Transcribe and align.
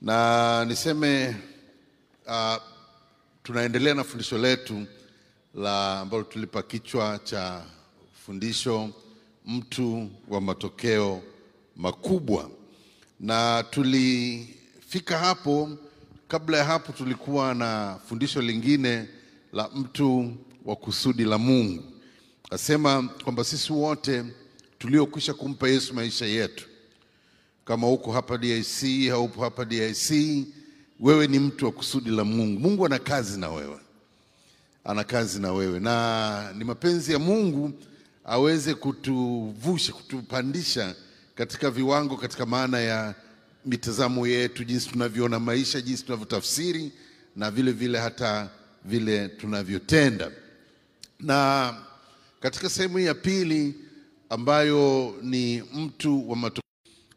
na 0.00 0.64
niseme 0.64 1.36
uh, 2.26 2.56
tunaendelea 3.42 3.94
na 3.94 4.04
fundisho 4.04 4.38
letu 4.38 4.86
la 5.54 6.00
ambalo 6.00 6.22
tulipa 6.24 6.62
kichwa 6.62 7.18
cha 7.24 7.62
fundisho 8.26 8.90
mtu 9.46 10.10
wa 10.28 10.40
matokeo 10.40 11.22
makubwa, 11.76 12.50
na 13.20 13.62
tulifika 13.70 15.18
hapo. 15.18 15.70
Kabla 16.28 16.58
ya 16.58 16.64
hapo, 16.64 16.92
tulikuwa 16.92 17.54
na 17.54 17.98
fundisho 18.08 18.42
lingine 18.42 19.08
la 19.52 19.68
mtu 19.68 20.36
wa 20.64 20.76
kusudi 20.76 21.24
la 21.24 21.38
Mungu. 21.38 21.84
Asema 22.50 23.02
kwamba 23.24 23.44
sisi 23.44 23.72
wote 23.72 24.24
tuliokwisha 24.78 25.34
kumpa 25.34 25.68
Yesu 25.68 25.94
maisha 25.94 26.26
yetu 26.26 26.68
kama 27.66 27.88
uko 27.90 28.12
hapa 28.12 28.38
DIC 28.38 29.08
haupo 29.10 29.42
hapa 29.42 29.64
DIC, 29.64 30.10
wewe 31.00 31.26
ni 31.26 31.38
mtu 31.38 31.64
wa 31.64 31.72
kusudi 31.72 32.10
la 32.10 32.24
Mungu. 32.24 32.60
Mungu 32.60 32.86
ana 32.86 32.98
kazi 32.98 33.40
na 33.40 33.50
wewe, 33.50 33.78
ana 34.84 35.04
kazi 35.04 35.40
na 35.40 35.52
wewe, 35.52 35.80
na 35.80 36.52
ni 36.58 36.64
mapenzi 36.64 37.12
ya 37.12 37.18
Mungu 37.18 37.72
aweze 38.24 38.74
kutuvusha, 38.74 39.92
kutupandisha 39.92 40.94
katika 41.34 41.70
viwango, 41.70 42.16
katika 42.16 42.46
maana 42.46 42.80
ya 42.80 43.14
mitazamo 43.64 44.26
yetu, 44.26 44.64
jinsi 44.64 44.88
tunavyoona 44.88 45.40
maisha, 45.40 45.80
jinsi 45.80 46.04
tunavyotafsiri 46.04 46.92
na 47.36 47.50
vile 47.50 47.72
vile 47.72 47.98
hata 47.98 48.50
vile 48.84 49.28
tunavyotenda. 49.28 50.30
Na 51.20 51.74
katika 52.40 52.68
sehemu 52.68 52.98
ya 52.98 53.14
pili 53.14 53.74
ambayo 54.30 55.14
ni 55.22 55.62
mtu 55.74 56.30
wa 56.30 56.36
matokeo 56.36 56.65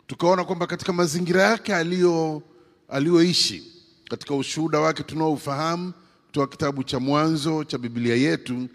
tukaona 0.09 0.43
kwamba 0.43 0.67
katika 0.67 0.93
mazingira 0.93 1.43
yake 1.43 1.75
aliyo 1.75 2.41
aliyoishi 2.89 3.63
katika 4.09 4.35
ushuhuda 4.35 4.79
wake 4.79 5.03
tunaoufahamu 5.03 5.93
kutoka 6.25 6.47
kitabu 6.47 6.83
cha 6.83 6.99
Mwanzo 6.99 7.63
cha 7.63 7.77
Biblia 7.77 8.15
yetu, 8.15 8.67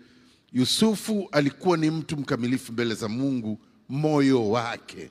Yusufu 0.53 1.29
alikuwa 1.33 1.77
ni 1.77 1.91
mtu 1.91 2.17
mkamilifu 2.17 2.73
mbele 2.73 2.95
za 2.95 3.09
Mungu, 3.09 3.59
moyo 3.89 4.51
wake. 4.51 5.11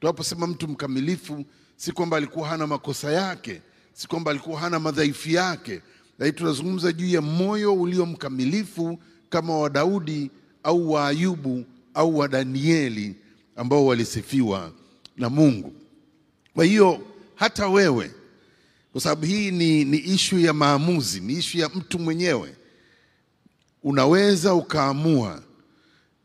Tunaposema 0.00 0.46
mtu 0.46 0.68
mkamilifu, 0.68 1.44
si 1.76 1.92
kwamba 1.92 2.16
alikuwa 2.16 2.48
hana 2.48 2.66
makosa 2.66 3.12
yake, 3.12 3.62
si 3.92 4.08
kwamba 4.08 4.30
alikuwa 4.30 4.60
hana 4.60 4.80
madhaifu 4.80 5.30
yake, 5.30 5.80
lakini 6.18 6.38
tunazungumza 6.38 6.92
juu 6.92 7.08
ya 7.08 7.20
moyo 7.20 7.74
ulio 7.74 8.06
mkamilifu 8.06 8.98
kama 9.30 9.58
wa 9.58 9.70
Daudi 9.70 10.30
au 10.62 10.92
wa 10.92 11.08
Ayubu 11.08 11.64
au 11.94 12.18
wa 12.18 12.28
Danieli 12.28 13.14
ambao 13.56 13.86
walisifiwa 13.86 14.72
na 15.16 15.30
Mungu. 15.30 15.72
Kwa 16.54 16.64
hiyo 16.64 17.00
hata 17.34 17.68
wewe, 17.68 18.10
kwa 18.92 19.00
sababu 19.00 19.26
hii 19.26 19.50
ni, 19.50 19.84
ni 19.84 19.96
ishu 19.98 20.38
ya 20.38 20.52
maamuzi, 20.52 21.20
ni 21.20 21.32
ishu 21.32 21.58
ya 21.58 21.68
mtu 21.68 21.98
mwenyewe, 21.98 22.54
unaweza 23.82 24.54
ukaamua 24.54 25.42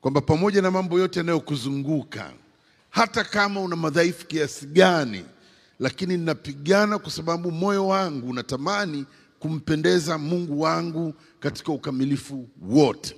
kwamba 0.02 0.22
pamoja 0.22 0.62
na 0.62 0.72
mambo 0.72 1.00
yote 1.00 1.20
yanayokuzunguka, 1.20 2.34
hata 2.90 3.23
kama 3.23 3.62
una 3.62 3.76
madhaifu 3.76 4.26
kiasi 4.28 4.66
gani, 4.66 5.26
lakini 5.80 6.17
ninapigana 6.17 7.00
kwa 7.00 7.12
sababu 7.12 7.52
moyo 7.52 7.88
wangu 7.88 8.30
unatamani 8.30 9.06
kumpendeza 9.40 10.17
Mungu 10.17 10.62
wangu 10.62 11.14
katika 11.40 11.72
ukamilifu 11.72 12.50
wote, 12.62 13.16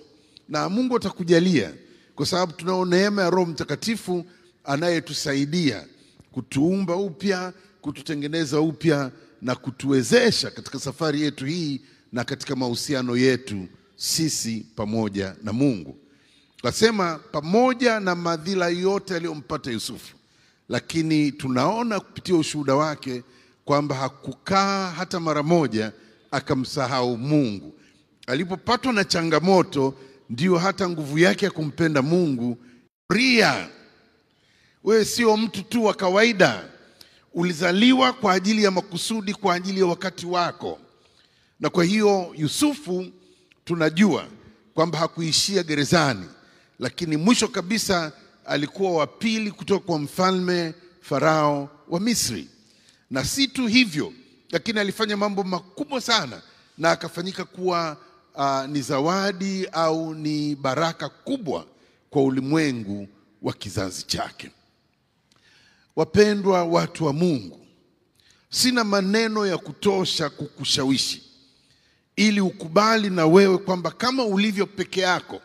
na 0.49 0.69
Mungu 0.69 0.95
atakujalia 0.95 1.73
kwa 2.15 2.25
sababu 2.25 2.51
tunao 2.53 2.85
neema 2.85 3.21
ya 3.21 3.29
Roho 3.29 3.45
Mtakatifu 3.51 4.25
anayetusaidia 4.63 5.85
kutuumba 6.31 6.95
upya, 6.95 7.53
kututengeneza 7.81 8.61
upya 8.61 9.11
na 9.41 9.55
kutuwezesha 9.55 10.51
katika 10.51 10.79
safari 10.79 11.21
yetu 11.21 11.45
hii 11.45 11.81
na 12.11 12.23
katika 12.23 12.55
mahusiano 12.55 13.17
yetu 13.17 13.67
sisi 13.95 14.65
pamoja 14.75 15.35
na 15.43 15.53
Mungu. 15.53 15.97
Kasema 16.63 17.19
pamoja 17.31 17.99
na 17.99 18.15
madhila 18.15 18.69
yote 18.69 19.15
aliyompata 19.15 19.71
Yusufu, 19.71 20.15
lakini 20.69 21.31
tunaona 21.31 21.99
kupitia 21.99 22.35
ushuhuda 22.35 22.75
wake 22.75 23.23
kwamba 23.65 23.95
hakukaa 23.95 24.89
hata 24.91 25.19
mara 25.19 25.43
moja 25.43 25.91
akamsahau 26.31 27.17
Mungu. 27.17 27.73
Alipopatwa 28.27 28.93
na 28.93 29.03
changamoto, 29.03 29.93
ndiyo 30.29 30.57
hata 30.57 30.89
nguvu 30.89 31.17
yake 31.19 31.45
ya 31.45 31.51
kumpenda 31.51 32.01
Mungu 32.01 32.57
ria 33.09 33.69
wewe 34.83 35.05
sio 35.05 35.37
mtu 35.37 35.63
tu 35.63 35.85
wa 35.85 35.93
kawaida, 35.93 36.63
ulizaliwa 37.33 38.13
kwa 38.13 38.33
ajili 38.33 38.63
ya 38.63 38.71
makusudi, 38.71 39.33
kwa 39.33 39.53
ajili 39.55 39.79
ya 39.79 39.85
wakati 39.85 40.25
wako. 40.25 40.79
Na 41.59 41.69
kwa 41.69 41.83
hiyo 41.83 42.33
Yusufu 42.37 43.05
tunajua 43.65 44.25
kwamba 44.73 44.99
hakuishia 44.99 45.63
gerezani, 45.63 46.25
lakini 46.79 47.17
mwisho 47.17 47.47
kabisa 47.47 48.11
alikuwa 48.45 48.91
wa 48.91 49.07
pili 49.07 49.51
kutoka 49.51 49.85
kwa 49.85 49.99
mfalme 49.99 50.73
Farao 51.01 51.69
wa 51.89 51.99
Misri. 51.99 52.47
Na 53.09 53.25
si 53.25 53.47
tu 53.47 53.67
hivyo, 53.67 54.13
lakini 54.49 54.79
alifanya 54.79 55.17
mambo 55.17 55.43
makubwa 55.43 56.01
sana 56.01 56.41
na 56.77 56.91
akafanyika 56.91 57.45
kuwa 57.45 57.97
uh, 58.35 58.65
ni 58.65 58.81
zawadi 58.81 59.67
au 59.71 60.15
ni 60.15 60.55
baraka 60.55 61.09
kubwa 61.09 61.65
kwa 62.09 62.23
ulimwengu 62.23 63.07
wa 63.41 63.53
kizazi 63.53 64.03
chake. 64.03 64.51
Wapendwa 65.95 66.63
watu 66.63 67.05
wa 67.05 67.13
Mungu, 67.13 67.59
sina 68.49 68.83
maneno 68.83 69.45
ya 69.47 69.57
kutosha 69.57 70.29
kukushawishi 70.29 71.23
ili 72.15 72.41
ukubali 72.41 73.09
na 73.09 73.25
wewe 73.25 73.57
kwamba 73.57 73.91
kama 73.91 74.23
ulivyo 74.25 74.65
peke 74.65 75.01
yako, 75.01 75.41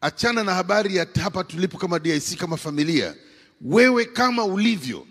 achana 0.00 0.44
na 0.44 0.54
habari 0.54 0.96
ya 0.96 1.06
hapa 1.22 1.44
tulipo 1.44 1.78
kama 1.78 1.98
DIC, 1.98 2.36
kama 2.38 2.56
familia. 2.56 3.14
Wewe 3.60 4.04
kama 4.04 4.44
ulivyo, 4.44 5.06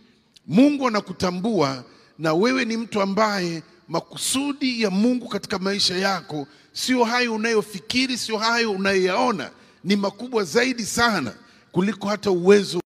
Mungu 0.47 0.87
anakutambua 0.87 1.83
na 2.19 2.33
wewe 2.33 2.65
ni 2.65 2.77
mtu 2.77 3.01
ambaye 3.01 3.63
makusudi 3.87 4.81
ya 4.81 4.89
Mungu 4.89 5.27
katika 5.29 5.59
maisha 5.59 5.97
yako 5.97 6.47
sio 6.73 7.03
hayo 7.03 7.35
unayofikiri, 7.35 8.17
sio 8.17 8.37
hayo 8.37 8.71
unayoyaona, 8.71 9.51
ni 9.83 9.95
makubwa 9.95 10.43
zaidi 10.43 10.85
sana 10.85 11.33
kuliko 11.71 12.07
hata 12.07 12.31
uwezo 12.31 12.81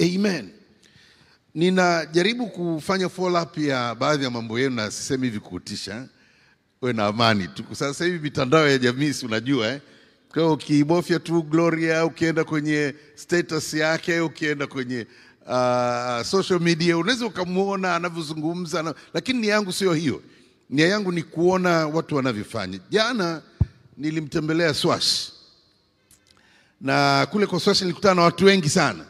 Amen. 0.00 0.50
Ninajaribu 1.54 2.46
kufanya 2.46 3.08
follow 3.08 3.42
up 3.42 3.58
ya 3.58 3.94
baadhi 3.94 4.24
ya 4.24 4.30
mambo 4.30 4.58
yenu, 4.58 4.76
na 4.76 4.90
sisemi 4.90 5.26
hivi 5.26 5.40
kuutisha, 5.40 6.08
we 6.82 6.92
na 6.92 7.06
amani 7.06 7.48
tu. 7.48 7.64
Sasa 7.72 8.04
hivi 8.04 8.18
mitandao 8.18 8.68
ya 8.68 8.78
jamii 8.78 9.12
si 9.12 9.26
unajua 9.26 9.66
eh? 9.68 9.80
Kwa 10.28 10.42
hiyo 10.42 10.52
ukibofya 10.54 11.18
tu 11.18 11.42
Gloria, 11.42 12.04
ukienda 12.04 12.44
kwenye 12.44 12.94
status 13.14 13.74
yake, 13.74 14.20
ukienda 14.20 14.66
kwenye 14.66 15.06
uh, 15.46 16.22
social 16.26 16.60
media 16.60 16.98
unaweza 16.98 17.26
ukamwona 17.26 17.94
anavyozungumza 17.96 18.82
na, 18.82 18.94
lakini 19.14 19.40
nia 19.40 19.54
yangu 19.54 19.72
sio 19.72 19.92
hiyo. 19.94 20.22
Nia 20.70 20.88
yangu 20.88 21.12
ni 21.12 21.22
kuona 21.22 21.86
watu 21.86 22.16
wanavyofanya. 22.16 22.78
Jana 22.90 23.42
nilimtembelea 23.96 24.74
Swash 24.74 25.32
na 26.80 27.26
kule 27.30 27.46
kwa 27.46 27.60
Swash 27.60 27.80
nilikutana 27.82 28.14
na 28.14 28.22
watu 28.22 28.44
wengi 28.44 28.68
sana 28.68 29.04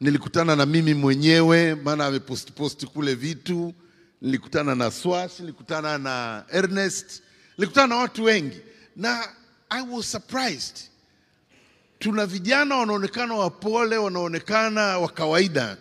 nilikutana 0.00 0.56
na 0.56 0.66
mimi 0.66 0.94
mwenyewe, 0.94 1.74
maana 1.74 2.06
amepostposti 2.06 2.86
kule 2.86 3.14
vitu. 3.14 3.74
Nilikutana 4.22 4.74
na 4.74 4.90
Swash, 4.90 5.40
nilikutana 5.40 5.98
na 5.98 6.44
Ernest, 6.52 7.22
nilikutana 7.58 7.86
na 7.86 7.96
watu 7.96 8.24
wengi 8.24 8.60
na 8.96 9.28
I 9.70 9.82
was 9.90 10.10
surprised. 10.12 10.76
Tuna 11.98 12.26
vijana 12.26 12.76
wanaonekana 12.76 13.34
wapole, 13.34 13.96
wanaonekana 13.96 14.98
wa 14.98 15.08
kawaida, 15.08 15.76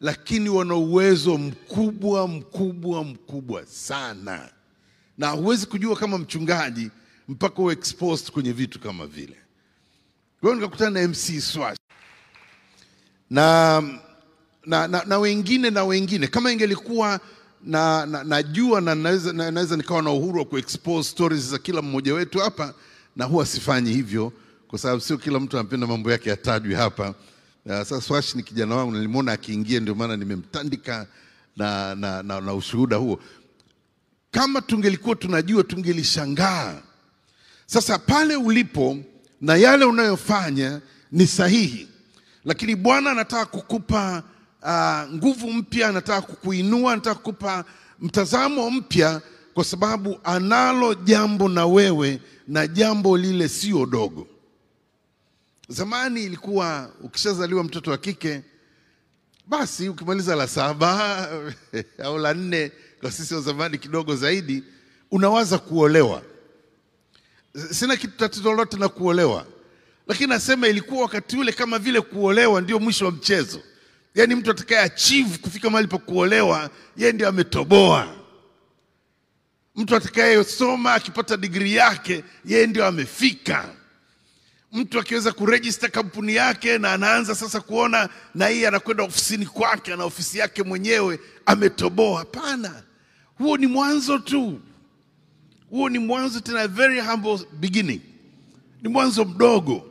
lakini 0.00 0.48
wana 0.48 0.74
uwezo 0.74 1.38
mkubwa 1.38 2.28
mkubwa 2.28 3.04
mkubwa 3.04 3.66
sana, 3.66 4.50
na 5.18 5.28
huwezi 5.30 5.66
kujua 5.66 5.96
kama 5.96 6.18
mchungaji 6.18 6.90
mpaka 7.28 7.62
uwe 7.62 7.76
kwenye 8.32 8.52
vitu 8.52 8.80
kama 8.80 9.06
vile. 9.06 9.36
Kwa 10.40 10.54
nikakutana 10.54 10.90
na 11.00 11.08
MC 11.08 11.40
Swash 11.40 11.76
na, 13.34 13.82
na, 14.66 14.88
na, 14.88 15.04
na 15.04 15.18
wengine 15.18 15.70
na 15.70 15.84
wengine 15.84 16.26
kama 16.26 16.52
ingelikuwa 16.52 17.20
na, 17.64 18.06
na, 18.06 18.24
najua 18.24 18.80
na 18.80 18.94
naweza, 18.94 19.32
na, 19.32 19.50
naweza 19.50 19.76
nikawa 19.76 20.02
na 20.02 20.10
uhuru 20.10 20.38
wa 20.38 20.44
kuexpose 20.44 21.10
stories 21.10 21.42
za 21.50 21.58
kila 21.58 21.82
mmoja 21.82 22.14
wetu 22.14 22.38
hapa, 22.38 22.74
na 23.16 23.24
huwa 23.24 23.46
sifanyi 23.46 23.92
hivyo 23.92 24.32
kwa 24.68 24.78
sababu 24.78 25.00
sio 25.00 25.18
kila 25.18 25.40
mtu 25.40 25.58
anapenda 25.58 25.86
mambo 25.86 26.12
yake 26.12 26.30
yatajwe 26.30 26.74
hapa. 26.74 27.08
Uh, 27.66 27.72
sasa 27.72 28.00
Swash 28.00 28.34
ni 28.34 28.42
kijana 28.42 28.76
wangu, 28.76 28.92
nilimwona 28.92 29.32
akiingia, 29.32 29.80
ndio 29.80 29.94
maana 29.94 30.16
nimemtandika 30.16 31.06
na, 31.56 31.94
na, 31.94 32.22
na, 32.22 32.40
na 32.40 32.54
ushuhuda 32.54 32.96
huo. 32.96 33.20
Kama 34.30 34.60
tungelikuwa 34.60 35.16
tunajua 35.16 35.64
tungelishangaa. 35.64 36.82
Sasa 37.66 37.98
pale 37.98 38.36
ulipo 38.36 38.98
na 39.40 39.56
yale 39.56 39.84
unayofanya 39.84 40.80
ni 41.12 41.26
sahihi, 41.26 41.88
lakini 42.44 42.76
Bwana 42.76 43.10
anataka 43.10 43.46
kukupa 43.46 44.22
uh, 44.62 45.14
nguvu 45.14 45.52
mpya, 45.52 45.88
anataka 45.88 46.22
kukuinua, 46.22 46.92
anataka 46.92 47.14
kukupa 47.14 47.64
mtazamo 48.00 48.70
mpya, 48.70 49.20
kwa 49.54 49.64
sababu 49.64 50.18
analo 50.24 50.94
jambo 50.94 51.48
na 51.48 51.66
wewe, 51.66 52.20
na 52.48 52.66
jambo 52.66 53.16
lile 53.18 53.48
sio 53.48 53.86
dogo. 53.86 54.26
Zamani 55.68 56.24
ilikuwa 56.24 56.90
ukishazaliwa 57.02 57.64
mtoto 57.64 57.90
wa 57.90 57.98
kike, 57.98 58.42
basi 59.46 59.88
ukimaliza 59.88 60.36
la 60.36 60.48
saba 60.48 61.28
au 62.04 62.18
la 62.18 62.34
nne, 62.34 62.72
kwa 63.00 63.10
sisi 63.10 63.34
wa 63.34 63.40
zamani 63.40 63.78
kidogo 63.78 64.16
zaidi, 64.16 64.64
unawaza 65.10 65.58
kuolewa. 65.58 66.22
Sina 67.70 67.96
kitu 67.96 68.16
tatizo 68.16 68.50
lolote 68.50 68.76
na 68.76 68.88
kuolewa, 68.88 69.46
lakini 70.06 70.28
nasema 70.28 70.68
ilikuwa 70.68 71.02
wakati 71.02 71.36
ule 71.36 71.52
kama 71.52 71.78
vile 71.78 72.00
kuolewa 72.00 72.60
ndio 72.60 72.78
mwisho 72.80 73.04
wa 73.04 73.10
mchezo. 73.12 73.60
Yaani 74.14 74.34
mtu 74.34 74.50
atakaye 74.50 74.80
achieve 74.80 75.38
kufika 75.38 75.70
mahali 75.70 75.88
pa 75.88 75.98
kuolewa, 75.98 76.70
yeye 76.96 77.12
ndio 77.12 77.28
ametoboa. 77.28 78.16
Mtu 79.76 79.96
atakayesoma 79.96 80.94
akipata 80.94 81.36
digrii 81.36 81.74
yake, 81.74 82.24
yeye 82.44 82.66
ndio 82.66 82.86
amefika. 82.86 83.68
Mtu 84.72 84.98
akiweza 85.00 85.32
kurejista 85.32 85.88
kampuni 85.88 86.34
yake 86.34 86.78
na 86.78 86.92
anaanza 86.92 87.34
sasa 87.34 87.60
kuona 87.60 88.08
na 88.34 88.48
yeye 88.48 88.68
anakwenda 88.68 89.02
ofisini 89.02 89.46
kwake, 89.46 89.92
ana 89.92 90.04
ofisi 90.04 90.38
yake 90.38 90.62
mwenyewe, 90.62 91.20
ametoboa. 91.46 92.18
Hapana, 92.18 92.82
huo 93.38 93.56
ni 93.56 93.66
mwanzo 93.66 94.18
tu, 94.18 94.60
huo 95.70 95.88
ni 95.88 95.98
mwanzo, 95.98 96.40
tena 96.40 96.68
very 96.68 97.00
humble 97.00 97.38
beginning, 97.52 98.00
ni 98.82 98.88
mwanzo 98.88 99.24
mdogo 99.24 99.90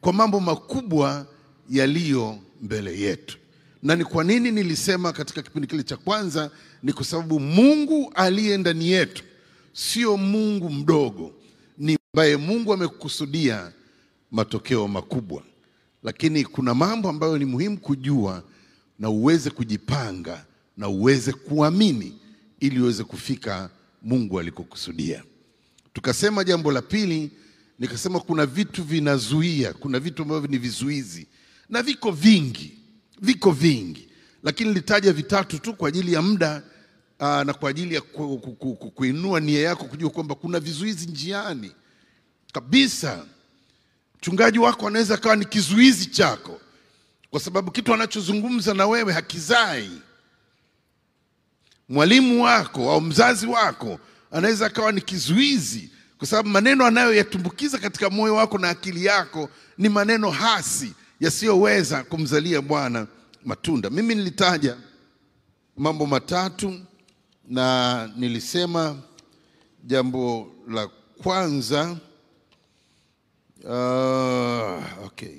kwa 0.00 0.12
mambo 0.12 0.40
makubwa 0.40 1.26
yaliyo 1.70 2.38
mbele 2.62 3.00
yetu. 3.00 3.38
Na 3.82 3.96
ni 3.96 4.04
kwa 4.04 4.24
nini 4.24 4.50
nilisema 4.50 5.12
katika 5.12 5.42
kipindi 5.42 5.68
kile 5.68 5.82
cha 5.82 5.96
kwanza? 5.96 6.50
Ni 6.82 6.92
kwa 6.92 7.04
sababu 7.04 7.40
Mungu 7.40 8.12
aliye 8.14 8.56
ndani 8.58 8.88
yetu 8.88 9.24
sio 9.72 10.16
Mungu 10.16 10.70
mdogo, 10.70 11.32
ni 11.78 11.98
ambaye 12.14 12.36
Mungu 12.36 12.72
amekusudia 12.72 13.72
matokeo 14.30 14.88
makubwa. 14.88 15.42
Lakini 16.02 16.44
kuna 16.44 16.74
mambo 16.74 17.08
ambayo 17.08 17.38
ni 17.38 17.44
muhimu 17.44 17.78
kujua 17.78 18.42
na 18.98 19.10
uweze 19.10 19.50
kujipanga 19.50 20.44
na 20.76 20.88
uweze 20.88 21.32
kuamini 21.32 22.18
ili 22.60 22.80
uweze 22.80 23.04
kufika 23.04 23.70
Mungu 24.02 24.40
alikokusudia. 24.40 25.22
Tukasema 25.92 26.44
jambo 26.44 26.72
la 26.72 26.82
pili, 26.82 27.30
nikasema 27.80 28.20
kuna 28.20 28.46
vitu 28.46 28.84
vinazuia, 28.84 29.72
kuna 29.72 29.98
vitu 30.00 30.22
ambavyo 30.22 30.48
ni 30.50 30.58
vizuizi 30.58 31.26
na 31.68 31.82
viko 31.82 32.10
vingi, 32.10 32.78
viko 33.20 33.50
vingi, 33.50 34.08
lakini 34.42 34.68
nilitaja 34.68 35.12
vitatu 35.12 35.58
tu 35.58 35.74
kwa 35.74 35.88
ajili 35.88 36.12
ya 36.12 36.22
muda 36.22 36.62
na 37.20 37.54
kwa 37.54 37.70
ajili 37.70 37.94
ya 37.94 38.00
ku, 38.00 38.38
ku, 38.38 38.52
ku, 38.52 38.74
ku, 38.76 38.90
kuinua 38.90 39.40
nia 39.40 39.60
yako 39.60 39.84
kujua 39.84 40.10
kwamba 40.10 40.34
kuna 40.34 40.60
vizuizi 40.60 41.06
njiani 41.06 41.72
kabisa. 42.52 43.24
Mchungaji 44.18 44.58
wako 44.58 44.86
anaweza 44.86 45.14
akawa 45.14 45.36
ni 45.36 45.44
kizuizi 45.44 46.06
chako, 46.06 46.60
kwa 47.30 47.40
sababu 47.40 47.70
kitu 47.70 47.94
anachozungumza 47.94 48.74
na 48.74 48.86
wewe 48.86 49.12
hakizai. 49.12 49.90
Mwalimu 51.88 52.42
wako 52.42 52.92
au 52.92 53.00
mzazi 53.00 53.46
wako 53.46 54.00
anaweza 54.30 54.66
akawa 54.66 54.92
ni 54.92 55.00
kizuizi, 55.00 55.90
kwa 56.20 56.26
sababu 56.26 56.48
maneno 56.48 56.86
anayoyatumbukiza 56.86 57.78
katika 57.78 58.10
moyo 58.10 58.34
wako 58.34 58.58
na 58.58 58.68
akili 58.68 59.04
yako 59.04 59.48
ni 59.78 59.88
maneno 59.88 60.30
hasi 60.30 60.92
yasiyoweza 61.20 62.04
kumzalia 62.04 62.62
Bwana 62.62 63.06
matunda. 63.44 63.90
Mimi 63.90 64.14
nilitaja 64.14 64.76
mambo 65.76 66.06
matatu 66.06 66.80
na 67.48 68.06
nilisema 68.16 68.96
jambo 69.84 70.52
la 70.68 70.88
kwanza 71.22 71.96
uh, 73.64 75.04
okay. 75.06 75.38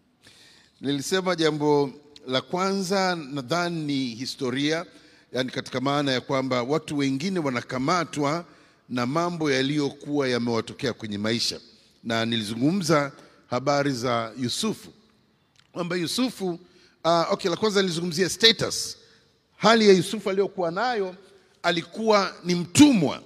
Nilisema 0.80 1.36
jambo 1.36 1.90
la 2.26 2.40
kwanza 2.40 3.16
nadhani 3.16 3.82
ni 3.84 4.14
historia, 4.14 4.86
yani 5.32 5.50
katika 5.50 5.80
maana 5.80 6.12
ya 6.12 6.20
kwamba 6.20 6.62
watu 6.62 6.98
wengine 6.98 7.38
wanakamatwa 7.38 8.44
na 8.88 9.06
mambo 9.06 9.50
yaliyokuwa 9.50 10.28
yamewatokea 10.28 10.92
kwenye 10.92 11.18
maisha, 11.18 11.60
na 12.04 12.26
nilizungumza 12.26 13.12
habari 13.50 13.92
za 13.92 14.32
Yusufu 14.40 14.92
kwamba 15.72 15.96
Yusufu 15.96 16.48
uh, 17.04 17.32
okay, 17.32 17.50
la 17.50 17.56
kwanza 17.56 17.82
nilizungumzia 17.82 18.28
status, 18.28 18.96
hali 19.56 19.88
ya 19.88 19.94
Yusufu 19.94 20.30
aliyokuwa 20.30 20.70
nayo, 20.70 21.16
alikuwa 21.62 22.34
ni 22.44 22.54
mtumwa 22.54 23.22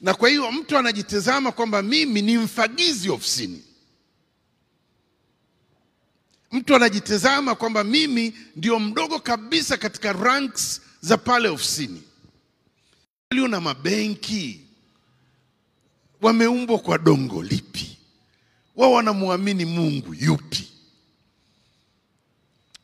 na 0.00 0.14
kwa 0.14 0.28
hiyo 0.28 0.52
mtu 0.52 0.78
anajitazama 0.78 1.52
kwamba 1.52 1.82
mimi 1.82 2.22
ni 2.22 2.38
mfagizi 2.38 3.10
ofisini. 3.10 3.62
Mtu 6.52 6.76
anajitazama 6.76 7.54
kwamba 7.54 7.84
mimi 7.84 8.34
ndio 8.56 8.78
mdogo 8.80 9.18
kabisa 9.18 9.76
katika 9.76 10.12
ranks 10.12 10.80
za 11.00 11.18
pale 11.18 11.48
ofisini. 11.48 12.02
Walio 13.32 13.48
na 13.48 13.60
mabenki 13.60 14.60
wameumbwa 16.22 16.78
kwa 16.78 16.98
dongo 16.98 17.42
lipi? 17.42 17.98
Wao 18.76 18.92
wanamwamini 18.92 19.64
Mungu 19.64 20.14
yupi? 20.14 20.68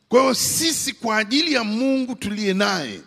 Kwa 0.09 0.21
hiyo 0.21 0.33
sisi 0.33 0.93
kwa 0.93 1.17
ajili 1.17 1.53
ya 1.53 1.63
Mungu 1.63 2.15
tuliye 2.15 2.53
naye 2.53 3.01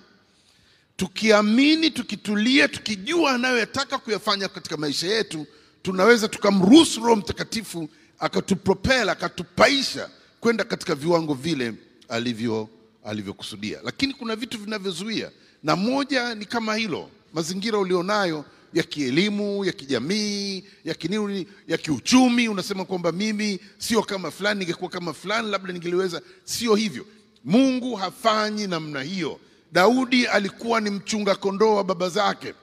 tukiamini, 0.96 1.90
tukitulia, 1.90 2.68
tukijua 2.68 3.32
anayoyataka 3.32 3.98
kuyafanya 3.98 4.48
katika 4.48 4.76
maisha 4.76 5.06
yetu, 5.06 5.46
tunaweza 5.82 6.28
tukamruhusu 6.28 7.00
Roho 7.00 7.16
Mtakatifu 7.16 7.88
akatupropela, 8.18 9.12
akatupaisha 9.12 10.10
kwenda 10.40 10.64
katika 10.64 10.94
viwango 10.94 11.34
vile 11.34 11.74
alivyo 12.08 12.68
alivyokusudia. 13.04 13.80
Lakini 13.84 14.14
kuna 14.14 14.36
vitu 14.36 14.58
vinavyozuia, 14.58 15.30
na 15.62 15.76
moja 15.76 16.34
ni 16.34 16.44
kama 16.44 16.74
hilo, 16.76 17.10
mazingira 17.32 17.78
ulionayo 17.78 18.44
ya 18.72 18.82
kielimu, 18.82 19.64
ya 19.64 19.72
kijamii, 19.72 20.64
ya 20.84 20.94
kinini, 20.94 21.46
ya 21.68 21.78
kiuchumi. 21.78 22.48
Unasema 22.48 22.84
kwamba 22.84 23.12
mimi 23.12 23.60
sio 23.78 24.02
kama 24.02 24.30
fulani, 24.30 24.60
ningekuwa 24.60 24.90
kama 24.90 25.12
fulani 25.12 25.50
labda 25.50 25.72
ningeliweza. 25.72 26.22
Sio 26.44 26.74
hivyo, 26.74 27.06
Mungu 27.44 27.96
hafanyi 27.96 28.66
namna 28.66 29.02
hiyo. 29.02 29.40
Daudi 29.72 30.26
alikuwa 30.26 30.80
ni 30.80 30.90
mchunga 30.90 31.34
kondoo 31.34 31.74
wa 31.74 31.84
baba 31.84 32.08
zake 32.08 32.54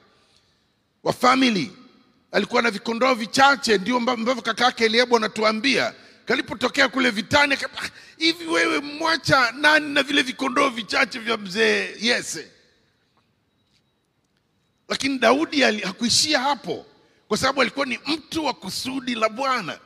wa 1.02 1.12
famili, 1.12 1.72
alikuwa 2.32 2.62
na 2.62 2.70
vikondoo 2.70 3.14
vichache, 3.14 3.78
ndio 3.78 3.96
ambavyo 3.96 4.42
kaka 4.42 4.64
yake 4.64 4.84
Eliabu 4.84 5.16
anatuambia 5.16 5.94
kalipotokea 6.24 6.88
kule 6.88 7.10
vitani, 7.10 7.56
hivi 8.16 8.46
wewe 8.46 8.80
mwacha 8.80 9.52
nani 9.60 9.94
na 9.94 10.02
vile 10.02 10.22
vikondoo 10.22 10.68
vichache 10.68 11.18
vya 11.18 11.36
mzee 11.36 11.94
Yese? 12.00 12.48
Lakini 14.88 15.18
Daudi 15.18 15.60
hakuishia 15.60 16.40
hapo, 16.40 16.86
kwa 17.28 17.38
sababu 17.38 17.60
alikuwa 17.62 17.86
ni 17.86 17.98
mtu 18.06 18.44
wa 18.44 18.54
kusudi 18.54 19.14
la 19.14 19.28
Bwana 19.28 19.78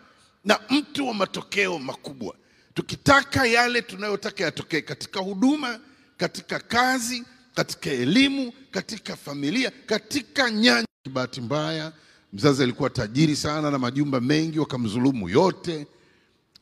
na 0.44 0.60
mtu 0.70 1.08
wa 1.08 1.14
matokeo 1.14 1.78
makubwa. 1.78 2.34
Tukitaka 2.74 3.46
yale 3.46 3.82
tunayotaka 3.82 4.44
yatokee 4.44 4.80
katika 4.80 5.20
huduma 5.20 5.80
katika 6.16 6.58
kazi, 6.60 7.24
katika 7.54 7.90
elimu, 7.90 8.52
katika 8.70 9.16
familia, 9.16 9.72
katika 9.86 10.50
nyanja. 10.50 10.86
Bahati 11.10 11.40
mbaya 11.40 11.92
mzazi 12.32 12.62
alikuwa 12.62 12.90
tajiri 12.90 13.36
sana 13.36 13.70
na 13.70 13.78
majumba 13.78 14.20
mengi, 14.20 14.58
wakamdhulumu 14.58 15.28
yote. 15.28 15.86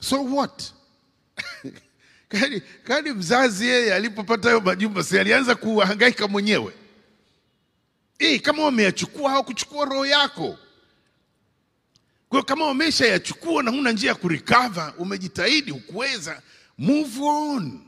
So 0.01 0.25
what? 0.25 0.63
kadi 2.85 3.11
mzazi 3.13 3.67
yeye 3.67 3.95
alipopata 3.95 4.49
hayo 4.49 4.61
majumba, 4.61 5.03
si 5.03 5.19
alianza 5.19 5.55
kuhangaika 5.55 6.29
mwenyewe? 6.29 6.73
E, 8.21 8.39
kama 8.39 8.63
wameyachukua 8.65 9.31
hawakuchukua 9.31 9.85
roho 9.85 10.07
yako. 10.07 10.59
Kwa 12.29 12.39
hiyo 12.39 12.43
kama 12.43 12.67
wameshayachukua 12.67 13.63
na 13.63 13.71
huna 13.71 13.93
njia 13.93 14.09
ya 14.09 14.15
kurikava, 14.15 14.95
umejitahidi, 14.99 15.71
hukuweza, 15.71 16.43
move 16.79 17.21
on. 17.23 17.81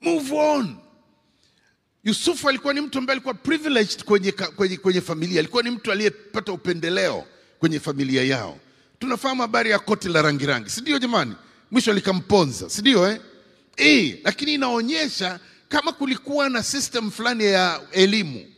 Move 0.00 0.34
on. 0.34 0.76
Yusufu 2.04 2.48
alikuwa 2.48 2.74
ni 2.74 2.80
mtu 2.80 2.98
ambaye 2.98 3.14
alikuwa 3.14 3.34
privileged 3.34 4.04
kwenye, 4.04 4.32
kwenye, 4.32 4.76
kwenye 4.76 5.00
familia. 5.00 5.38
Alikuwa 5.38 5.62
ni 5.62 5.70
mtu 5.70 5.92
aliyepata 5.92 6.52
upendeleo 6.52 7.24
kwenye 7.58 7.80
familia 7.80 8.24
yao. 8.24 8.58
Tunafahamu 8.98 9.42
habari 9.42 9.70
ya 9.70 9.78
koti 9.78 10.08
la 10.08 10.22
rangi 10.22 10.46
rangi, 10.46 10.70
si 10.70 10.80
ndio 10.80 10.98
jamani? 10.98 11.34
Mwisho 11.70 11.92
likamponza, 11.92 12.70
si 12.70 12.80
ndio 12.80 13.10
eh? 13.10 13.20
E, 13.76 14.20
lakini 14.24 14.54
inaonyesha 14.54 15.40
kama 15.68 15.92
kulikuwa 15.92 16.48
na 16.50 16.62
system 16.62 17.10
fulani 17.10 17.44
ya 17.44 17.80
elimu 17.92 18.53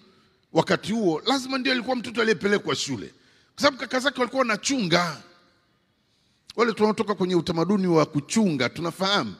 wakati 0.56 0.92
huo, 0.92 1.22
lazima 1.26 1.58
ndio 1.58 1.72
alikuwa 1.72 1.96
mtoto 1.96 2.20
aliyepelekwa 2.20 2.74
shule, 2.76 3.06
kwa 3.54 3.62
sababu 3.62 3.78
kaka 3.78 4.00
zake 4.00 4.18
walikuwa 4.20 4.40
wanachunga. 4.40 5.22
Wale 6.56 6.72
tunaotoka 6.72 7.14
kwenye 7.14 7.34
utamaduni 7.34 7.86
wa 7.86 8.06
kuchunga 8.06 8.68
tunafahamu 8.68 9.34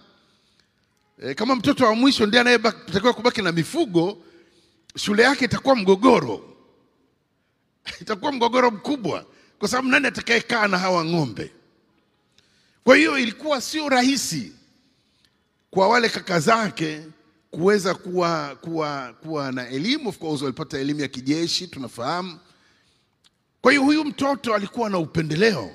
E, 1.22 1.34
kama 1.34 1.56
mtoto 1.56 1.84
wa 1.84 1.94
mwisho 1.94 2.26
ndiye 2.26 2.40
anayetakiwa 2.40 3.12
kubaki 3.12 3.42
na 3.42 3.52
mifugo, 3.52 4.18
shule 4.96 5.22
yake 5.22 5.44
itakuwa 5.44 5.76
mgogoro, 5.76 6.56
itakuwa 8.00 8.32
mgogoro 8.32 8.70
mkubwa, 8.70 9.26
kwa 9.58 9.68
sababu 9.68 9.88
nani 9.88 10.06
atakayekaa 10.06 10.68
na 10.68 10.78
hawa 10.78 11.04
ng'ombe? 11.04 11.52
Kwa 12.84 12.96
hiyo 12.96 13.18
ilikuwa 13.18 13.60
sio 13.60 13.88
rahisi 13.88 14.52
kwa 15.70 15.88
wale 15.88 16.08
kaka 16.08 16.40
zake 16.40 17.02
kuweza 17.50 17.94
kuwa, 17.94 18.56
kuwa, 18.60 19.12
kuwa 19.22 19.52
na 19.52 19.68
elimu. 19.68 20.08
Of 20.08 20.18
course 20.18 20.42
walipata 20.42 20.78
elimu 20.78 21.00
ya 21.00 21.08
kijeshi 21.08 21.66
tunafahamu. 21.66 22.38
Kwa 23.60 23.72
hiyo 23.72 23.84
huyu 23.84 24.04
mtoto 24.04 24.54
alikuwa 24.54 24.90
na 24.90 24.98
upendeleo, 24.98 25.70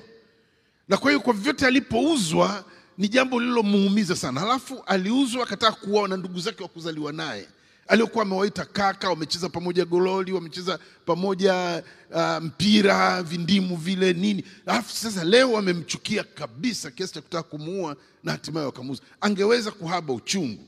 na 0.88 0.96
kwa 0.96 1.10
hiyo 1.10 1.20
kwa 1.20 1.32
vyote 1.34 1.66
alipouzwa 1.66 2.64
ni 2.98 3.08
jambo 3.08 3.40
lililomuumiza 3.40 4.16
sana. 4.16 4.40
Halafu 4.40 4.82
aliuzwa 4.86 5.42
akataka 5.42 5.72
kuoa 5.76 6.08
na 6.08 6.16
ndugu 6.16 6.40
zake 6.40 6.62
wa 6.62 6.68
kuzaliwa 6.68 7.12
naye 7.12 7.48
aliokuwa 7.88 8.24
amewaita 8.24 8.64
kaka, 8.64 9.08
wamecheza 9.08 9.48
pamoja 9.48 9.84
gololi, 9.84 10.32
wamecheza 10.32 10.78
pamoja 11.06 11.82
uh, 12.14 12.36
mpira, 12.44 13.22
vindimu 13.22 13.76
vile 13.76 14.12
nini. 14.12 14.44
Alafu 14.66 14.92
sasa 14.96 15.24
leo 15.24 15.52
wamemchukia 15.52 16.24
kabisa 16.24 16.90
kiasi 16.90 17.14
cha 17.14 17.20
kutaka 17.20 17.42
kumuua 17.42 17.96
na 18.24 18.32
hatimaye 18.32 18.66
wakamuuza. 18.66 19.02
Angeweza 19.20 19.70
kuhaba 19.70 20.12
uchungu, 20.12 20.62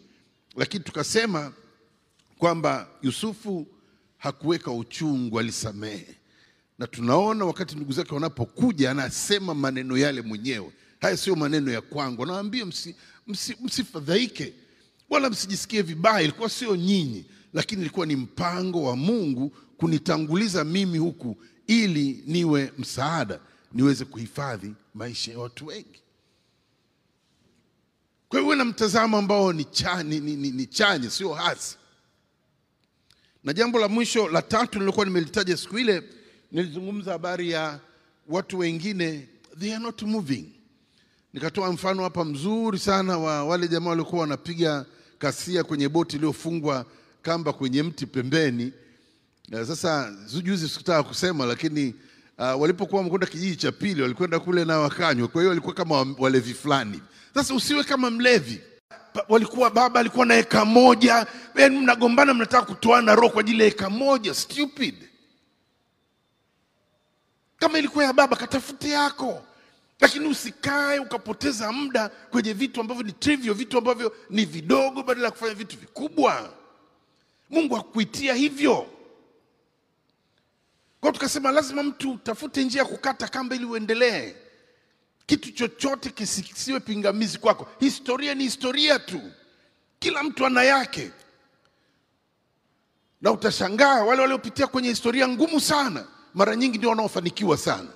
lakini 0.56 0.84
tukasema 0.84 1.52
kwamba 2.38 2.88
Yusufu 3.02 3.66
hakuweka 4.18 4.70
uchungu, 4.70 5.38
alisamehe. 5.40 6.14
Na 6.78 6.86
tunaona 6.86 7.44
wakati 7.44 7.76
ndugu 7.76 7.92
zake 7.92 8.14
wanapokuja, 8.14 8.90
anasema 8.90 9.54
maneno 9.54 9.96
yale 9.98 10.22
mwenyewe. 10.22 10.72
Haya 11.00 11.16
sio 11.16 11.36
maneno 11.36 11.72
ya 11.72 11.80
kwangu, 11.80 12.22
anawaambia 12.22 12.66
msi, 12.66 12.94
msi, 13.26 13.56
msifadhaike 13.64 14.52
wala 15.10 15.30
msijisikie 15.30 15.82
vibaya. 15.82 16.20
Ilikuwa 16.22 16.48
sio 16.50 16.76
nyinyi, 16.76 17.24
lakini 17.52 17.80
ilikuwa 17.80 18.06
ni 18.06 18.16
mpango 18.16 18.82
wa 18.82 18.96
Mungu 18.96 19.52
kunitanguliza 19.76 20.64
mimi 20.64 20.98
huku, 20.98 21.36
ili 21.66 22.22
niwe 22.26 22.72
msaada, 22.78 23.40
niweze 23.72 24.04
kuhifadhi 24.04 24.74
maisha 24.94 25.32
ya 25.32 25.38
watu 25.38 25.66
wengi. 25.66 26.02
Kwa 28.34 28.40
hiyo 28.40 28.46
uwe 28.48 28.56
na 28.56 28.64
mtazamo 28.64 29.18
ambao 29.18 29.52
ni, 29.52 29.64
chanya, 29.64 30.02
ni, 30.02 30.20
ni, 30.20 30.50
ni, 30.50 30.66
chanya, 30.66 31.10
sio 31.10 31.32
hasi. 31.34 31.76
Na 33.44 33.52
jambo 33.52 33.78
la 33.78 33.88
mwisho 33.88 34.28
la 34.28 34.42
tatu 34.42 34.78
nilikuwa 34.78 35.06
nimelitaja 35.06 35.56
siku 35.56 35.78
ile, 35.78 36.02
nilizungumza 36.52 37.12
habari 37.12 37.50
ya 37.50 37.80
watu 38.28 38.58
wengine, 38.58 39.28
they 39.60 39.74
are 39.74 39.82
not 39.84 40.02
moving. 40.02 40.44
Nikatoa 41.32 41.72
mfano 41.72 42.02
hapa 42.02 42.24
mzuri 42.24 42.78
sana 42.78 43.18
wa 43.18 43.44
wale 43.44 43.68
jamaa 43.68 43.90
waliokuwa 43.90 44.20
wanapiga 44.20 44.86
kasia 45.18 45.64
kwenye 45.64 45.88
boti 45.88 46.16
iliyofungwa 46.16 46.86
kamba 47.22 47.52
kwenye 47.52 47.82
mti 47.82 48.06
pembeni. 48.06 48.72
Sasa 49.66 50.12
juzi 50.42 50.68
sikutaka 50.68 51.02
kusema, 51.02 51.46
lakini 51.46 51.94
uh, 52.38 52.60
walipokuwa 52.60 52.98
wamekwenda 52.98 53.26
kijiji 53.26 53.56
cha 53.56 53.72
pili, 53.72 54.02
walikwenda 54.02 54.40
kule 54.40 54.64
na 54.64 54.78
wakanywa, 54.78 55.28
kwa 55.28 55.40
hiyo 55.40 55.48
walikuwa 55.48 55.74
kama 55.74 56.14
walevi 56.18 56.54
fulani. 56.54 57.00
Sasa 57.34 57.54
usiwe 57.54 57.84
kama 57.84 58.10
mlevi. 58.10 58.60
Walikuwa 59.28 59.70
baba 59.70 60.00
alikuwa 60.00 60.26
na 60.26 60.34
eka 60.36 60.64
moja, 60.64 61.26
yaani 61.54 61.78
mnagombana, 61.78 62.34
mnataka 62.34 62.66
kutoana 62.66 63.14
roho 63.14 63.28
kwa 63.30 63.40
ajili 63.40 63.60
ya 63.62 63.66
eka 63.68 63.90
moja. 63.90 64.34
Stupid! 64.34 64.94
Kama 67.58 67.78
ilikuwa 67.78 68.04
ya 68.04 68.12
baba, 68.12 68.36
katafute 68.36 68.88
yako, 68.88 69.44
lakini 70.00 70.26
usikae 70.28 70.98
ukapoteza 70.98 71.72
muda 71.72 72.08
kwenye 72.08 72.52
vitu 72.52 72.80
ambavyo 72.80 73.02
ni 73.02 73.12
trivial, 73.12 73.54
vitu 73.54 73.78
ambavyo 73.78 74.16
ni 74.30 74.44
vidogo, 74.44 75.02
badala 75.02 75.26
ya 75.26 75.30
kufanya 75.32 75.54
vitu 75.54 75.76
vikubwa. 75.78 76.54
Mungu 77.50 77.74
hakuitia 77.74 78.34
hivyo. 78.34 78.86
Kwa 81.00 81.12
tukasema 81.12 81.50
lazima 81.52 81.82
mtu 81.82 82.10
utafute 82.12 82.64
njia 82.64 82.82
ya 82.82 82.88
kukata 82.88 83.28
kamba 83.28 83.56
ili 83.56 83.64
uendelee. 83.64 84.34
Kitu 85.26 85.50
chochote 85.52 86.10
kisiwe 86.10 86.80
pingamizi 86.80 87.38
kwako. 87.38 87.68
Historia 87.80 88.34
ni 88.34 88.44
historia 88.44 88.98
tu, 88.98 89.20
kila 89.98 90.22
mtu 90.22 90.46
ana 90.46 90.62
yake, 90.62 91.10
na 93.20 93.32
utashangaa 93.32 94.04
wale 94.04 94.22
waliopitia 94.22 94.66
kwenye 94.66 94.88
historia 94.88 95.28
ngumu 95.28 95.60
sana, 95.60 96.06
mara 96.34 96.56
nyingi 96.56 96.78
ndio 96.78 96.90
wanaofanikiwa 96.90 97.56
sana, 97.56 97.88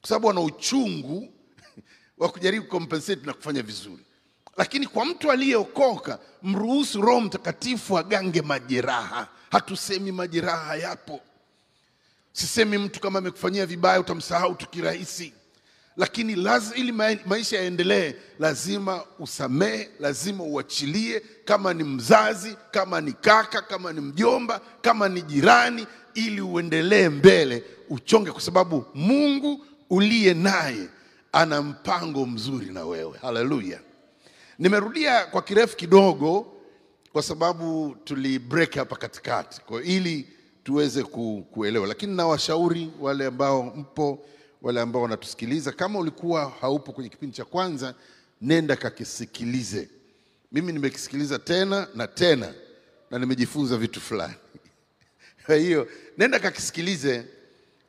kwa 0.00 0.08
sababu 0.08 0.26
wana 0.26 0.40
uchungu 0.40 1.32
wa 2.18 2.28
kujaribu 2.28 2.66
compensate 2.66 3.26
na 3.26 3.32
kufanya 3.32 3.62
vizuri. 3.62 4.04
Lakini 4.56 4.86
kwa 4.86 5.04
mtu 5.04 5.30
aliyeokoka, 5.30 6.18
mruhusu 6.42 7.00
Roho 7.02 7.20
Mtakatifu 7.20 7.98
agange 7.98 8.42
majeraha. 8.42 9.28
Hatusemi 9.50 10.12
majeraha 10.12 10.76
yapo, 10.76 11.20
sisemi 12.32 12.78
mtu 12.78 13.00
kama 13.00 13.18
amekufanyia 13.18 13.66
vibaya 13.66 14.00
utamsahau 14.00 14.54
tu 14.54 14.68
kirahisi, 14.68 15.32
lakini 15.96 16.34
lazima, 16.36 16.76
ili 16.76 16.92
maisha 17.26 17.56
yaendelee, 17.56 18.14
lazima 18.38 19.02
usamehe, 19.18 19.90
lazima 20.00 20.44
uachilie, 20.44 21.22
kama 21.44 21.74
ni 21.74 21.84
mzazi, 21.84 22.56
kama 22.70 23.00
ni 23.00 23.12
kaka, 23.12 23.62
kama 23.62 23.92
ni 23.92 24.00
mjomba, 24.00 24.60
kama 24.82 25.08
ni 25.08 25.22
jirani, 25.22 25.86
ili 26.14 26.40
uendelee 26.40 27.08
mbele, 27.08 27.64
uchonge, 27.88 28.30
kwa 28.30 28.40
sababu 28.40 28.84
Mungu 28.94 29.66
uliye 29.90 30.34
naye 30.34 30.88
ana 31.32 31.62
mpango 31.62 32.26
mzuri 32.26 32.66
na 32.66 32.84
wewe. 32.84 33.18
Haleluya! 33.22 33.78
Nimerudia 34.58 35.24
kwa 35.26 35.42
kirefu 35.42 35.76
kidogo 35.76 36.52
kwa 37.12 37.22
sababu 37.22 37.96
tuli 38.04 38.38
break 38.38 38.74
hapa 38.74 38.96
katikati, 38.96 39.60
kwa 39.60 39.82
ili 39.82 40.28
tuweze 40.64 41.02
kuelewa, 41.50 41.86
lakini 41.86 42.16
nawashauri 42.16 42.90
wale 43.00 43.26
ambao 43.26 43.62
mpo, 43.62 44.18
wale 44.62 44.80
ambao 44.80 45.02
wanatusikiliza, 45.02 45.72
kama 45.72 45.98
ulikuwa 45.98 46.52
haupo 46.60 46.92
kwenye 46.92 47.10
kipindi 47.10 47.36
cha 47.36 47.44
kwanza, 47.44 47.94
nenda 48.40 48.76
kakisikilize. 48.76 49.88
Mimi 50.52 50.72
nimekisikiliza 50.72 51.38
tena 51.38 51.88
na 51.94 52.06
tena 52.06 52.54
na 53.10 53.18
nimejifunza 53.18 53.76
vitu 53.76 54.00
fulani. 54.00 54.34
Kwa 55.46 55.54
hiyo 55.56 55.88
nenda 56.18 56.38
kakisikilize 56.38 57.24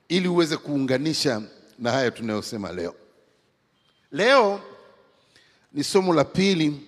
ili 0.10 0.28
uweze 0.28 0.58
kuunganisha 0.58 1.42
na 1.80 1.92
haya 1.92 2.12
tunayosema 2.12 2.72
leo. 2.72 2.96
Leo 4.12 4.62
ni 5.74 5.84
somo 5.84 6.14
la 6.14 6.24
pili 6.26 6.88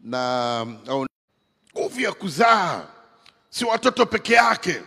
na 0.00 0.66
nguvu 1.76 2.00
ya 2.00 2.12
kuzaa 2.12 2.86
si 3.50 3.64
watoto 3.64 4.06
peke 4.06 4.32
yake, 4.32 4.82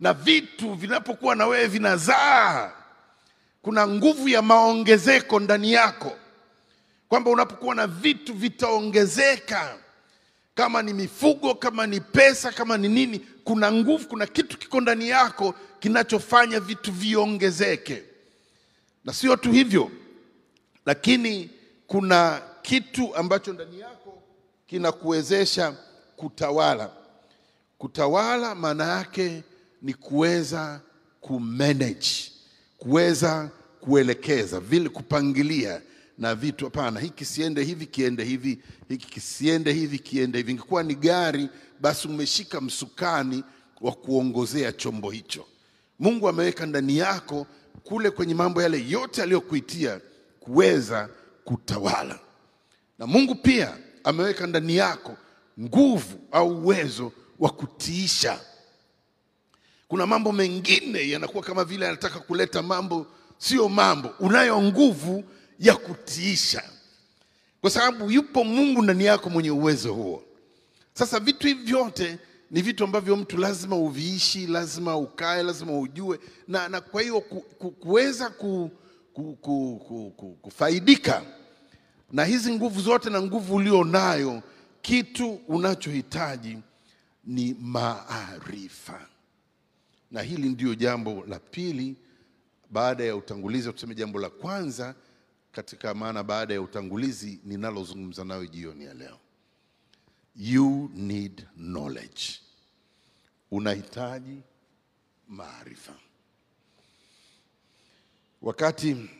na 0.00 0.12
vitu 0.14 0.74
vinapokuwa 0.74 1.34
na 1.36 1.46
wewe 1.46 1.66
vinazaa, 1.66 2.72
kuna 3.62 3.88
nguvu 3.88 4.28
ya 4.28 4.42
maongezeko 4.42 5.40
ndani 5.40 5.72
yako, 5.72 6.16
kwamba 7.08 7.30
unapokuwa 7.30 7.74
na 7.74 7.86
vitu 7.86 8.34
vitaongezeka, 8.34 9.76
kama 10.54 10.82
ni 10.82 10.92
mifugo, 10.94 11.54
kama 11.54 11.86
ni 11.86 12.00
pesa, 12.00 12.52
kama 12.52 12.78
ni 12.78 12.88
nini, 12.88 13.18
kuna 13.44 13.72
nguvu, 13.72 14.08
kuna 14.08 14.26
kitu 14.26 14.58
kiko 14.58 14.80
ndani 14.80 15.08
yako 15.08 15.54
kinachofanya 15.80 16.60
vitu 16.60 16.92
viongezeke. 16.92 18.02
Na 19.04 19.12
sio 19.12 19.36
tu 19.36 19.52
hivyo, 19.52 19.90
lakini 20.86 21.50
kuna 21.86 22.42
kitu 22.62 23.16
ambacho 23.16 23.52
ndani 23.52 23.80
yako 23.80 24.22
kinakuwezesha 24.66 25.74
kutawala. 26.16 26.90
Kutawala 27.78 28.54
maana 28.54 28.84
yake 28.86 29.42
ni 29.82 29.94
kuweza 29.94 30.80
kumanage, 31.20 32.32
kuweza 32.78 33.50
kuelekeza, 33.80 34.60
vile 34.60 34.88
kupangilia 34.88 35.82
na 36.18 36.34
vitu. 36.34 36.64
Hapana, 36.64 37.00
hiki 37.00 37.24
siende 37.24 37.64
hivi, 37.64 37.86
kiende 37.86 38.24
hivi, 38.24 38.62
hiki 38.88 39.06
kisiende 39.06 39.72
hivi, 39.72 39.98
kiende 39.98 40.38
hivi. 40.38 40.52
Ingekuwa 40.52 40.82
ni 40.82 40.94
gari, 40.94 41.48
basi 41.80 42.08
umeshika 42.08 42.60
msukani 42.60 43.44
wa 43.80 43.92
kuongozea 43.92 44.72
chombo 44.72 45.10
hicho. 45.10 45.46
Mungu 45.98 46.28
ameweka 46.28 46.66
ndani 46.66 46.98
yako 46.98 47.46
kule 47.84 48.10
kwenye 48.10 48.34
mambo 48.34 48.62
yale 48.62 48.88
yote 48.88 49.22
aliyokuitia 49.22 50.00
kuweza 50.40 51.08
kutawala, 51.44 52.18
na 52.98 53.06
Mungu 53.06 53.34
pia 53.34 53.76
ameweka 54.04 54.46
ndani 54.46 54.76
yako 54.76 55.16
nguvu 55.60 56.18
au 56.32 56.48
uwezo 56.62 57.12
wa 57.38 57.50
kutiisha. 57.50 58.40
Kuna 59.90 60.06
mambo 60.06 60.32
mengine 60.32 61.08
yanakuwa 61.10 61.44
kama 61.44 61.64
vile 61.64 61.84
yanataka 61.86 62.18
kuleta 62.18 62.62
mambo, 62.62 63.06
sio 63.38 63.68
mambo. 63.68 64.08
Unayo 64.20 64.62
nguvu 64.62 65.24
ya 65.60 65.76
kutiisha, 65.76 66.62
kwa 67.60 67.70
sababu 67.70 68.10
yupo 68.10 68.44
Mungu 68.44 68.82
ndani 68.82 69.04
yako 69.04 69.30
mwenye 69.30 69.50
uwezo 69.50 69.92
huo. 69.94 70.22
Sasa 70.94 71.20
vitu 71.20 71.46
hivi 71.46 71.62
vyote 71.64 72.18
ni 72.50 72.62
vitu 72.62 72.84
ambavyo 72.84 73.16
mtu 73.16 73.36
lazima 73.36 73.76
uviishi, 73.76 74.46
lazima 74.46 74.96
ukae, 74.96 75.42
lazima 75.42 75.78
ujue, 75.78 76.20
na, 76.48 76.68
na 76.68 76.80
kwa 76.80 77.02
hiyo 77.02 77.20
ku, 77.20 77.40
ku, 77.40 77.70
kuweza 77.70 78.30
ku, 78.30 78.70
ku, 79.14 79.22
ku, 79.40 79.80
ku, 79.88 80.12
ku, 80.16 80.38
kufaidika 80.42 81.22
na 82.12 82.24
hizi 82.24 82.52
nguvu 82.52 82.80
zote 82.80 83.10
na 83.10 83.22
nguvu 83.22 83.54
ulionayo, 83.54 84.42
kitu 84.82 85.40
unachohitaji 85.48 86.58
ni 87.24 87.56
maarifa, 87.60 89.00
na 90.10 90.22
hili 90.22 90.48
ndio 90.48 90.74
jambo 90.74 91.24
la 91.26 91.38
pili 91.38 91.96
baada 92.70 93.04
ya 93.04 93.16
utangulizi. 93.16 93.72
Tuseme 93.72 93.94
jambo 93.94 94.18
la 94.18 94.30
kwanza 94.30 94.94
katika 95.52 95.94
maana 95.94 96.22
baada 96.22 96.54
ya 96.54 96.62
utangulizi 96.62 97.40
ninalozungumza 97.44 98.24
nayo 98.24 98.46
jioni 98.46 98.84
ya 98.84 98.94
leo, 98.94 99.18
you 100.36 100.90
need 100.94 101.46
knowledge, 101.56 102.22
unahitaji 103.50 104.42
maarifa. 105.28 105.92
Wakati 108.42 109.10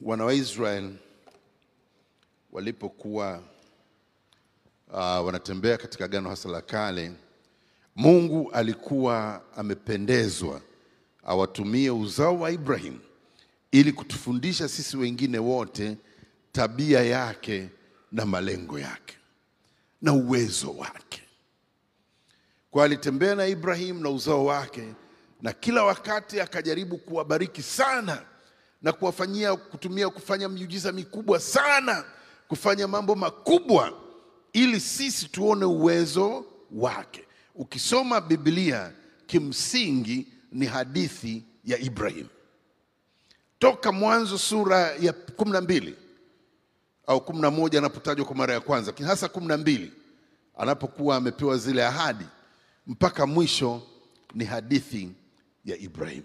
wana 0.00 0.24
wa 0.24 0.34
Israel 0.34 0.94
walipokuwa 2.52 3.42
uh, 4.88 4.94
wanatembea 5.26 5.76
katika 5.78 6.04
Agano 6.04 6.28
hasa 6.30 6.48
la 6.48 6.62
Kale, 6.62 7.12
Mungu 7.96 8.50
alikuwa 8.52 9.42
amependezwa 9.56 10.60
awatumie 11.24 11.90
uzao 11.90 12.38
wa 12.40 12.50
Ibrahim 12.50 12.98
ili 13.72 13.92
kutufundisha 13.92 14.68
sisi 14.68 14.96
wengine 14.96 15.38
wote 15.38 15.96
tabia 16.52 17.02
yake 17.02 17.68
na 18.12 18.26
malengo 18.26 18.78
yake 18.78 19.16
na 20.02 20.12
uwezo 20.12 20.70
wake. 20.72 21.22
Kwa 22.70 22.84
alitembea 22.84 23.34
na 23.34 23.46
Ibrahim 23.46 24.02
na 24.02 24.10
uzao 24.10 24.44
wake, 24.44 24.94
na 25.42 25.52
kila 25.52 25.84
wakati 25.84 26.40
akajaribu 26.40 26.98
kuwabariki 26.98 27.62
sana 27.62 28.22
na 28.82 28.92
kuwafanyia 28.92 29.56
kutumia 29.56 30.08
kufanya 30.10 30.48
miujiza 30.48 30.92
mikubwa 30.92 31.40
sana, 31.40 32.04
kufanya 32.48 32.88
mambo 32.88 33.14
makubwa 33.14 33.92
ili 34.52 34.80
sisi 34.80 35.28
tuone 35.28 35.64
uwezo 35.64 36.44
wake. 36.72 37.24
Ukisoma 37.60 38.20
Biblia 38.20 38.92
kimsingi 39.26 40.26
ni 40.52 40.66
hadithi 40.66 41.44
ya 41.64 41.78
Ibrahim 41.78 42.26
toka 43.58 43.92
Mwanzo 43.92 44.38
sura 44.38 44.78
ya 45.00 45.12
kumi 45.12 45.50
na 45.52 45.60
mbili 45.60 45.96
au 47.06 47.20
kumi 47.24 47.40
na 47.40 47.50
moja 47.50 47.78
anapotajwa 47.78 48.24
kwa 48.26 48.36
mara 48.36 48.54
ya 48.54 48.60
kwanza, 48.60 48.90
lakini 48.90 49.08
hasa 49.08 49.28
kumi 49.28 49.46
na 49.46 49.56
mbili 49.56 49.92
anapokuwa 50.58 51.16
amepewa 51.16 51.58
zile 51.58 51.84
ahadi 51.86 52.24
mpaka 52.86 53.26
mwisho 53.26 53.82
ni 54.34 54.44
hadithi 54.44 55.10
ya 55.64 55.76
Ibrahim. 55.76 56.22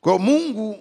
Kwa 0.00 0.18
Mungu 0.18 0.78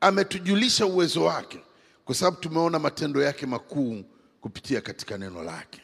ametujulisha 0.00 0.86
uwezo 0.86 1.24
wake 1.24 1.60
kwa 2.04 2.14
sababu 2.14 2.36
tumeona 2.36 2.78
matendo 2.78 3.22
yake 3.22 3.46
makuu 3.46 4.04
kupitia 4.40 4.80
katika 4.80 5.18
neno 5.18 5.42
lake, 5.42 5.80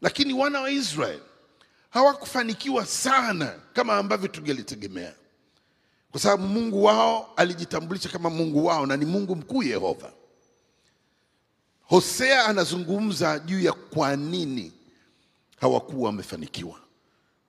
lakini 0.00 0.32
wana 0.32 0.60
wa 0.60 0.70
Israeli 0.70 1.22
hawakufanikiwa 1.94 2.86
sana 2.86 3.54
kama 3.72 3.96
ambavyo 3.96 4.28
tungelitegemea 4.28 5.12
kwa 6.10 6.20
sababu 6.20 6.46
Mungu 6.48 6.84
wao 6.84 7.32
alijitambulisha 7.36 8.08
kama 8.08 8.30
Mungu 8.30 8.66
wao 8.66 8.86
na 8.86 8.96
ni 8.96 9.04
Mungu 9.04 9.36
mkuu 9.36 9.62
Yehova. 9.62 10.12
Hosea 11.82 12.44
anazungumza 12.44 13.38
juu 13.38 13.60
ya 13.60 13.72
kwa 13.72 14.16
nini 14.16 14.72
hawakuwa 15.60 16.06
wamefanikiwa 16.06 16.80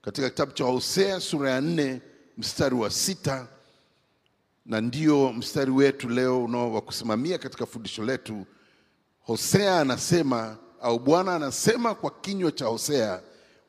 katika 0.01 0.29
kitabu 0.29 0.51
cha 0.51 0.63
Hosea 0.63 1.19
sura 1.19 1.51
ya 1.51 1.61
nne 1.61 2.01
mstari 2.37 2.75
wa 2.75 2.89
sita 2.91 3.47
na 4.65 4.81
ndio 4.81 5.33
mstari 5.33 5.71
wetu 5.71 6.09
leo 6.09 6.43
unao 6.43 6.73
wa 6.73 6.81
kusimamia 6.81 7.37
katika 7.37 7.65
fundisho 7.65 8.03
letu. 8.03 8.45
Hosea 9.21 9.79
anasema 9.81 10.57
au 10.81 10.99
Bwana 10.99 11.35
anasema 11.35 11.95
kwa 11.95 12.11
kinywa 12.11 12.51
cha 12.51 12.65
Hosea, 12.65 13.21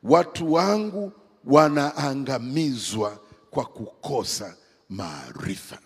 watu 0.03 0.53
wangu 0.53 1.11
wanaangamizwa 1.45 3.19
kwa 3.49 3.65
kukosa 3.65 4.57
maarifa. 4.89 5.77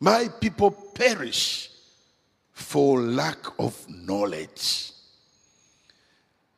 My 0.00 0.28
people 0.28 0.70
perish 0.70 1.70
for 2.52 3.00
lack 3.02 3.60
of 3.60 3.86
knowledge. 3.86 4.62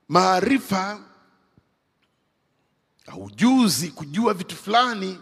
Maarifa 0.08 1.00
ujuzi, 3.18 3.90
kujua 3.90 4.34
vitu 4.34 4.56
fulani 4.56 5.18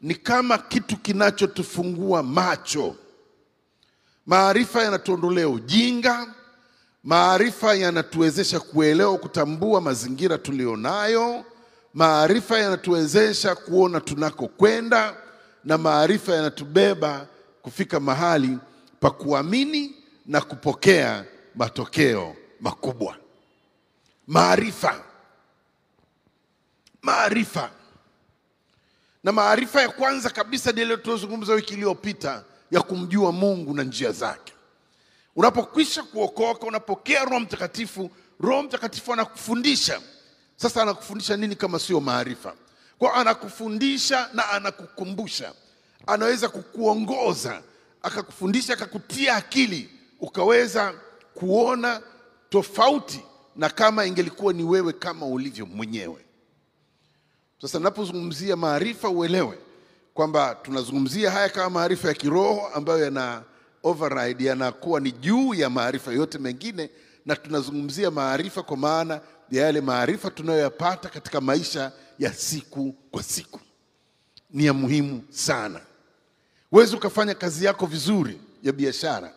ni 0.00 0.14
kama 0.14 0.58
kitu 0.58 0.96
kinachotufungua 0.96 2.22
macho. 2.22 2.96
Maarifa 4.26 4.82
yanatuondolea 4.82 5.48
ujinga. 5.48 6.34
Maarifa 7.04 7.74
yanatuwezesha 7.74 8.60
kuelewa, 8.60 9.18
kutambua 9.18 9.80
mazingira 9.80 10.38
tuliyonayo. 10.38 11.44
Maarifa 11.94 12.58
yanatuwezesha 12.58 13.54
kuona 13.54 14.00
tunakokwenda, 14.00 15.16
na 15.64 15.78
maarifa 15.78 16.34
yanatubeba 16.34 17.26
kufika 17.62 18.00
mahali 18.00 18.58
pa 19.00 19.10
kuamini 19.10 19.94
na 20.26 20.40
kupokea 20.40 21.24
matokeo 21.54 22.36
makubwa. 22.60 23.16
Maarifa, 24.26 25.00
maarifa. 27.02 27.70
Na 29.24 29.32
maarifa 29.32 29.82
ya 29.82 29.88
kwanza 29.88 30.30
kabisa 30.30 30.72
ndio 30.72 30.84
ile 30.84 30.96
tuliyozungumza 30.96 31.52
wiki 31.54 31.74
iliyopita 31.74 32.44
ya 32.70 32.82
kumjua 32.82 33.32
Mungu 33.32 33.74
na 33.74 33.82
njia 33.82 34.12
zake. 34.12 34.52
Unapokwisha 35.36 36.02
kuokoka, 36.02 36.66
unapokea 36.66 37.24
Roho 37.24 37.40
Mtakatifu, 37.40 38.10
Roho 38.40 38.62
Mtakatifu 38.62 39.12
anakufundisha 39.12 40.00
sasa 40.56 40.82
anakufundisha 40.82 41.36
nini 41.36 41.56
kama 41.56 41.78
sio 41.78 42.00
maarifa? 42.00 42.54
Kwa 42.98 43.14
anakufundisha 43.14 44.28
na 44.34 44.48
anakukumbusha, 44.50 45.52
anaweza 46.06 46.48
kukuongoza, 46.48 47.62
akakufundisha, 48.02 48.72
akakutia 48.72 49.36
akili, 49.36 49.90
ukaweza 50.20 50.94
kuona 51.34 52.02
tofauti 52.48 53.20
na 53.56 53.68
kama 53.70 54.06
ingelikuwa 54.06 54.52
ni 54.52 54.64
wewe 54.64 54.92
kama 54.92 55.26
ulivyo 55.26 55.66
mwenyewe. 55.66 56.24
Sasa 57.62 57.78
ninapozungumzia 57.78 58.56
maarifa, 58.56 59.08
uelewe 59.08 59.58
kwamba 60.14 60.54
tunazungumzia 60.54 61.30
haya 61.30 61.48
kama 61.48 61.70
maarifa 61.70 62.08
ya 62.08 62.14
kiroho 62.14 62.66
ambayo 62.74 63.04
yana 63.04 63.42
override, 63.82 64.44
yanakuwa 64.44 65.00
ni 65.00 65.12
juu 65.12 65.54
ya 65.54 65.70
maarifa 65.70 66.12
yote 66.12 66.38
mengine, 66.38 66.90
na 67.26 67.36
tunazungumzia 67.36 68.10
maarifa 68.10 68.62
kwa 68.62 68.76
maana 68.76 69.20
ya 69.50 69.62
yale 69.64 69.80
maarifa 69.80 70.30
tunayoyapata 70.30 71.08
katika 71.08 71.40
maisha 71.40 71.92
ya 72.18 72.32
siku 72.34 72.92
kwa 73.10 73.22
siku. 73.22 73.60
Ni 74.50 74.66
ya 74.66 74.72
muhimu 74.74 75.22
sana. 75.30 75.80
Huwezi 76.70 76.96
ukafanya 76.96 77.34
kazi 77.34 77.64
yako 77.64 77.86
vizuri 77.86 78.40
ya 78.62 78.72
biashara 78.72 79.34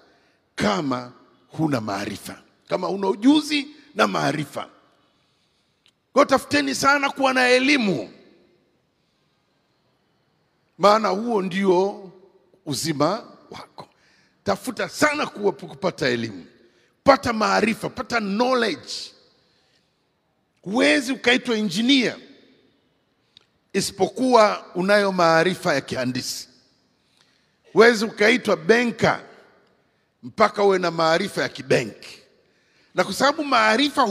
kama 0.55 1.11
huna 1.47 1.81
maarifa, 1.81 2.41
kama 2.67 2.87
huna 2.87 3.07
ujuzi 3.07 3.67
na 3.95 4.07
maarifa. 4.07 4.69
Kwa 6.13 6.25
tafuteni 6.25 6.75
sana 6.75 7.09
kuwa 7.09 7.33
na 7.33 7.47
elimu, 7.49 8.09
maana 10.77 11.07
huo 11.09 11.41
ndio 11.41 12.11
uzima 12.65 13.09
wako. 13.51 13.87
Tafuta 14.43 14.89
sana 14.89 15.25
kupata 15.27 16.07
elimu, 16.07 16.45
pata 17.03 17.33
maarifa, 17.33 17.89
pata 17.89 18.19
knowledge. 18.19 19.11
Huwezi 20.61 21.11
ukaitwa 21.13 21.57
injinia 21.57 22.17
isipokuwa 23.73 24.65
unayo 24.75 25.11
maarifa 25.11 25.73
ya 25.73 25.81
kihandisi. 25.81 26.49
Huwezi 27.73 28.05
ukaitwa 28.05 28.57
benka 28.57 29.23
mpaka 30.23 30.63
uwe 30.63 30.79
na 30.79 30.91
maarifa 30.91 31.41
ya 31.41 31.49
kibenki, 31.49 32.19
na 32.95 33.03
kwa 33.03 33.13
sababu 33.13 33.43
maarifa 33.43 34.09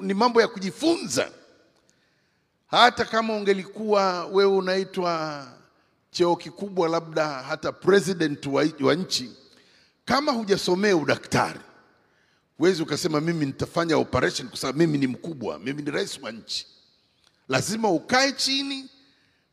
ni 0.00 0.14
mambo 0.14 0.40
ya 0.40 0.48
kujifunza. 0.48 1.30
Hata 2.66 3.04
kama 3.04 3.34
ungelikuwa 3.36 4.26
wewe 4.26 4.52
unaitwa 4.56 5.46
cheo 6.10 6.36
kikubwa, 6.36 6.88
labda 6.88 7.28
hata 7.28 7.72
president 7.72 8.46
wa, 8.46 8.66
wa 8.80 8.94
nchi, 8.94 9.30
kama 10.04 10.32
hujasomea 10.32 10.96
udaktari 10.96 11.60
huwezi 12.58 12.82
ukasema 12.82 13.20
mimi 13.20 13.46
nitafanya 13.46 13.96
operation 13.96 14.48
kwa 14.48 14.58
sababu 14.58 14.78
mimi 14.78 14.98
ni 14.98 15.06
mkubwa, 15.06 15.58
mimi 15.58 15.82
ni 15.82 15.90
rais 15.90 16.18
wa 16.22 16.32
nchi. 16.32 16.66
Lazima 17.48 17.90
ukae 17.90 18.32
chini, 18.32 18.88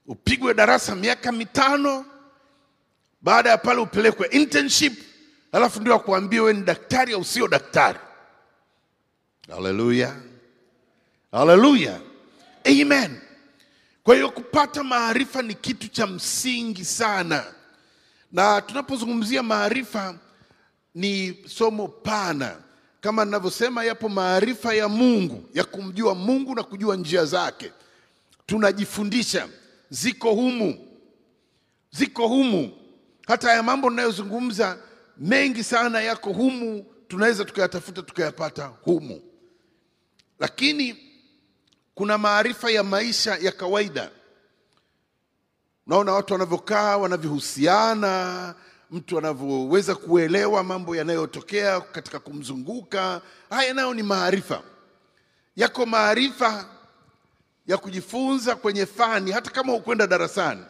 upigwe 0.08 0.54
darasa 0.54 0.96
miaka 0.96 1.32
mitano, 1.32 2.06
baada 3.22 3.50
ya 3.50 3.58
pale 3.58 3.80
upelekwe 3.82 4.28
internship, 4.28 4.94
alafu 5.52 5.82
ndio 5.82 5.96
akuambia 5.96 6.42
wewe 6.42 6.54
ni 6.54 6.62
daktari 6.64 7.14
au 7.14 7.26
sio 7.26 7.48
daktari. 7.48 8.00
Haleluya, 9.50 10.16
haleluya, 11.32 12.00
amen. 12.66 13.22
Kwa 14.06 14.16
hiyo 14.16 14.30
kupata 14.30 14.84
maarifa 14.84 15.42
ni 15.42 15.54
kitu 15.54 15.88
cha 15.88 16.08
msingi 16.08 16.86
sana, 16.86 17.44
na 18.32 18.62
tunapozungumzia 18.62 19.44
maarifa 19.44 20.20
ni 20.96 21.38
somo 21.48 21.88
pana. 21.88 22.58
Kama 23.02 23.26
ninavyosema, 23.26 23.84
yapo 23.86 24.10
maarifa 24.10 24.74
ya 24.74 24.90
Mungu 24.90 25.50
ya 25.54 25.64
kumjua 25.64 26.16
Mungu 26.16 26.56
na 26.56 26.64
kujua 26.64 26.96
njia 26.96 27.26
zake, 27.26 27.72
tunajifundisha, 28.46 29.50
ziko 29.90 30.34
humu, 30.34 30.88
ziko 31.92 32.28
humu. 32.28 32.72
Hata 33.28 33.48
haya 33.48 33.64
mambo 33.64 33.90
ninayozungumza 33.90 34.78
mengi 35.18 35.64
sana 35.64 36.02
yako 36.02 36.34
humu, 36.34 36.86
tunaweza 37.08 37.46
tukayatafuta 37.46 38.02
tukayapata 38.02 38.66
humu, 38.66 39.22
lakini 40.40 41.05
kuna 41.96 42.18
maarifa 42.18 42.72
ya 42.72 42.84
maisha 42.84 43.36
ya 43.38 43.52
kawaida. 43.52 44.12
Unaona 45.88 46.12
watu 46.14 46.34
wanavyokaa, 46.34 46.98
wanavyohusiana, 46.98 48.56
mtu 48.92 49.18
anavyoweza 49.18 49.96
kuelewa 49.96 50.64
mambo 50.64 50.96
yanayotokea 50.96 51.82
katika 51.82 52.20
kumzunguka. 52.20 53.22
Haya 53.50 53.74
nayo 53.74 53.94
ni 53.94 54.04
maarifa. 54.04 54.62
Yako 55.56 55.86
maarifa 55.86 56.66
ya 57.68 57.78
kujifunza 57.78 58.56
kwenye 58.56 58.86
fani, 58.86 59.32
hata 59.32 59.52
kama 59.52 59.74
hukwenda 59.74 60.08
darasani, 60.08 60.64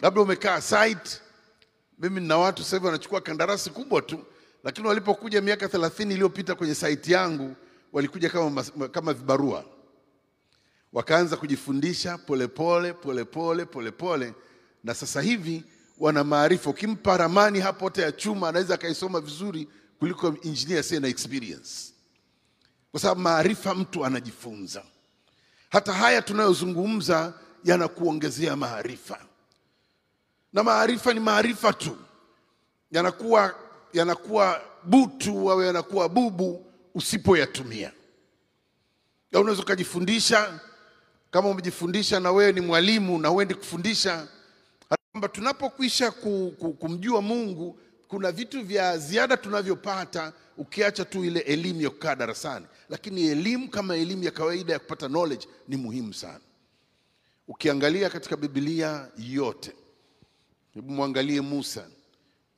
labda 0.00 0.20
umekaa 0.20 0.60
site. 0.60 1.20
Mimi 1.98 2.20
nina 2.20 2.38
watu 2.38 2.64
sasa 2.64 2.84
wanachukua 2.86 3.20
kandarasi 3.20 3.70
kubwa 3.70 4.02
tu, 4.02 4.24
lakini 4.64 4.88
walipokuja 4.88 5.40
miaka 5.40 5.68
thelathini 5.68 6.14
iliyopita 6.14 6.54
kwenye 6.54 6.74
site 6.74 7.12
yangu 7.12 7.56
walikuja 7.92 8.30
kama, 8.30 8.62
kama 8.92 9.12
vibarua 9.12 9.64
wakaanza 10.92 11.36
kujifundisha 11.36 12.18
polepole 12.18 12.92
polepole 12.92 13.64
polepole, 13.64 14.34
na 14.84 14.94
sasa 14.94 15.20
hivi 15.22 15.64
wana 15.98 16.24
maarifa. 16.24 16.70
Ukimpa 16.70 17.16
ramani 17.16 17.60
hapo 17.60 17.84
hata 17.84 18.02
ya 18.02 18.12
chuma 18.12 18.48
anaweza 18.48 18.74
akaisoma 18.74 19.20
vizuri 19.20 19.68
kuliko 19.98 20.34
injinia 20.42 20.80
asiye 20.80 21.00
na 21.00 21.08
experience, 21.08 21.92
kwa 22.90 23.00
sababu 23.00 23.20
maarifa 23.20 23.74
mtu 23.74 24.04
anajifunza. 24.04 24.82
Hata 25.70 25.92
haya 25.92 26.22
tunayozungumza 26.22 27.34
yanakuongezea 27.64 28.56
maarifa, 28.56 29.18
na 30.52 30.62
maarifa 30.62 31.12
ni 31.14 31.20
maarifa 31.20 31.72
tu, 31.72 31.96
yanakuwa 32.90 33.54
yanakuwa 33.92 34.62
butu 34.84 35.50
au 35.50 35.62
yanakuwa 35.62 36.08
bubu 36.08 36.66
usipoyatumia. 36.94 37.92
Ya 39.32 39.40
unaweza 39.40 39.62
ukajifundisha 39.62 40.60
kama 41.30 41.48
umejifundisha 41.48 42.20
na 42.20 42.32
wewe 42.32 42.52
ni 42.52 42.60
mwalimu 42.60 43.18
na 43.18 43.30
uendi 43.30 43.54
kufundisha, 43.54 44.28
kwamba 45.12 45.28
tunapokwisha 45.28 46.10
ku, 46.10 46.54
ku, 46.58 46.72
kumjua 46.72 47.22
Mungu 47.22 47.78
kuna 48.08 48.32
vitu 48.32 48.62
vya 48.64 48.98
ziada 48.98 49.36
tunavyopata 49.36 50.32
ukiacha 50.56 51.04
tu 51.04 51.24
ile 51.24 51.40
elimu 51.40 51.80
ya 51.82 51.90
kukaa 51.90 52.14
darasani, 52.14 52.66
lakini 52.88 53.26
elimu 53.26 53.68
kama 53.68 53.96
elimu 53.96 54.24
ya 54.24 54.30
kawaida 54.30 54.72
ya 54.72 54.78
kupata 54.78 55.08
knowledge 55.08 55.46
ni 55.68 55.76
muhimu 55.76 56.14
sana. 56.14 56.40
Ukiangalia 57.48 58.10
katika 58.10 58.36
Biblia 58.36 59.08
yote, 59.18 59.72
hebu 60.74 60.92
mwangalie 60.92 61.40
Musa. 61.40 61.88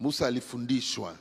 Musa 0.01 0.27
alifundishwa, 0.27 1.17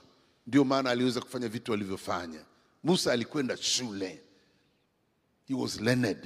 ndio 0.47 0.63
maana 0.63 0.89
aliweza 0.89 1.21
kufanya 1.21 1.47
vitu 1.47 1.73
alivyofanya. 1.73 2.39
Musa 2.83 3.11
alikwenda 3.13 3.57
shule, 3.57 4.21
he 5.47 5.53
was 5.53 5.81
learned 5.81 6.17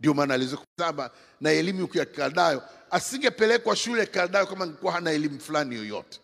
ndio 0.00 0.14
maana 0.14 0.38
kusaba 0.56 1.10
na 1.40 1.50
elimu 1.50 1.88
ya 1.94 2.04
Kikaldayo, 2.04 2.62
Asingepelekwa 2.90 3.76
shule 3.76 4.06
Kaldayo 4.06 4.46
kama 4.46 4.64
angekuwa 4.64 4.92
hana 4.92 5.10
elimu 5.10 5.40
fulani 5.40 5.74
yoyote. 5.76 6.20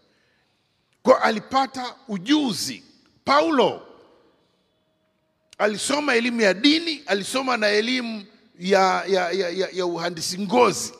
Kwa 1.03 1.23
alipata 1.23 1.95
ujuzi. 2.09 2.83
Paulo 3.25 3.87
alisoma 5.59 6.15
elimu 6.15 6.41
ya 6.41 6.55
dini, 6.55 7.03
alisoma 7.07 7.57
na 7.57 7.69
elimu 7.69 8.25
ya, 8.59 9.05
ya, 9.09 9.31
ya, 9.33 9.49
ya, 9.51 9.69
ya 9.73 9.87
uhandisi 9.87 10.39
ngozi. 10.39 10.95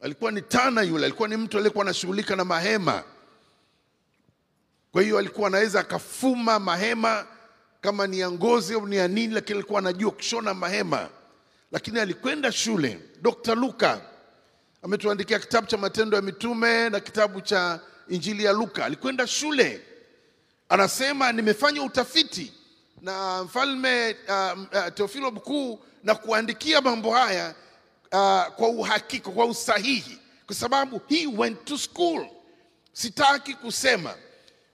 Alikuwa 0.00 0.30
ni 0.30 0.42
tana 0.42 0.82
yule, 0.82 1.04
alikuwa 1.06 1.28
ni 1.28 1.36
mtu 1.36 1.56
aliyekuwa 1.58 1.84
anashughulika 1.84 2.36
na 2.36 2.44
mahema. 2.44 3.04
Kwa 4.92 5.02
hiyo 5.02 5.18
alikuwa 5.18 5.48
anaweza 5.48 5.80
akafuma 5.80 6.58
mahema 6.58 7.26
kama 7.80 8.06
ni 8.06 8.18
ya 8.18 8.30
ngozi 8.30 8.74
au 8.74 8.86
ni 8.86 8.96
ya 8.96 9.08
nini, 9.08 9.34
lakini 9.34 9.58
alikuwa 9.58 9.78
anajua 9.78 10.10
kushona 10.10 10.54
mahema. 10.54 11.08
Lakini 11.72 12.00
alikwenda 12.00 12.52
shule. 12.52 13.00
Dr. 13.22 13.54
Luka 13.54 14.00
ametuandikia 14.82 15.38
kitabu 15.38 15.66
cha 15.66 15.76
Matendo 15.76 16.16
ya 16.16 16.22
Mitume 16.22 16.90
na 16.90 17.00
kitabu 17.00 17.40
cha 17.40 17.80
Injili 18.08 18.44
ya 18.44 18.52
Luka. 18.52 18.84
Alikwenda 18.84 19.26
shule, 19.26 19.80
anasema 20.68 21.32
nimefanya 21.32 21.82
utafiti 21.82 22.52
na 23.02 23.44
mfalme 23.44 24.16
uh, 24.28 24.58
uh, 24.58 24.88
Teofilo 24.94 25.30
mkuu 25.30 25.80
na 26.04 26.14
kuandikia 26.14 26.80
mambo 26.80 27.10
haya 27.14 27.54
uh, 28.12 28.54
kwa 28.54 28.68
uhakika, 28.68 29.30
kwa 29.30 29.46
usahihi, 29.46 30.18
kwa 30.46 30.54
sababu 30.54 31.00
he 31.08 31.26
went 31.26 31.64
to 31.64 31.78
school. 31.78 32.26
Sitaki 32.92 33.54
kusema 33.54 34.14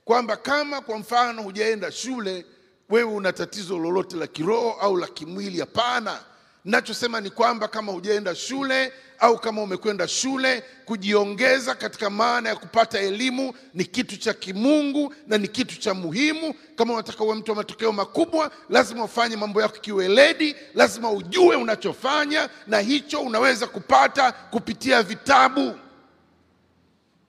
kwamba 0.05 0.37
kama 0.37 0.81
kwa 0.81 0.97
mfano 0.99 1.41
hujaenda 1.43 1.91
shule 1.91 2.45
wewe 2.89 3.11
una 3.13 3.33
tatizo 3.33 3.77
lolote 3.79 4.15
la 4.17 4.27
kiroho 4.27 4.71
au 4.71 4.97
la 4.97 5.07
kimwili. 5.07 5.59
Hapana, 5.59 6.19
nachosema 6.65 7.21
ni 7.21 7.29
kwamba 7.29 7.67
kama 7.67 7.91
hujaenda 7.91 8.35
shule 8.35 8.93
au 9.19 9.39
kama 9.39 9.61
umekwenda 9.61 10.07
shule, 10.07 10.63
kujiongeza 10.85 11.75
katika 11.75 12.09
maana 12.09 12.49
ya 12.49 12.55
kupata 12.55 12.99
elimu 12.99 13.53
ni 13.73 13.85
kitu 13.85 14.17
cha 14.17 14.33
kimungu 14.33 15.13
na 15.27 15.37
ni 15.37 15.47
kitu 15.47 15.79
cha 15.79 15.93
muhimu. 15.93 16.53
Kama 16.75 16.93
unataka 16.93 17.23
uwe 17.23 17.35
mtu 17.35 17.51
wa 17.51 17.57
matokeo 17.57 17.91
makubwa, 17.91 18.51
lazima 18.69 19.03
ufanye 19.03 19.35
mambo 19.37 19.61
yako 19.61 19.77
kiweledi, 19.79 20.55
lazima 20.73 21.11
ujue 21.11 21.55
unachofanya, 21.55 22.49
na 22.67 22.79
hicho 22.79 23.21
unaweza 23.21 23.67
kupata 23.67 24.31
kupitia 24.31 25.03
vitabu. 25.03 25.75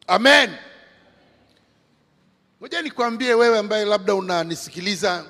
Amen. 0.07 0.51
Ngoja 2.61 2.83
nikwambie 2.83 3.35
wewe 3.35 3.59
ambaye 3.59 3.85
labda 3.85 4.15
unanisikiliza 4.15 5.25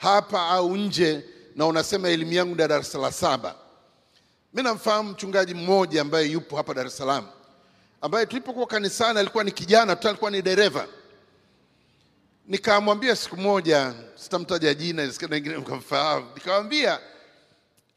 hapa 0.00 0.46
au 0.48 0.76
nje 0.76 1.24
na 1.56 1.66
unasema 1.66 2.08
elimu 2.08 2.32
yangu 2.32 2.50
ni 2.50 2.56
darasa 2.58 2.98
la 2.98 3.12
saba. 3.12 3.54
Mimi 4.52 4.68
namfahamu 4.68 5.10
mchungaji 5.10 5.54
mmoja 5.54 6.00
ambaye 6.00 6.26
yupo 6.26 6.56
hapa 6.56 6.74
Dar 6.74 6.86
es 6.86 6.96
Salaam, 6.96 7.26
ambaye 8.00 8.26
tulipokuwa 8.26 8.66
kanisani 8.66 9.18
alikuwa 9.18 9.44
ni 9.44 9.52
kijana 9.52 9.96
tu, 9.96 10.08
alikuwa 10.08 10.30
ni 10.30 10.42
dereva. 10.42 10.86
Nikamwambia 12.46 13.16
siku 13.16 13.36
moja, 13.36 13.94
sitamtaja 14.14 14.74
jina, 14.74 15.06
nisikia 15.06 15.28
wengine 15.30 15.56
mkamfahamu, 15.58 16.26
nikamwambia 16.34 16.98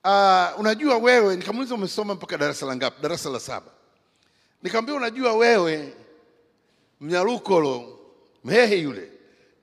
uh, 0.03 0.59
unajua 0.59 0.97
wewe, 0.97 1.35
nikamuuliza 1.35 1.75
umesoma 1.75 2.13
mpaka 2.15 2.37
darasa 2.37 2.65
la 2.65 2.75
ngapi? 2.75 3.01
Darasa 3.01 3.29
la 3.29 3.39
saba. 3.39 3.71
Nikamwambia 4.63 4.95
unajua 4.95 5.33
wewe 5.33 5.93
Mnyarukolo 7.01 7.99
Mhehe 8.43 8.77
yule 8.77 9.12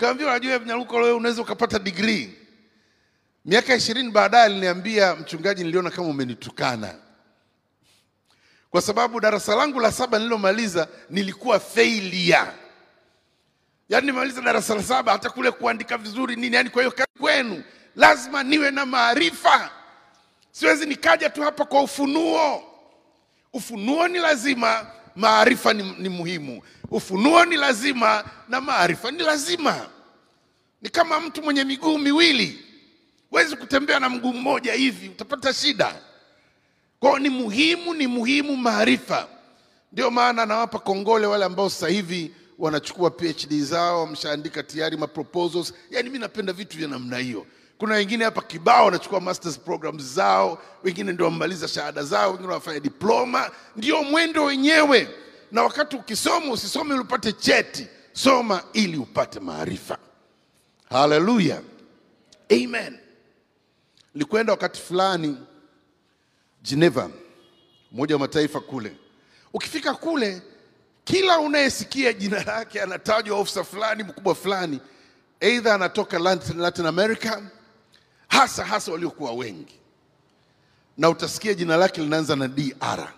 kaambia, 0.01 0.27
unajua 0.27 0.59
Mnyarukolo 0.59 1.07
leo 1.07 1.17
unaweza 1.17 1.43
ukapata 1.43 1.79
degree. 1.79 2.35
Miaka 3.45 3.75
ishirini 3.75 4.11
baadaye 4.11 4.45
aliniambia, 4.45 5.17
mchungaji, 5.17 5.65
niliona 5.65 5.91
kama 5.91 6.09
umenitukana, 6.09 6.95
kwa 8.71 8.83
sababu 8.83 9.21
darasa 9.21 9.55
langu 9.57 9.81
la 9.81 9.93
saba 9.93 10.19
nililomaliza 10.19 10.89
nilikuwa 11.11 11.61
failure. 11.61 12.47
Yaani 13.89 14.07
nimemaliza 14.07 14.41
darasa 14.41 14.75
la 14.75 14.83
saba 14.83 15.13
hata 15.13 15.31
kule 15.31 15.51
kuandika 15.51 15.99
vizuri 15.99 16.37
nini, 16.37 16.57
yani 16.57 16.71
kwa 16.71 16.83
hiyo 16.83 16.95
kwenu 17.19 17.63
lazima 17.97 18.43
niwe 18.43 18.71
na 18.71 18.87
maarifa. 18.87 19.71
Siwezi 20.51 20.87
nikaja 20.87 21.31
tu 21.31 21.43
hapa 21.43 21.65
kwa 21.65 21.83
ufunuo. 21.83 22.63
Ufunuo 23.53 24.09
ni 24.09 24.19
lazima, 24.19 24.87
maarifa 25.17 25.73
ni, 25.73 25.95
ni 25.99 26.09
muhimu. 26.09 26.63
Ufunuo 26.91 27.45
ni 27.45 27.57
lazima 27.57 28.25
na 28.49 28.61
maarifa 28.61 29.11
ni 29.11 29.19
lazima. 29.23 29.87
Ni 30.83 30.89
kama 30.89 31.21
mtu 31.21 31.43
mwenye 31.43 31.65
miguu 31.65 31.99
miwili, 31.99 32.65
huwezi 33.31 33.57
kutembea 33.57 34.01
na 34.01 34.09
mguu 34.09 34.33
mmoja 34.33 34.73
hivi, 34.73 35.09
utapata 35.09 35.53
shida. 35.53 35.95
Kwao 37.01 37.19
ni 37.19 37.29
muhimu, 37.29 37.95
ni 37.95 38.07
muhimu 38.07 38.57
maarifa. 38.57 39.29
Ndio 39.93 40.11
maana 40.11 40.47
nawapa 40.47 40.79
kongole 40.79 41.27
wale 41.27 41.45
ambao 41.45 41.71
sasa 41.71 41.89
hivi 41.89 42.35
wanachukua 42.59 43.11
PhD 43.11 43.63
zao, 43.63 44.01
wameshaandika 44.01 44.63
tayari 44.63 44.97
ma 44.97 45.07
proposals. 45.07 45.75
Yani 45.91 46.11
mi 46.11 46.19
napenda 46.19 46.53
vitu 46.53 46.79
vya 46.79 46.89
namna 46.89 47.19
hiyo. 47.19 47.47
Kuna 47.79 47.95
wengine 47.95 48.25
hapa 48.25 48.43
kibao 48.43 48.85
wanachukua 48.85 49.21
masters 49.21 49.59
programs 49.59 50.03
zao, 50.03 50.63
wengine 50.85 51.13
ndio 51.13 51.25
wamemaliza 51.27 51.69
shahada 51.69 52.03
zao, 52.03 52.31
wengine 52.31 52.49
wanafanya 52.49 52.81
diploma. 52.81 53.51
Ndio 53.77 54.03
mwendo 54.03 54.45
wenyewe, 54.45 55.09
na 55.53 55.63
wakati 55.63 55.97
ukisoma 55.97 56.53
usisome 56.53 56.95
ili 56.95 57.03
upate 57.03 57.33
cheti, 57.33 57.87
soma 58.13 58.63
ili 58.73 58.97
upate 58.97 59.41
maarifa. 59.41 59.99
Haleluya, 60.91 61.63
amen. 62.53 62.99
Nilikwenda 64.15 64.53
wakati 64.53 64.81
fulani 64.81 65.37
Geneva, 66.63 67.11
Umoja 67.93 68.15
wa 68.15 68.19
Mataifa 68.21 68.61
kule. 68.61 68.97
Ukifika 69.55 69.95
kule 69.95 70.43
kila 71.05 71.39
unayesikia 71.39 72.13
jina 72.13 72.43
lake 72.45 72.83
anatajwa 72.83 73.39
ofisa 73.39 73.65
fulani 73.65 74.03
mkubwa 74.03 74.35
fulani, 74.35 74.81
aidha 75.41 75.75
anatoka 75.75 76.19
Latin, 76.19 76.59
Latin 76.61 76.87
America, 76.87 77.43
hasa 78.29 78.65
hasa 78.65 78.93
waliokuwa 78.93 79.33
wengi, 79.33 79.75
na 80.99 81.09
utasikia 81.11 81.55
jina 81.55 81.77
lake 81.77 82.01
linaanza 82.01 82.37
na 82.37 82.49
DR, 82.49 83.13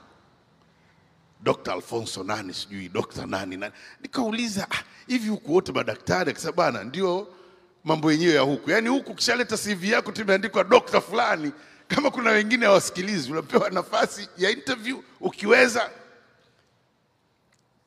Dr. 1.42 1.72
Alfonso 1.72 2.24
nani 2.24 2.54
sijui 2.54 2.88
Dr. 2.88 3.26
nani 3.26 3.56
nani. 3.56 3.72
Nikauliza 4.00 4.66
ah, 4.70 4.82
hivi 5.06 5.28
huku 5.28 5.54
wote 5.54 5.72
madaktari? 5.72 6.30
Akasema 6.30 6.52
bana, 6.52 6.84
ndio 6.84 7.28
mambo 7.84 8.12
yenyewe 8.12 8.34
ya 8.34 8.40
huku, 8.40 8.70
yaani 8.70 8.88
huku 8.88 9.12
ukishaleta 9.12 9.56
CV 9.58 9.84
yako 9.84 10.12
tu 10.12 10.20
imeandikwa 10.20 10.64
dokta 10.64 11.00
fulani, 11.00 11.52
kama 11.88 12.10
kuna 12.10 12.30
wengine 12.30 12.66
hawasikilizi, 12.66 13.32
unapewa 13.32 13.70
nafasi 13.70 14.28
ya 14.38 14.50
interview 14.50 14.98
ukiweza 15.20 15.90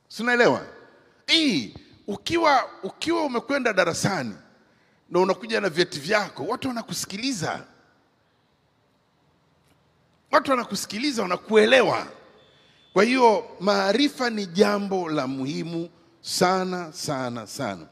Sinaelewa. 0.08 0.66
Eh, 1.28 1.70
ukiwa 2.08 2.70
ukiwa 2.84 3.24
umekwenda 3.26 3.74
darasani 3.74 4.36
na 5.10 5.20
unakuja 5.20 5.62
na 5.62 5.70
vyeti 5.70 6.00
vyako, 6.00 6.44
watu 6.44 6.68
wanakusikiliza, 6.68 7.64
watu 10.32 10.52
wanakusikiliza, 10.52 11.22
wanakuelewa. 11.22 12.08
Kwa 12.96 13.04
hiyo 13.04 13.46
maarifa 13.60 14.30
ni 14.30 14.46
jambo 14.46 15.10
la 15.10 15.28
muhimu 15.28 15.90
sana 16.22 16.94
sana 16.94 17.48
sana. 17.48 17.88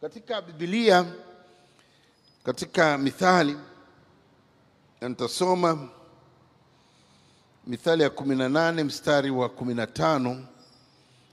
Katika 0.00 0.42
Biblia, 0.42 1.04
katika 2.44 2.98
Mithali, 2.98 3.56
nitasoma 5.00 5.88
Mithali 7.66 8.02
ya 8.02 8.10
kumi 8.10 8.36
na 8.36 8.48
nane 8.48 8.84
mstari 8.84 9.30
wa 9.30 9.48
kumi 9.48 9.74
na 9.74 9.86
tano 9.86 10.44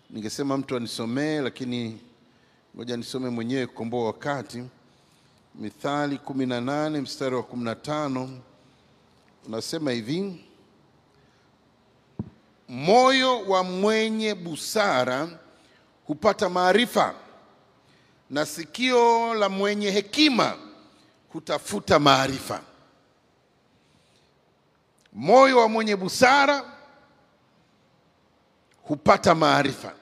ningesema 0.09 0.57
mtu 0.57 0.75
anisomee, 0.75 1.41
lakini 1.41 1.99
ngoja 2.75 2.97
nisome 2.97 3.29
mwenyewe 3.29 3.67
kukomboa 3.67 4.05
wakati. 4.05 4.63
Mithali 5.55 6.17
kumi 6.17 6.45
na 6.45 6.61
nane 6.61 7.01
mstari 7.01 7.35
wa 7.35 7.43
kumi 7.43 7.63
na 7.63 7.75
tano 7.75 8.39
unasema 9.47 9.91
hivi: 9.91 10.45
moyo 12.69 13.41
wa 13.45 13.63
mwenye 13.63 14.35
busara 14.35 15.27
hupata 16.07 16.49
maarifa, 16.49 17.15
na 18.29 18.45
sikio 18.45 19.33
la 19.33 19.49
mwenye 19.49 19.91
hekima 19.91 20.57
hutafuta 21.33 21.99
maarifa. 21.99 22.61
Moyo 25.13 25.57
wa 25.57 25.69
mwenye 25.69 25.95
busara 25.95 26.63
hupata 28.83 29.35
maarifa. 29.35 29.93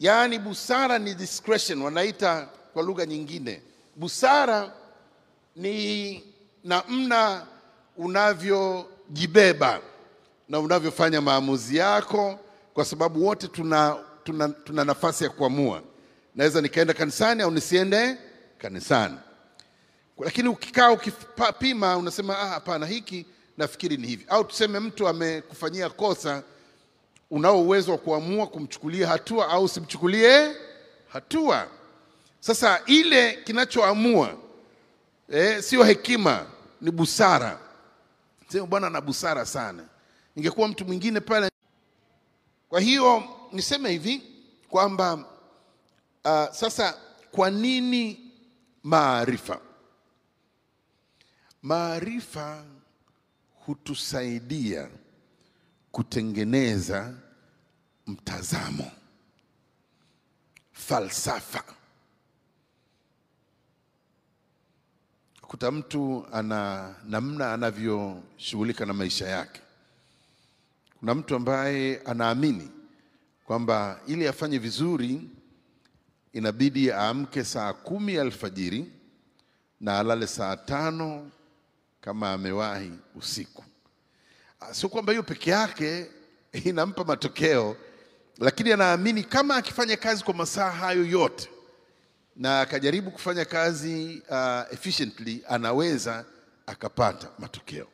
Yaani 0.00 0.38
busara 0.38 0.98
ni 0.98 1.14
discretion, 1.14 1.82
wanaita 1.82 2.48
kwa 2.72 2.82
lugha 2.82 3.06
nyingine. 3.06 3.62
Busara 3.96 4.72
ni 5.56 6.24
namna 6.64 7.46
unavyojibeba 7.96 9.80
na 10.50 10.58
unavyofanya 10.60 11.20
maamuzi 11.20 11.76
yako, 11.76 12.38
kwa 12.74 12.84
sababu 12.84 13.26
wote 13.26 13.48
tuna, 13.48 13.96
tuna, 14.24 14.48
tuna 14.48 14.84
nafasi 14.84 15.24
ya 15.24 15.30
kuamua. 15.30 15.82
Naweza 16.34 16.60
nikaenda 16.60 16.94
kanisani 16.94 17.42
au 17.42 17.50
nisiende 17.50 18.16
kanisani, 18.58 19.16
lakini 20.18 20.48
ukikaa 20.48 20.90
ukipima, 20.90 21.96
unasema 21.96 22.38
ah, 22.38 22.46
hapana, 22.46 22.86
hiki 22.86 23.26
nafikiri 23.58 23.96
ni 23.96 24.06
hivi. 24.06 24.24
Au 24.28 24.44
tuseme 24.44 24.80
mtu 24.80 25.08
amekufanyia 25.08 25.90
kosa 25.90 26.42
unao 27.30 27.62
uwezo 27.62 27.92
wa 27.92 27.98
kuamua 27.98 28.46
kumchukulia 28.46 29.08
hatua 29.08 29.48
au 29.48 29.68
simchukulie 29.68 30.56
hatua. 31.08 31.66
Sasa 32.40 32.80
ile 32.86 33.32
kinachoamua 33.32 34.34
eh, 35.32 35.62
sio 35.62 35.84
hekima, 35.84 36.46
ni 36.80 36.90
busara. 36.90 37.58
Sema 38.48 38.66
bwana 38.66 38.86
ana 38.86 39.00
busara 39.00 39.46
sana, 39.46 39.82
ingekuwa 40.36 40.68
mtu 40.68 40.84
mwingine 40.84 41.20
pale. 41.20 41.50
Kwa 42.68 42.80
hiyo 42.80 43.22
niseme 43.52 43.90
hivi 43.90 44.22
kwamba 44.68 45.14
uh, 45.14 46.48
sasa 46.52 46.92
kwa 47.30 47.50
nini 47.50 48.30
maarifa? 48.82 49.60
Maarifa 51.62 52.64
hutusaidia 53.66 54.88
kutengeneza 55.92 57.14
mtazamo, 58.06 58.90
falsafa. 60.72 61.64
Kuta 65.42 65.70
mtu 65.70 66.26
ana 66.32 66.94
namna 67.04 67.52
anavyoshughulika 67.52 68.86
na 68.86 68.92
maisha 68.92 69.28
yake. 69.28 69.60
Kuna 71.00 71.14
mtu 71.14 71.36
ambaye 71.36 72.00
anaamini 72.04 72.70
kwamba 73.44 74.00
ili 74.06 74.28
afanye 74.28 74.58
vizuri 74.58 75.20
inabidi 76.32 76.92
aamke 76.92 77.44
saa 77.44 77.72
kumi 77.72 78.18
alfajiri 78.18 78.92
na 79.80 79.98
alale 79.98 80.26
saa 80.26 80.56
tano 80.56 81.30
kama 82.00 82.32
amewahi 82.32 82.92
usiku. 83.14 83.64
Sio 84.72 84.88
kwamba 84.88 85.12
hiyo 85.12 85.22
peke 85.22 85.50
yake 85.50 86.06
inampa 86.64 87.04
matokeo, 87.04 87.76
lakini 88.38 88.72
anaamini 88.72 89.22
kama 89.24 89.56
akifanya 89.56 89.96
kazi 89.96 90.24
kwa 90.24 90.34
masaa 90.34 90.70
hayo 90.70 91.04
yote 91.04 91.50
na 92.36 92.60
akajaribu 92.60 93.10
kufanya 93.10 93.44
kazi 93.44 94.22
uh, 94.30 94.72
efficiently 94.72 95.44
anaweza 95.48 96.24
akapata 96.66 97.28
matokeo. 97.38 97.86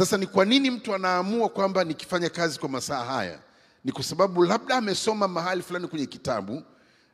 Sasa 0.00 0.16
ni 0.16 0.26
kwa 0.26 0.44
nini 0.44 0.70
mtu 0.70 0.94
anaamua 0.94 1.48
kwamba 1.48 1.84
nikifanya 1.84 2.30
kazi 2.30 2.58
kwa 2.58 2.68
masaa 2.68 3.04
haya? 3.04 3.38
Ni 3.84 3.92
kwa 3.92 4.04
sababu 4.04 4.44
labda 4.44 4.76
amesoma 4.76 5.28
mahali 5.28 5.62
fulani 5.62 5.88
kwenye 5.88 6.06
kitabu 6.06 6.62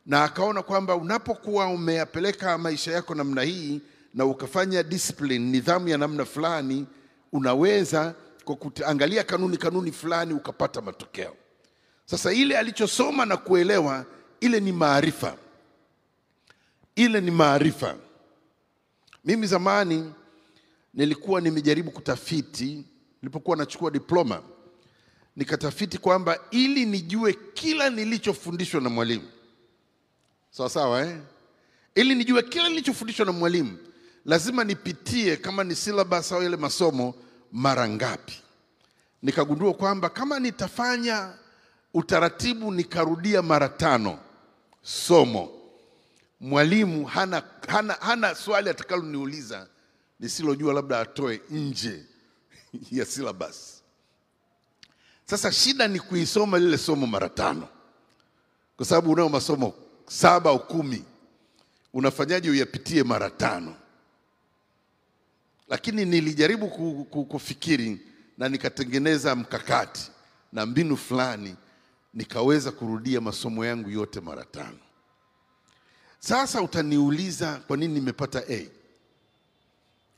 na 0.05 0.23
akaona 0.23 0.63
kwamba 0.63 0.95
unapokuwa 0.95 1.67
umeyapeleka 1.67 2.57
maisha 2.57 2.91
yako 2.91 3.15
namna 3.15 3.41
hii 3.41 3.81
na 4.13 4.25
ukafanya 4.25 4.83
discipline, 4.83 5.51
nidhamu 5.51 5.87
ya 5.87 5.97
namna 5.97 6.25
fulani, 6.25 6.85
unaweza 7.31 8.13
kwa 8.45 8.55
kuangalia 8.55 9.23
kanuni 9.23 9.57
kanuni 9.57 9.91
fulani 9.91 10.33
ukapata 10.33 10.81
matokeo. 10.81 11.35
Sasa 12.05 12.33
ile 12.33 12.57
alichosoma 12.57 13.25
na 13.25 13.37
kuelewa, 13.37 14.05
ile 14.39 14.59
ni 14.59 14.71
maarifa, 14.71 15.35
ile 16.95 17.21
ni 17.21 17.31
maarifa. 17.31 17.95
Mimi 19.25 19.47
zamani 19.47 20.13
nilikuwa 20.97 21.41
nimejaribu 21.41 21.91
kutafiti, 21.91 22.85
nilipokuwa 23.21 23.57
nachukua 23.57 23.91
diploma, 23.91 24.41
nikatafiti 25.35 25.97
kwamba 25.97 26.39
ili 26.51 26.85
nijue 26.85 27.37
kila 27.53 27.89
nilichofundishwa 27.89 28.81
na 28.81 28.89
mwalimu 28.89 29.27
sawa 30.51 30.69
sawa, 30.69 31.01
eh? 31.05 31.17
Ili 31.95 32.15
nijue 32.15 32.43
kila 32.43 32.69
nilichofundishwa 32.69 33.25
na 33.25 33.31
mwalimu 33.31 33.77
lazima 34.25 34.63
nipitie 34.63 35.37
kama 35.37 35.63
ni 35.63 35.75
syllabus 35.75 36.31
au 36.31 36.43
yale 36.43 36.57
masomo 36.57 37.13
mara 37.51 37.89
ngapi. 37.89 38.33
Nikagundua 39.23 39.73
kwamba 39.73 40.09
kama 40.09 40.39
nitafanya 40.39 41.33
utaratibu 41.93 42.71
nikarudia 42.71 43.41
mara 43.41 43.69
tano 43.69 44.19
somo, 44.81 45.49
mwalimu 46.39 47.05
hana, 47.05 47.43
hana, 47.67 47.93
hana 47.93 48.35
swali 48.35 48.69
atakaloniuliza 48.69 49.67
nisilojua, 50.19 50.73
labda 50.73 50.99
atoe 50.99 51.41
nje 51.49 52.05
ya 52.91 53.05
syllabus. 53.05 53.81
Sasa 55.25 55.51
shida 55.51 55.87
ni 55.87 55.99
kuisoma 55.99 56.59
lile 56.59 56.77
somo 56.77 57.07
mara 57.07 57.29
tano, 57.29 57.67
kwa 58.77 58.85
sababu 58.85 59.11
unayo 59.11 59.29
masomo 59.29 59.73
saba 60.07 60.49
au 60.49 60.67
kumi, 60.67 61.03
unafanyaje 61.93 62.49
uyapitie 62.49 63.03
mara 63.03 63.29
tano? 63.29 63.75
Lakini 65.67 66.05
nilijaribu 66.05 66.67
ku- 66.67 67.07
ku- 67.11 67.25
kufikiri 67.25 68.01
na 68.37 68.49
nikatengeneza 68.49 69.35
mkakati 69.35 70.11
na 70.53 70.65
mbinu 70.65 70.97
fulani, 70.97 71.55
nikaweza 72.13 72.71
kurudia 72.71 73.21
masomo 73.21 73.65
yangu 73.65 73.89
yote 73.89 74.19
mara 74.19 74.45
tano. 74.45 74.77
Sasa 76.19 76.61
utaniuliza 76.61 77.55
kwa 77.67 77.77
nini 77.77 77.93
nimepata 77.93 78.43
A? 78.49 78.69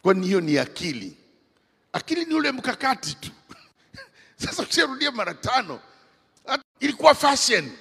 Kwani 0.01 0.25
hiyo 0.27 0.41
ni 0.41 0.57
akili? 0.57 1.17
Akili 1.93 2.25
ni 2.25 2.33
ule 2.33 2.51
mkakati 2.51 3.13
tu. 3.15 3.31
Sasa 4.45 4.63
ukisharudia 4.63 5.11
mara 5.11 5.33
tano, 5.33 5.79
ilikuwa 6.79 7.15
fashion 7.15 7.71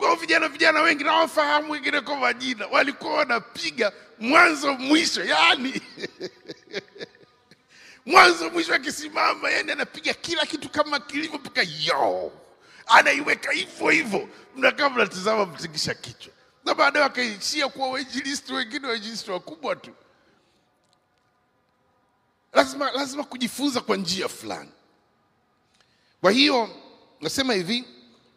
kwa 0.00 0.16
vijana 0.16 0.48
vijana 0.48 0.80
wengi 0.82 1.04
nawafahamu 1.04 1.72
wengine 1.72 2.00
kwa 2.00 2.16
majina, 2.16 2.66
walikuwa 2.66 3.14
wanapiga 3.14 3.92
mwanzo 4.18 4.72
mwisho, 4.74 5.24
yani 5.24 5.82
mwanzo 8.06 8.50
mwisho 8.50 8.74
akisimama, 8.74 9.50
yani 9.50 9.72
anapiga 9.72 10.14
kila 10.14 10.46
kitu 10.46 10.68
kama 10.68 11.00
kilivyo 11.00 11.38
mpaka 11.38 11.62
yo 11.82 12.32
anaiweka 12.86 13.52
hivyo 13.52 13.88
hivyo, 13.90 14.28
mnakaa 14.56 14.88
mnatizama 14.90 15.46
mtingisha 15.46 15.94
kichwa, 15.94 16.32
na 16.64 16.74
baadaye 16.74 17.02
wakaishia 17.02 17.68
kuwa 17.68 17.90
wainjilisti, 17.90 18.52
wengine 18.52 18.86
wainjilisti 18.86 19.30
wakubwa 19.30 19.76
tu. 19.76 19.90
Lazima, 22.52 22.90
lazima 22.92 23.24
kujifunza 23.24 23.80
kwa 23.80 23.96
njia 23.96 24.28
fulani. 24.28 24.70
Kwa 26.20 26.30
hiyo 26.30 26.68
nasema 27.20 27.54
hivi 27.54 27.84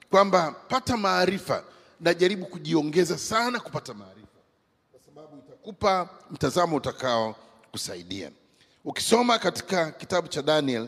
kwamba 0.10 0.52
pata 0.52 0.98
maarifa 0.98 1.64
najaribu 2.00 2.46
kujiongeza 2.46 3.18
sana 3.18 3.60
kupata 3.60 3.94
maarifa, 3.94 4.28
kwa 4.92 5.00
sababu 5.06 5.38
itakupa 5.38 6.10
mtazamo 6.32 6.76
utakao 6.76 7.36
kusaidia. 7.72 8.32
Ukisoma 8.86 9.40
katika 9.40 9.92
kitabu 9.92 10.28
cha 10.28 10.42
Daniel 10.42 10.88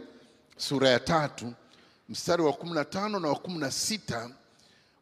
sura 0.58 0.90
ya 0.90 1.00
tatu 1.00 1.54
mstari 2.10 2.42
wa 2.42 2.54
kumi 2.54 2.72
na 2.74 2.86
tano 2.86 3.20
na 3.20 3.28
wa 3.28 3.36
kumi 3.36 3.58
na 3.58 3.72
sita 3.72 4.30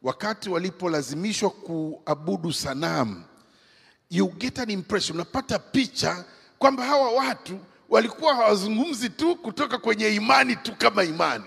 wakati 0.03 0.49
walipolazimishwa 0.49 1.49
kuabudu 1.49 2.53
sanamu, 2.53 3.23
you 4.09 4.27
get 4.27 4.59
an 4.59 4.69
impression, 4.69 5.15
unapata 5.17 5.59
picha 5.59 6.25
kwamba 6.59 6.85
hawa 6.85 7.11
watu 7.11 7.59
walikuwa 7.93 8.35
hawazungumzi 8.35 9.09
tu 9.09 9.35
kutoka 9.35 9.77
kwenye 9.77 10.15
imani 10.15 10.55
tu 10.55 10.75
kama 10.75 11.03
imani, 11.03 11.43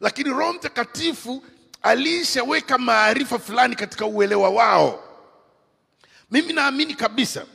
lakini 0.00 0.30
Roho 0.30 0.52
Mtakatifu 0.52 1.44
alishaweka 1.82 2.78
maarifa 2.78 3.38
fulani 3.38 3.76
katika 3.76 4.06
uelewa 4.06 4.50
wao. 4.50 5.04
Mimi 6.30 6.52
naamini 6.52 6.94
kabisa 6.94 7.46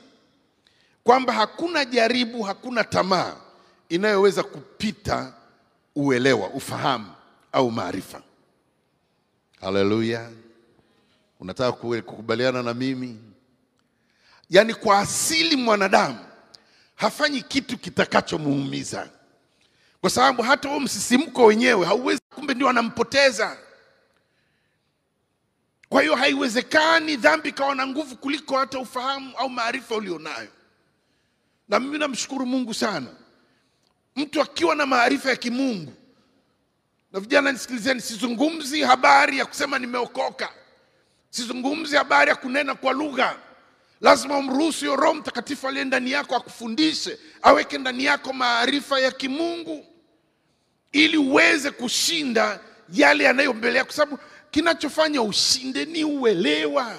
kwamba 1.03 1.33
hakuna 1.33 1.85
jaribu, 1.85 2.43
hakuna 2.43 2.83
tamaa 2.83 3.35
inayoweza 3.89 4.43
kupita 4.43 5.33
uelewa, 5.95 6.47
ufahamu 6.49 7.07
au 7.51 7.71
maarifa. 7.71 8.21
Haleluya! 9.61 10.29
Unataka 11.39 11.71
kukubaliana 11.71 12.63
na 12.63 12.73
mimi? 12.73 13.19
Yaani 14.49 14.73
kwa 14.73 14.99
asili 14.99 15.55
mwanadamu 15.55 16.28
hafanyi 16.99 17.41
kitu 17.41 17.77
kitakachomuumiza, 17.77 19.09
kwa 20.01 20.09
sababu 20.09 20.41
hata 20.41 20.69
huo 20.69 20.79
msisimko 20.79 21.45
wenyewe 21.45 21.85
hauwezi, 21.85 22.21
kumbe 22.35 22.53
ndio 22.53 22.69
anampoteza. 22.69 23.57
Kwa 25.89 26.01
hiyo 26.01 26.15
haiwezekani 26.15 27.15
dhambi 27.17 27.49
ikawa 27.49 27.75
na 27.75 27.87
nguvu 27.87 28.15
kuliko 28.15 28.57
hata 28.57 28.79
ufahamu 28.79 29.37
au 29.37 29.49
maarifa 29.49 29.95
ulionayo. 29.95 30.47
Na 31.69 31.79
mimi 31.79 31.97
namshukuru 31.97 32.45
Mungu 32.45 32.73
sana, 32.73 33.07
mtu 34.15 34.41
akiwa 34.41 34.75
na 34.75 34.85
maarifa 34.85 35.29
ya 35.29 35.35
kimungu. 35.35 35.93
Na 37.11 37.19
vijana 37.19 37.51
nisikilizeni, 37.51 38.01
sizungumzi 38.01 38.81
habari 38.81 39.37
ya 39.37 39.45
kusema 39.45 39.79
nimeokoka, 39.79 40.49
sizungumzi 41.29 41.95
habari 41.95 42.29
ya 42.29 42.35
kunena 42.35 42.75
kwa 42.75 42.93
lugha. 42.93 43.35
Lazima 44.01 44.37
umruhusu 44.37 44.79
huyo 44.79 44.95
Roho 44.95 45.13
Mtakatifu 45.13 45.67
aliye 45.67 45.85
ndani 45.85 46.11
yako 46.11 46.35
akufundishe, 46.35 47.19
aweke 47.41 47.77
ndani 47.77 48.03
yako 48.05 48.33
maarifa 48.33 48.99
ya 48.99 49.11
kimungu 49.11 49.85
ili 50.91 51.17
uweze 51.17 51.71
kushinda 51.71 52.59
yale 52.93 53.23
yanayo 53.23 53.53
mbele 53.53 53.77
yako, 53.77 53.87
kwa 53.87 53.95
sababu 53.95 54.19
kinachofanya 54.51 55.21
ushinde 55.21 55.85
ni 55.85 56.03
uelewa, 56.03 56.95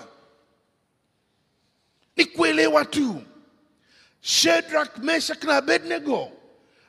ni 2.17 2.25
kuelewa 2.25 2.85
tu. 2.85 3.23
Shadrach, 4.21 4.99
Meshach 4.99 5.45
na 5.45 5.57
Abednego 5.57 6.33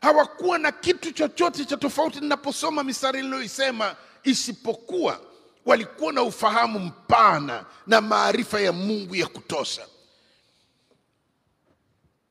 hawakuwa 0.02 0.58
na 0.60 0.72
kitu 0.72 1.12
chochote 1.12 1.66
cha 1.66 1.78
tofauti 1.78 2.20
ninaposoma 2.20 2.84
mistari 2.84 3.22
niliyoisema, 3.22 3.96
isipokuwa 4.24 5.20
walikuwa 5.66 6.14
na 6.14 6.24
ufahamu 6.24 6.80
mpana 6.80 7.66
na 7.88 8.02
maarifa 8.02 8.62
ya 8.62 8.72
Mungu 8.74 9.16
ya 9.16 9.28
kutosha. 9.28 9.88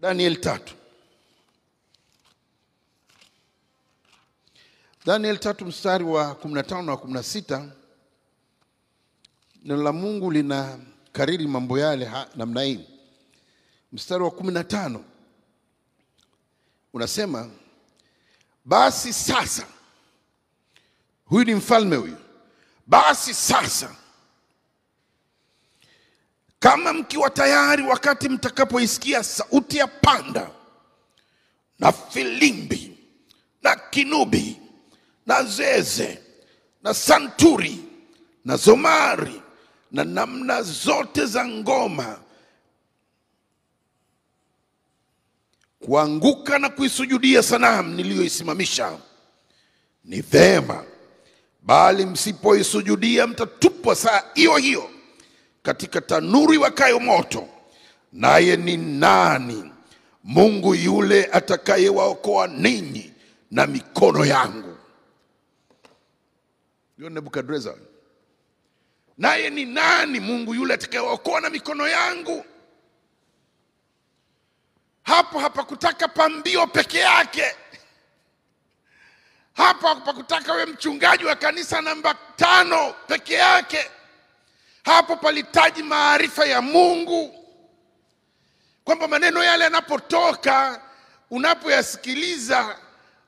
Daniel 0.00 0.40
tatu. 0.40 0.74
Daniel 5.04 5.38
tatu 5.38 5.66
mstari 5.66 6.04
wa 6.04 6.34
15 6.34 6.82
na 6.82 6.92
wa 6.92 6.98
16, 6.98 7.68
neno 9.64 9.82
la 9.82 9.92
Mungu 9.92 10.30
lina 10.30 10.78
kariri 11.12 11.46
mambo 11.46 11.78
yale 11.78 12.10
namna 12.36 12.62
hii. 12.62 12.80
Mstari 13.92 14.24
wa 14.24 14.30
15 14.30 15.00
unasema, 16.92 17.50
basi 18.64 19.12
sasa, 19.12 19.66
huyu 21.24 21.44
ni 21.44 21.54
mfalme 21.54 21.96
huyu, 21.96 22.16
basi 22.86 23.34
sasa 23.34 23.96
kama 26.60 26.92
mkiwa 26.92 27.30
tayari 27.30 27.82
wakati 27.82 28.28
mtakapoisikia 28.28 29.24
sauti 29.24 29.76
ya 29.76 29.86
panda 29.86 30.50
na 31.78 31.92
filimbi 31.92 32.98
na 33.62 33.76
kinubi 33.76 34.60
na 35.26 35.42
zeze 35.42 36.18
na 36.82 36.94
santuri 36.94 37.78
na 38.44 38.56
zomari 38.56 39.42
na 39.92 40.04
namna 40.04 40.62
zote 40.62 41.26
za 41.26 41.46
ngoma, 41.48 42.20
kuanguka 45.84 46.58
na 46.58 46.68
kuisujudia 46.68 47.42
sanamu 47.42 47.94
niliyoisimamisha 47.94 48.98
ni 50.04 50.20
vema, 50.20 50.84
bali 51.62 52.06
msipoisujudia 52.06 53.26
mtatupwa 53.26 53.94
saa 53.96 54.22
hiyo 54.34 54.56
hiyo 54.56 54.89
katika 55.62 56.00
tanuri 56.00 56.58
wakayo 56.58 57.00
moto. 57.00 57.48
Naye 58.12 58.56
ni 58.56 58.76
nani 58.76 59.72
Mungu 60.24 60.74
yule 60.74 61.24
atakayewaokoa 61.32 62.46
ninyi 62.46 63.12
na 63.50 63.66
mikono 63.66 64.24
yangu? 64.24 64.76
Huyo 66.96 67.10
Nebukadreza. 67.10 67.74
Naye 69.18 69.50
ni 69.50 69.64
nani 69.64 70.20
Mungu 70.20 70.54
yule 70.54 70.74
atakayewaokoa 70.74 71.40
na 71.40 71.50
mikono 71.50 71.88
yangu? 71.88 72.44
Hapo 75.02 75.38
hapakutaka 75.38 76.08
pambio 76.08 76.66
peke 76.66 76.98
yake, 76.98 77.44
hapo 79.52 79.88
hapakutaka 79.88 80.52
we 80.52 80.66
mchungaji 80.66 81.24
wa 81.24 81.34
kanisa 81.36 81.80
namba 81.80 82.14
tano 82.36 82.94
peke 83.06 83.34
yake. 83.34 83.90
Hapo 84.84 85.16
palihitaji 85.16 85.82
maarifa 85.82 86.44
ya 86.46 86.62
Mungu, 86.62 87.34
kwamba 88.84 89.08
maneno 89.08 89.44
yale 89.44 89.64
yanapotoka, 89.64 90.82
unapoyasikiliza 91.30 92.76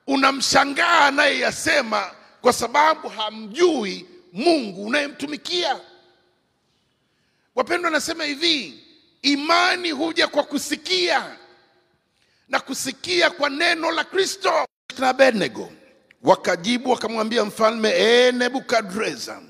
unamshangaa 0.07 1.01
anayeyasema, 1.01 2.11
kwa 2.41 2.53
sababu 2.53 3.09
hamjui 3.09 4.07
Mungu 4.33 4.87
unayemtumikia. 4.87 5.81
Wapendwa, 7.55 7.91
nasema 7.91 8.25
hivi, 8.25 8.85
imani 9.23 9.91
huja 9.91 10.29
kwa 10.29 10.43
kusikia 10.43 11.37
na 12.49 12.61
kusikia 12.61 13.31
kwa 13.31 13.51
neno 13.51 13.91
la 13.91 14.05
Kristo. 14.05 14.67
Na 14.99 15.09
Abednego 15.09 15.73
wakajibu 16.23 16.91
wakamwambia 16.91 17.45
mfalme, 17.45 17.91
e 17.97 18.33
Nebukadreza, 18.33 19.43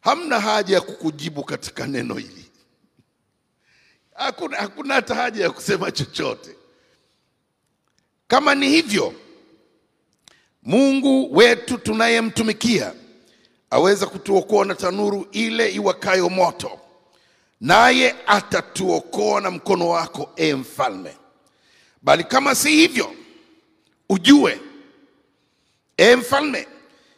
hamna 0.00 0.40
haja 0.40 0.74
ya 0.74 0.80
kukujibu 0.80 1.44
katika 1.44 1.86
neno 1.86 2.14
hili. 2.14 2.44
Hakuna, 4.14 4.56
hakuna 4.56 4.94
hata 4.94 5.14
haja 5.14 5.42
ya 5.44 5.50
kusema 5.50 5.90
chochote. 5.92 6.56
Kama 8.28 8.54
ni 8.54 8.68
hivyo, 8.68 9.14
Mungu 10.62 11.36
wetu 11.36 11.78
tunayemtumikia 11.78 12.94
aweza 13.70 14.06
kutuokoa 14.06 14.64
na 14.64 14.74
tanuru 14.74 15.26
ile 15.32 15.70
iwakayo 15.72 16.28
moto, 16.28 16.80
naye 17.60 18.14
atatuokoa 18.26 19.40
na 19.40 19.50
mkono 19.50 19.88
wako, 19.88 20.30
e 20.36 20.54
mfalme. 20.54 21.16
Bali 22.02 22.24
kama 22.24 22.54
si 22.54 22.70
hivyo, 22.70 23.12
ujue 24.08 24.60
e 25.96 26.16
mfalme, 26.16 26.68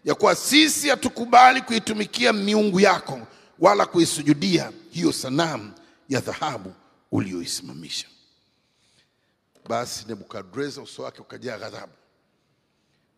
ya 0.04 0.14
kuwa 0.14 0.34
sisi 0.34 0.88
hatukubali 0.88 1.60
kuitumikia 1.62 2.32
miungu 2.32 2.80
yako 2.80 3.20
wala 3.58 3.86
kuisujudia 3.86 4.72
hiyo 4.90 5.12
sanamu 5.12 5.72
ya 6.08 6.20
dhahabu 6.20 6.74
uliyoisimamisha. 7.12 8.06
Basi 9.68 10.04
Nebukadreza 10.08 10.82
uso 10.82 11.02
wake 11.02 11.20
ukajaa 11.22 11.58
ghadhabu, 11.58 11.92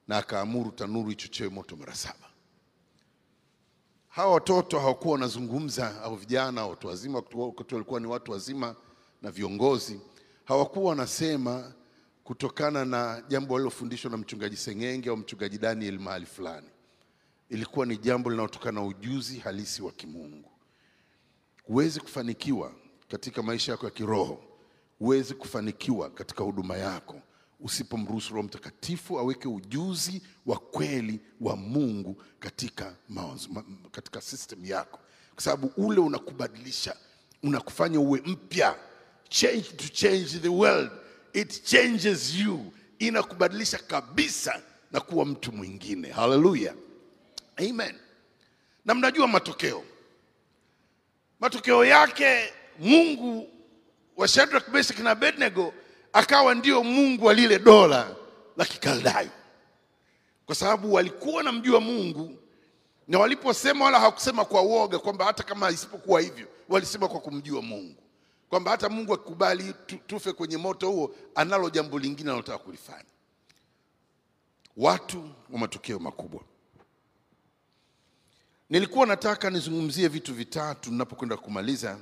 na 0.08 0.16
akaamuru 0.16 0.70
tanuru 0.70 1.10
ichochewe 1.10 1.50
moto 1.50 1.76
mara 1.76 1.94
saba. 1.94 2.28
Hawa 4.08 4.32
watoto 4.34 4.78
hawakuwa 4.80 5.12
wanazungumza, 5.12 6.02
au 6.02 6.16
vijana, 6.16 6.66
watu 6.66 6.86
wazima, 6.86 7.22
wakati 7.34 7.74
walikuwa 7.74 8.00
ni 8.00 8.06
watu 8.06 8.32
wazima 8.32 8.76
na 9.22 9.30
viongozi, 9.30 10.00
hawakuwa 10.44 10.90
wanasema 10.90 11.72
kutokana 12.24 12.84
na 12.84 13.22
jambo 13.28 13.54
walilofundishwa 13.54 14.10
na 14.10 14.16
mchungaji 14.16 14.56
Seng'enge 14.56 15.10
au 15.10 15.16
mchungaji 15.16 15.58
Daniel 15.58 15.98
mahali 15.98 16.26
fulani. 16.26 16.66
Ilikuwa 17.52 17.86
ni 17.86 17.96
jambo 17.96 18.30
linalotokana 18.30 18.80
na 18.80 18.86
ujuzi 18.86 19.38
halisi 19.38 19.82
wa 19.82 19.92
kimungu. 19.92 20.50
Huwezi 21.66 22.00
kufanikiwa 22.00 22.72
katika 23.08 23.42
maisha 23.42 23.72
yako 23.72 23.84
ya 23.84 23.90
kiroho, 23.90 24.44
huwezi 24.98 25.34
kufanikiwa 25.34 26.10
katika 26.10 26.44
huduma 26.44 26.76
yako 26.76 27.20
usipomruhusu 27.60 28.34
Roho 28.34 28.42
Mtakatifu 28.46 29.18
aweke 29.18 29.48
ujuzi 29.48 30.22
wa 30.46 30.58
kweli 30.58 31.20
wa 31.40 31.56
Mungu 31.56 32.22
katika 32.40 32.94
mawazo, 33.08 33.48
katika 33.90 34.20
system 34.20 34.64
yako, 34.64 34.98
kwa 35.34 35.42
sababu 35.42 35.72
ule 35.76 36.00
unakubadilisha, 36.00 36.96
unakufanya 37.42 38.00
uwe 38.00 38.22
mpya. 38.26 38.76
Change 39.28 39.62
to 39.62 39.88
change 39.88 40.38
the 40.42 40.48
world, 40.48 40.90
it 41.32 41.64
changes 41.64 42.34
you, 42.34 42.72
inakubadilisha 42.98 43.78
kabisa 43.78 44.62
na 44.92 45.00
kuwa 45.00 45.26
mtu 45.26 45.52
mwingine. 45.52 46.08
Haleluya, 46.10 46.74
amen. 47.56 47.94
Na 48.84 48.94
mnajua 48.94 49.26
matokeo 49.28 49.84
matokeo 51.40 51.84
yake 51.84 52.52
Mungu 52.78 53.48
wa 54.16 54.28
Shadrach, 54.28 54.68
Meshach 54.68 54.98
na 54.98 55.10
Abednego 55.10 55.74
akawa 56.12 56.54
ndio 56.54 56.82
Mungu 56.84 57.24
wa 57.26 57.34
lile 57.34 57.58
dola 57.58 58.16
la 58.56 58.64
Kikaldayo, 58.64 59.30
kwa 60.46 60.54
sababu 60.54 60.92
walikuwa 60.92 61.34
wanamjua 61.36 61.80
Mungu 61.80 62.36
na 63.08 63.18
waliposema, 63.18 63.84
wala 63.84 63.98
hawakusema 64.00 64.44
kwa 64.44 64.60
woga 64.60 64.98
kwamba 64.98 65.24
hata 65.24 65.42
kama 65.42 65.70
isipokuwa 65.70 66.20
hivyo, 66.20 66.46
walisema 66.68 67.08
kwa 67.08 67.20
kumjua 67.20 67.62
Mungu 67.62 68.02
kwamba 68.48 68.70
hata 68.70 68.88
Mungu 68.88 69.14
akikubali 69.14 69.74
tufe 70.06 70.32
kwenye 70.32 70.56
moto 70.56 70.90
huo, 70.90 71.14
analo 71.34 71.70
jambo 71.70 71.98
lingine 71.98 72.30
analotaka 72.30 72.58
kulifanya. 72.58 73.04
Watu 74.76 75.30
wa 75.50 75.58
matokeo 75.58 75.98
makubwa. 75.98 76.40
Nilikuwa 78.72 79.06
nataka 79.06 79.50
nizungumzie 79.50 80.08
vitu 80.08 80.34
vitatu 80.34 80.90
ninapokwenda 80.90 81.36
kumaliza, 81.36 81.98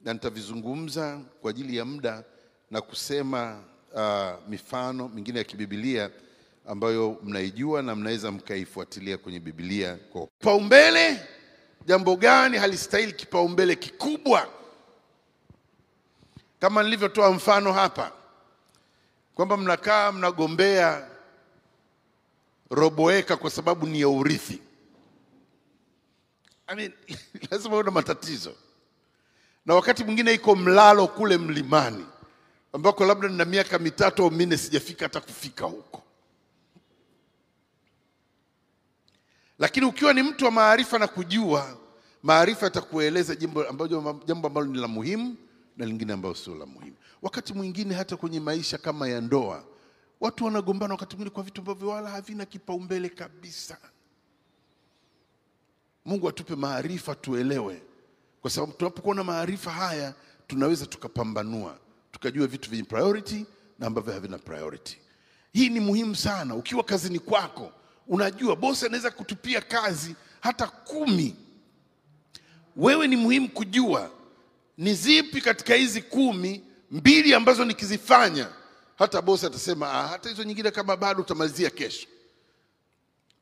na 0.00 0.12
nitavizungumza 0.12 1.20
kwa 1.40 1.50
ajili 1.50 1.76
ya 1.76 1.84
muda 1.84 2.24
na 2.70 2.80
kusema 2.80 3.60
uh, 3.94 4.48
mifano 4.50 5.08
mingine 5.08 5.38
ya 5.38 5.44
kibibilia 5.44 6.10
ambayo 6.66 7.16
mnaijua 7.24 7.82
na 7.82 7.94
mnaweza 7.96 8.30
mkaifuatilia 8.32 9.18
kwenye 9.18 9.40
Biblia. 9.40 9.96
Kwa 10.12 10.26
kipaumbele, 10.26 11.20
jambo 11.86 12.16
gani 12.16 12.56
halistahili 12.58 13.12
kipaumbele 13.12 13.76
kikubwa? 13.76 14.48
Kama 16.60 16.82
nilivyotoa 16.82 17.30
mfano 17.32 17.72
hapa 17.72 18.12
kwamba 19.34 19.56
mnakaa 19.56 20.12
mnagombea 20.12 21.08
roboeka 22.70 23.36
kwa 23.36 23.50
sababu 23.50 23.86
ni 23.86 24.00
ya 24.00 24.08
urithi. 24.08 24.62
I 26.68 26.74
mean, 26.76 26.92
lazima 27.50 27.74
uwe 27.74 27.82
na 27.84 27.90
matatizo, 27.90 28.54
na 29.66 29.74
wakati 29.74 30.04
mwingine 30.04 30.34
iko 30.34 30.56
mlalo 30.56 31.06
kule 31.06 31.38
mlimani 31.38 32.06
ambako 32.72 33.04
labda 33.06 33.28
nina 33.28 33.44
miaka 33.44 33.78
mitatu 33.78 34.22
au 34.22 34.30
minne 34.30 34.56
sijafika 34.56 35.04
hata 35.04 35.20
kufika 35.20 35.64
huko, 35.64 36.02
lakini 39.58 39.86
ukiwa 39.86 40.12
ni 40.12 40.22
mtu 40.22 40.44
wa 40.44 40.50
maarifa 40.50 40.98
na 40.98 41.06
kujua, 41.06 41.76
maarifa 42.22 42.66
yatakueleza 42.66 43.34
jambo 43.36 43.64
ambalo 43.68 44.20
jambo 44.26 44.48
ambalo 44.48 44.66
ni 44.66 44.78
la 44.78 44.88
muhimu 44.88 45.36
na 45.76 45.86
lingine 45.86 46.12
ambalo 46.12 46.34
sio 46.34 46.54
la 46.54 46.66
muhimu. 46.66 46.96
Wakati 47.22 47.52
mwingine 47.54 47.94
hata 47.94 48.16
kwenye 48.16 48.40
maisha 48.40 48.78
kama 48.78 49.08
ya 49.08 49.20
ndoa, 49.20 49.64
watu 50.20 50.44
wanagombana 50.44 50.94
wakati 50.94 51.16
mwingine 51.16 51.34
kwa 51.34 51.42
vitu 51.42 51.60
ambavyo 51.60 51.88
wala 51.88 52.10
havina 52.10 52.46
kipaumbele 52.46 53.08
kabisa. 53.08 53.78
Mungu 56.08 56.28
atupe 56.28 56.56
maarifa 56.56 57.14
tuelewe, 57.14 57.82
kwa 58.42 58.50
sababu 58.50 58.72
tunapokuwa 58.72 59.14
na 59.14 59.24
maarifa 59.24 59.70
haya 59.70 60.14
tunaweza 60.46 60.86
tukapambanua 60.86 61.78
tukajua 62.12 62.46
vitu 62.46 62.70
vyenye 62.70 62.84
priority 62.84 63.44
na 63.78 63.86
ambavyo 63.86 64.12
havina 64.12 64.38
priority. 64.38 64.96
Hii 65.52 65.68
ni 65.68 65.80
muhimu 65.80 66.16
sana. 66.16 66.54
Ukiwa 66.54 66.84
kazini 66.84 67.18
kwako, 67.18 67.72
unajua 68.06 68.56
bosi 68.56 68.86
anaweza 68.86 69.10
kutupia 69.10 69.60
kazi 69.60 70.14
hata 70.40 70.66
kumi. 70.66 71.36
Wewe 72.76 73.06
ni 73.06 73.16
muhimu 73.16 73.48
kujua 73.48 74.10
ni 74.78 74.94
zipi 74.94 75.40
katika 75.40 75.74
hizi 75.74 76.02
kumi, 76.02 76.64
mbili 76.90 77.34
ambazo 77.34 77.64
nikizifanya 77.64 78.48
hata 78.98 79.22
bosi 79.22 79.46
atasema 79.46 79.92
ah, 79.92 80.08
hata 80.08 80.28
hizo 80.28 80.44
nyingine 80.44 80.70
kama 80.70 80.96
bado 80.96 81.20
utamalizia 81.22 81.70
kesho, 81.70 82.06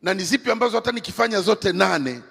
na 0.02 0.14
ni 0.14 0.24
zipi 0.24 0.50
ambazo 0.50 0.76
hata 0.76 0.92
nikifanya 0.92 1.40
zote 1.40 1.72
nane 1.72 2.22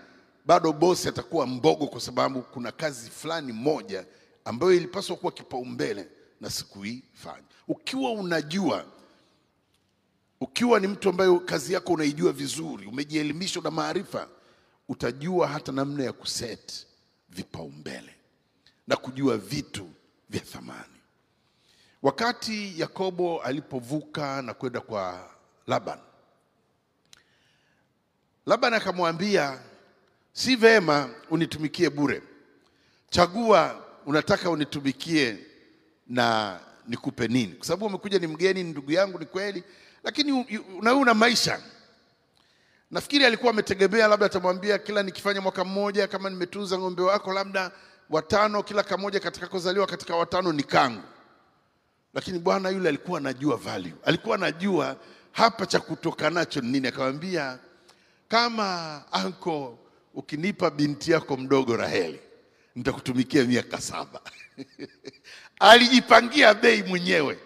bado 0.45 0.73
bosi 0.73 1.07
atakuwa 1.09 1.47
mbogo, 1.47 1.87
kwa 1.87 2.01
sababu 2.01 2.41
kuna 2.41 2.71
kazi 2.71 3.09
fulani 3.09 3.51
moja 3.53 4.05
ambayo 4.45 4.73
ilipaswa 4.73 5.15
kuwa 5.15 5.31
kipaumbele 5.31 6.07
na 6.41 6.49
sikuifanya. 6.49 7.43
Ukiwa 7.67 8.11
unajua, 8.11 8.85
ukiwa 10.41 10.79
ni 10.79 10.87
mtu 10.87 11.09
ambaye 11.09 11.39
kazi 11.39 11.73
yako 11.73 11.93
unaijua 11.93 12.31
vizuri, 12.31 12.87
umejielimisha 12.87 13.61
na 13.61 13.71
maarifa, 13.71 14.27
utajua 14.89 15.47
hata 15.47 15.71
namna 15.71 16.03
ya 16.03 16.13
kuset 16.13 16.87
vipaumbele 17.29 18.15
na 18.87 18.95
kujua 18.95 19.37
vitu 19.37 19.89
vya 20.29 20.41
thamani. 20.41 20.93
Wakati 22.01 22.79
Yakobo 22.81 23.41
alipovuka 23.41 24.41
na 24.41 24.53
kwenda 24.53 24.81
kwa 24.81 25.29
Laban, 25.67 25.99
Laban 28.45 28.73
akamwambia, 28.73 29.59
si 30.35 30.55
vema 30.55 31.09
unitumikie 31.29 31.89
bure, 31.89 32.21
chagua 33.09 33.83
unataka 34.05 34.49
unitumikie 34.49 35.37
na 36.07 36.59
nikupe 36.87 37.27
nini? 37.27 37.53
Kwa 37.53 37.65
sababu 37.67 37.85
umekuja 37.85 38.19
ni 38.19 38.27
mgeni, 38.27 38.63
ni 38.63 38.69
ndugu 38.71 38.91
yangu, 38.91 39.19
ni 39.19 39.25
kweli, 39.25 39.63
lakini 40.03 40.31
una 40.79 40.93
una 40.95 41.13
maisha. 41.13 41.59
Nafikiri 42.91 43.25
alikuwa 43.25 43.51
ametegemea 43.53 44.07
labda 44.07 44.25
atamwambia 44.25 44.77
kila 44.77 45.03
nikifanya 45.03 45.41
mwaka 45.41 45.63
mmoja, 45.65 46.07
kama 46.07 46.29
nimetunza 46.29 46.77
ng'ombe 46.79 47.01
wako 47.01 47.33
labda 47.33 47.71
watano, 48.09 48.63
kila 48.63 48.83
kamoja 48.83 49.19
katika 49.19 49.47
kozaliwa 49.47 49.87
katika 49.87 50.15
watano 50.15 50.51
ni 50.53 50.63
kangu. 50.63 51.03
Lakini 52.13 52.39
bwana 52.39 52.69
yule 52.69 52.89
alikuwa 52.89 53.19
anajua 53.19 53.55
value, 53.57 53.93
alikuwa 54.05 54.35
anajua 54.35 54.95
hapa 55.31 55.65
cha 55.65 55.79
kutoka 55.79 56.29
nacho 56.29 56.61
ni 56.61 56.67
nini. 56.71 56.87
Akamwambia, 56.87 57.59
kama 58.27 59.01
anko, 59.11 59.79
ukinipa 60.15 60.69
binti 60.71 61.11
yako 61.11 61.37
mdogo 61.37 61.77
Raheli 61.77 62.19
nitakutumikia 62.75 63.43
miaka 63.43 63.81
saba. 63.81 64.21
Alijipangia 65.59 66.53
bei 66.53 66.83
mwenyewe, 66.83 67.39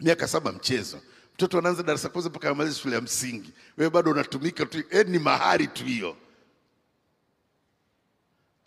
miaka 0.00 0.28
saba 0.28 0.52
mchezo. 0.52 1.00
Mtoto 1.34 1.58
anaanza 1.58 1.82
darasa 1.82 2.08
kwanza 2.08 2.30
mpaka 2.30 2.50
amalize 2.50 2.80
shule 2.80 2.94
ya 2.94 3.00
msingi, 3.00 3.52
wewe 3.76 3.90
bado 3.90 4.10
unatumika 4.10 4.66
tu, 4.66 4.82
eh, 4.90 5.06
ni 5.08 5.18
mahari 5.18 5.66
tu 5.66 5.84
hiyo. 5.84 6.16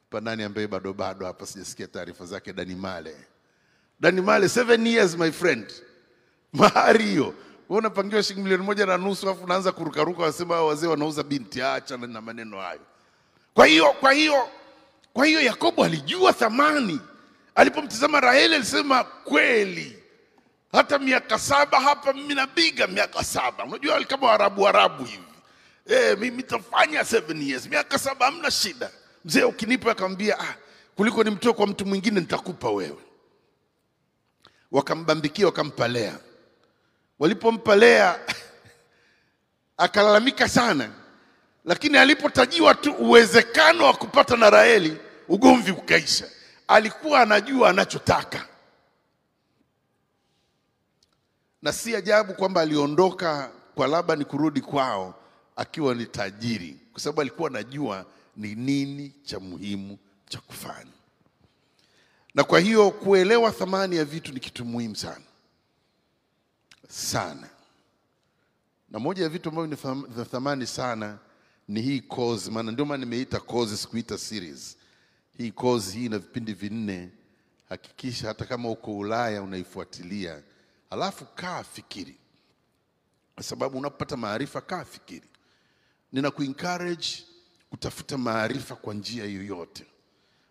Pa 0.09 0.21
nani 0.21 0.43
ambaye 0.43 0.67
bado 0.67 0.93
bado 0.93 1.25
hapa 1.25 1.45
sijasikia 1.45 1.87
taarifa 1.87 2.25
zake? 2.25 2.53
Danimale 2.53 3.15
Danimale, 3.99 4.49
seven 4.49 4.87
years 4.87 5.17
my 5.17 5.31
friend, 5.31 5.73
mahari 6.53 7.05
hiyo. 7.05 7.33
Wewe 7.69 7.79
unapangiwa 7.79 8.23
shilingi 8.23 8.43
milioni 8.43 8.63
moja 8.63 8.85
na 8.85 8.97
nusu, 8.97 9.29
afu 9.29 9.43
unaanza 9.43 9.71
kurukaruka, 9.71 10.23
wasema 10.23 10.61
wazee 10.63 10.87
wanauza 10.87 11.23
binti. 11.23 11.61
Acha 11.61 11.97
na 11.97 12.21
maneno 12.21 12.59
hayo. 12.59 12.79
Kwa 13.53 13.65
hiyo 13.65 13.93
kwa 13.93 14.11
hiyo 14.13 14.49
kwa 15.13 15.25
hiyo 15.25 15.41
Yakobo 15.41 15.83
alijua 15.83 16.33
thamani. 16.33 16.99
Alipomtizama 17.55 18.19
Raheli 18.19 18.55
alisema 18.55 19.03
kweli, 19.03 19.99
hata 20.71 20.99
miaka 20.99 21.39
saba 21.39 21.79
hapa 21.79 22.13
mimi 22.13 22.35
napiga 22.35 22.87
miaka 22.87 23.23
saba. 23.23 23.63
Unajua 23.63 24.03
kama 24.03 24.27
Waarabu 24.27 24.61
Waarabu 24.61 25.03
hivi 25.03 25.23
eh, 25.87 26.17
mimi 26.19 26.37
nitafanya 26.37 27.05
seven 27.05 27.41
years, 27.41 27.67
miaka 27.69 27.99
saba 27.99 28.25
hamna 28.25 28.51
shida. 28.51 28.91
Mzee 29.25 29.43
ukinipa, 29.43 29.91
akamwambia 29.91 30.39
ah, 30.39 30.55
kuliko 30.95 31.23
nimtoe 31.23 31.53
kwa 31.53 31.67
mtu 31.67 31.85
mwingine 31.85 32.19
nitakupa 32.19 32.69
wewe. 32.69 32.97
Wakambambikia, 34.71 35.45
wakampa 35.45 35.87
Lea. 35.87 36.19
Walipompa 37.19 37.75
Lea 37.75 38.19
akalalamika 39.77 40.49
sana, 40.49 40.89
lakini 41.65 41.97
alipotajiwa 41.97 42.75
tu 42.75 42.93
uwezekano 42.93 43.85
wa 43.85 43.93
kupata 43.93 44.37
na 44.37 44.49
Raheli 44.49 44.97
ugomvi 45.29 45.71
ukaisha. 45.71 46.25
Alikuwa 46.67 47.21
anajua 47.21 47.69
anachotaka, 47.69 48.47
na 51.61 51.73
si 51.73 51.95
ajabu 51.95 52.33
kwamba 52.33 52.61
aliondoka 52.61 53.51
kwa 53.75 53.87
Labani 53.87 54.25
kurudi 54.25 54.61
kwao 54.61 55.15
akiwa 55.55 55.95
ni 55.95 56.05
tajiri, 56.05 56.77
kwa 56.91 57.01
sababu 57.01 57.21
alikuwa 57.21 57.49
anajua 57.49 58.05
ni 58.37 58.55
nini 58.55 59.13
cha 59.23 59.39
muhimu 59.39 59.97
cha 60.29 60.39
kufanya. 60.39 60.91
Na 62.35 62.43
kwa 62.43 62.59
hiyo 62.59 62.91
kuelewa 62.91 63.51
thamani 63.51 63.95
ya 63.95 64.05
vitu 64.05 64.33
ni 64.33 64.39
kitu 64.39 64.65
muhimu 64.65 64.95
sana 64.95 65.24
sana, 66.95 67.49
na 68.89 68.99
moja 68.99 69.23
ya 69.23 69.29
vitu 69.29 69.49
ambavyo 69.49 69.75
ni 70.05 70.05
vya 70.13 70.25
thamani 70.25 70.67
sana 70.67 71.19
ni 71.67 71.81
hii 71.81 72.01
course, 72.01 72.47
maana 72.47 72.71
ndio 72.71 72.85
maana 72.85 73.05
nimeita 73.05 73.39
course, 73.39 73.81
sikuita 73.81 74.17
series. 74.17 74.77
Hii 75.37 75.51
course 75.51 75.93
hii 75.93 76.05
ina 76.05 76.19
vipindi 76.19 76.53
vinne. 76.53 77.09
Hakikisha 77.69 78.27
hata 78.27 78.45
kama 78.45 78.69
uko 78.69 78.97
Ulaya 78.97 79.41
unaifuatilia, 79.41 80.43
alafu 80.89 81.25
kaa 81.25 81.63
fikiri, 81.63 82.17
kwa 83.35 83.43
sababu 83.43 83.77
unapopata 83.77 84.17
maarifa, 84.17 84.61
kaa 84.61 84.85
fikiri. 84.85 85.27
Nina 86.11 86.31
kuencourage 86.31 87.07
kutafuta 87.69 88.17
maarifa 88.17 88.75
kwa 88.75 88.93
njia 88.93 89.25
yoyote. 89.25 89.85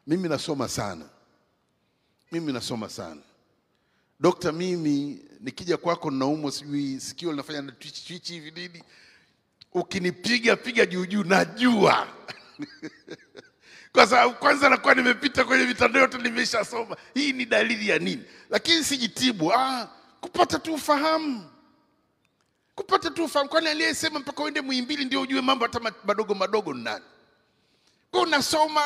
Mimi 0.06 0.28
nasoma 0.28 0.68
sana, 0.68 1.08
mimi 2.32 2.52
nasoma 2.52 2.88
sana 2.88 3.20
Dokta, 4.24 4.52
mimi 4.52 5.20
nikija 5.40 5.76
kwako 5.76 6.10
naumwa, 6.10 6.52
sijui 6.52 7.00
sikio 7.00 7.30
linafanya 7.30 7.62
na 7.62 7.72
twitch 7.72 8.28
hivi 8.30 8.50
nini, 8.50 8.82
ukinipiga 9.72 10.56
piga 10.56 10.86
juu 10.86 11.24
najua 11.24 12.08
kwa 13.92 14.06
sababu 14.06 14.34
kwanza 14.34 14.68
nakuwa 14.68 14.94
nimepita 14.94 15.44
kwenye 15.44 15.64
mitandao 15.64 16.02
yote, 16.02 16.18
nimeshasoma. 16.18 16.96
Hii 17.14 17.32
ni 17.32 17.44
dalili 17.44 17.88
ya 17.88 17.98
nini? 17.98 18.22
Lakini 18.50 18.84
sijitibu, 18.84 19.52
ah, 19.52 19.88
kupata 20.20 20.58
tu 20.58 20.74
ufahamu, 20.74 21.50
kupata 22.74 23.10
tu 23.10 23.24
ufahamu. 23.24 23.50
Kwani 23.50 23.68
aliyesema 23.68 24.18
mpaka 24.18 24.42
uende 24.42 24.60
Muhimbili 24.60 25.04
ndio 25.04 25.20
ujue 25.20 25.40
mambo 25.40 25.64
hata 25.64 25.80
madogo 26.04 26.34
madogo 26.34 26.74
ni 26.74 26.82
nani? 26.84 27.04
Kwa 28.10 28.20
unasoma 28.22 28.80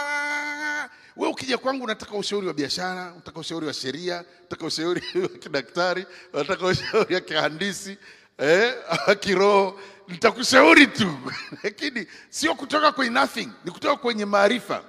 we, 1.18 1.28
ukija 1.28 1.58
kwangu 1.58 1.84
unataka 1.84 2.16
ushauri 2.16 2.46
wa 2.46 2.54
biashara, 2.54 3.12
unataka 3.12 3.40
ushauri 3.40 3.66
wa 3.66 3.72
sheria, 3.72 4.24
unataka 4.40 4.66
ushauri 4.66 5.02
wa 5.22 5.28
kidaktari, 5.28 6.06
unataka 6.32 6.66
ushauri 6.66 7.14
wa 7.14 7.20
kihandisi 7.20 7.96
eh, 8.38 8.74
kiroho, 9.20 9.80
nitakushauri 10.08 10.86
tu. 10.86 11.14
Lakini 11.62 12.06
sio 12.30 12.54
kutoka 12.54 12.92
kwenye 12.92 13.10
nothing, 13.10 13.48
ni 13.64 13.70
kutoka 13.70 13.96
kwenye 13.96 14.24
maarifa, 14.24 14.84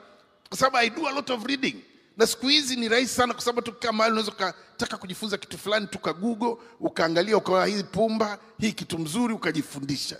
kwa 0.50 0.58
sababu 0.58 0.78
I 0.78 0.90
do 0.90 1.08
a 1.08 1.12
lot 1.12 1.34
of 1.34 1.46
reading. 1.46 1.76
Na 2.18 2.28
siku 2.28 2.48
hizi 2.48 2.76
ni 2.76 2.90
rahisi 2.90 3.14
sana, 3.16 3.34
kwa 3.34 3.44
sababu 3.44 3.62
tukikaa 3.62 3.92
mahali 3.92 4.12
unaweza 4.14 4.32
ukataka 4.32 4.98
kujifunza 4.98 5.38
kitu 5.38 5.58
fulani, 5.58 5.88
tuka 5.88 6.14
Google 6.14 6.56
ukaangalia, 6.80 7.38
ukaona 7.38 7.66
hii 7.66 7.84
pumba 7.84 8.40
hii 8.60 8.72
kitu 8.72 9.00
mzuri, 9.00 9.34
ukajifundisha. 9.34 10.18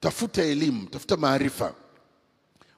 Tafuta 0.00 0.42
elimu, 0.42 0.86
tafuta 0.86 1.16
maarifa 1.16 1.74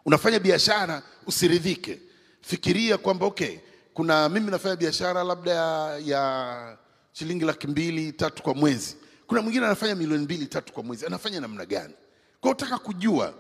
unafanya 0.09 0.39
biashara 0.41 1.03
usiridhike, 1.27 2.01
fikiria 2.41 2.99
kwamba 2.99 3.27
okay, 3.27 3.59
kuna 3.95 4.29
mimi 4.29 4.51
nafanya 4.51 4.77
biashara 4.77 5.25
labda 5.25 5.51
ya, 5.51 5.99
ya 5.99 6.79
shilingi 7.13 7.45
laki 7.45 7.67
mbili 7.67 8.13
tatu 8.13 8.43
kwa 8.43 8.55
mwezi, 8.55 8.97
kuna 9.27 9.43
mwingine 9.43 9.67
anafanya 9.67 9.95
milioni 9.95 10.25
mbili 10.25 10.47
tatu 10.47 10.73
kwa 10.73 10.83
mwezi, 10.83 11.07
anafanya 11.07 11.41
namna 11.41 11.67
gani? 11.67 11.95
Kwa 12.41 12.51
utaka 12.51 12.79
kujua 12.79 13.35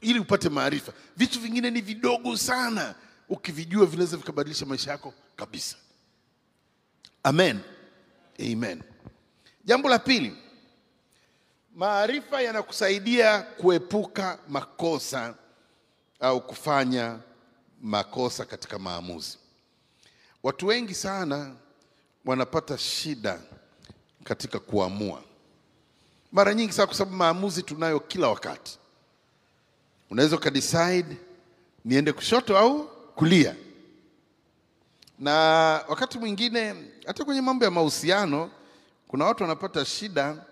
ili 0.00 0.18
upate 0.18 0.48
maarifa. 0.48 0.92
Vitu 1.16 1.40
vingine 1.40 1.70
ni 1.70 1.80
vidogo 1.80 2.36
sana, 2.36 2.94
ukivijua 3.28 3.86
vinaweza 3.86 4.16
vikabadilisha 4.16 4.66
maisha 4.66 4.90
yako 4.90 5.14
kabisa. 5.36 5.76
Amen, 7.22 7.58
amen. 8.52 8.82
Jambo 9.64 9.88
la 9.88 9.98
pili, 9.98 10.36
maarifa 11.74 12.42
yanakusaidia 12.42 13.42
kuepuka 13.42 14.38
makosa 14.48 15.34
au 16.20 16.40
kufanya 16.40 17.18
makosa 17.82 18.44
katika 18.44 18.78
maamuzi. 18.78 19.38
Watu 20.42 20.66
wengi 20.66 20.94
sana 20.94 21.54
wanapata 22.24 22.78
shida 22.78 23.40
katika 24.24 24.58
kuamua, 24.58 25.22
mara 26.32 26.54
nyingi 26.54 26.72
sana, 26.72 26.86
kwa 26.86 26.94
sababu 26.96 27.16
maamuzi 27.16 27.62
tunayo 27.62 28.00
kila 28.00 28.28
wakati. 28.28 28.78
Unaweza 30.10 30.36
ukadecide 30.36 31.16
niende 31.84 32.12
kushoto 32.12 32.58
au 32.58 32.88
kulia, 33.14 33.56
na 35.18 35.32
wakati 35.88 36.18
mwingine 36.18 36.74
hata 37.06 37.24
kwenye 37.24 37.40
mambo 37.40 37.64
ya 37.64 37.70
mahusiano 37.70 38.50
kuna 39.08 39.24
watu 39.24 39.42
wanapata 39.42 39.84
shida 39.84 40.44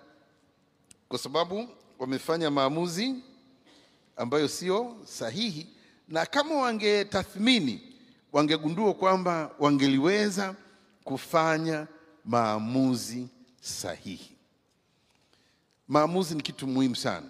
kwa 1.09 1.19
sababu 1.19 1.69
wamefanya 1.99 2.51
maamuzi 2.51 3.15
ambayo 4.17 4.49
sio 4.49 4.97
sahihi, 5.05 5.67
na 6.09 6.27
kama 6.27 6.55
wangetathmini 6.55 7.81
wangegundua 8.33 8.95
kwamba 8.95 9.51
wangeliweza 9.59 10.55
kufanya 11.05 11.87
maamuzi 12.25 13.29
sahihi. 13.61 14.37
Maamuzi 15.89 16.35
ni 16.35 16.43
kitu 16.43 16.67
muhimu 16.67 16.97
sana. 16.97 17.27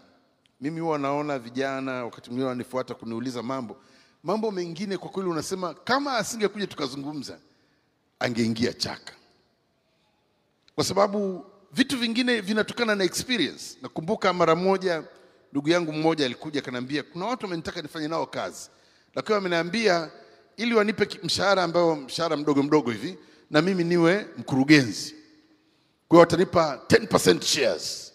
Mimi 0.60 0.80
huwa 0.80 0.98
naona 0.98 1.38
vijana 1.38 2.04
wakati 2.04 2.30
mwingine 2.30 2.48
wanifuata 2.48 2.94
kuniuliza 2.94 3.42
mambo 3.42 3.76
mambo 4.22 4.50
mengine, 4.50 4.98
kwa 4.98 5.10
kweli 5.10 5.28
unasema 5.28 5.74
kama 5.74 6.16
asingekuja 6.16 6.66
tukazungumza, 6.66 7.38
angeingia 8.18 8.72
chaka, 8.72 9.12
kwa 10.74 10.84
sababu 10.84 11.46
vitu 11.72 11.98
vingine 11.98 12.40
vinatokana 12.40 12.94
na 12.94 13.04
experience. 13.04 13.76
Nakumbuka 13.82 14.32
mara 14.32 14.54
moja 14.54 15.04
ndugu 15.54 15.68
yangu 15.68 15.92
mmoja 15.92 16.24
alikuja 16.26 16.60
akaniambia, 16.60 17.02
kuna 17.02 17.26
watu 17.26 17.46
wamenitaka 17.46 17.82
nifanye 17.82 18.08
nao 18.08 18.26
kazi, 18.26 18.70
lakini 19.14 19.34
wameniambia 19.34 20.10
ili 20.56 20.74
wanipe 20.74 21.08
mshahara 21.22 21.62
ambao 21.62 21.96
mshahara 21.96 22.36
mdogo 22.36 22.62
mdogo 22.62 22.90
hivi, 22.90 23.18
na 23.50 23.62
mimi 23.62 23.84
niwe 23.84 24.26
mkurugenzi, 24.38 25.14
kwa 26.08 26.18
watanipa 26.18 26.80
10% 26.88 27.42
shares. 27.42 28.12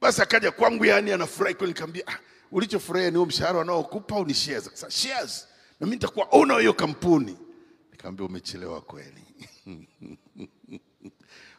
Basi 0.00 0.22
akaja 0.22 0.50
kwangu, 0.50 0.84
yani 0.84 1.12
anafurahi 1.12 1.54
kweli. 1.54 1.72
Nikamwambia 1.72 2.06
ah, 2.06 2.18
ulichofurahia 2.52 3.10
ni 3.10 3.18
mshahara 3.26 3.58
wanaokupa 3.58 4.16
au 4.16 4.26
ni 4.26 4.34
shares? 4.34 4.64
Sasa 4.64 4.90
shares, 4.90 5.48
na 5.80 5.86
mimi 5.86 5.96
nitakuwa 5.96 6.26
owner 6.30 6.58
hiyo 6.58 6.72
kampuni. 6.74 7.36
Nikamwambia 7.92 8.26
umechelewa 8.26 8.80
kweli. 8.80 9.24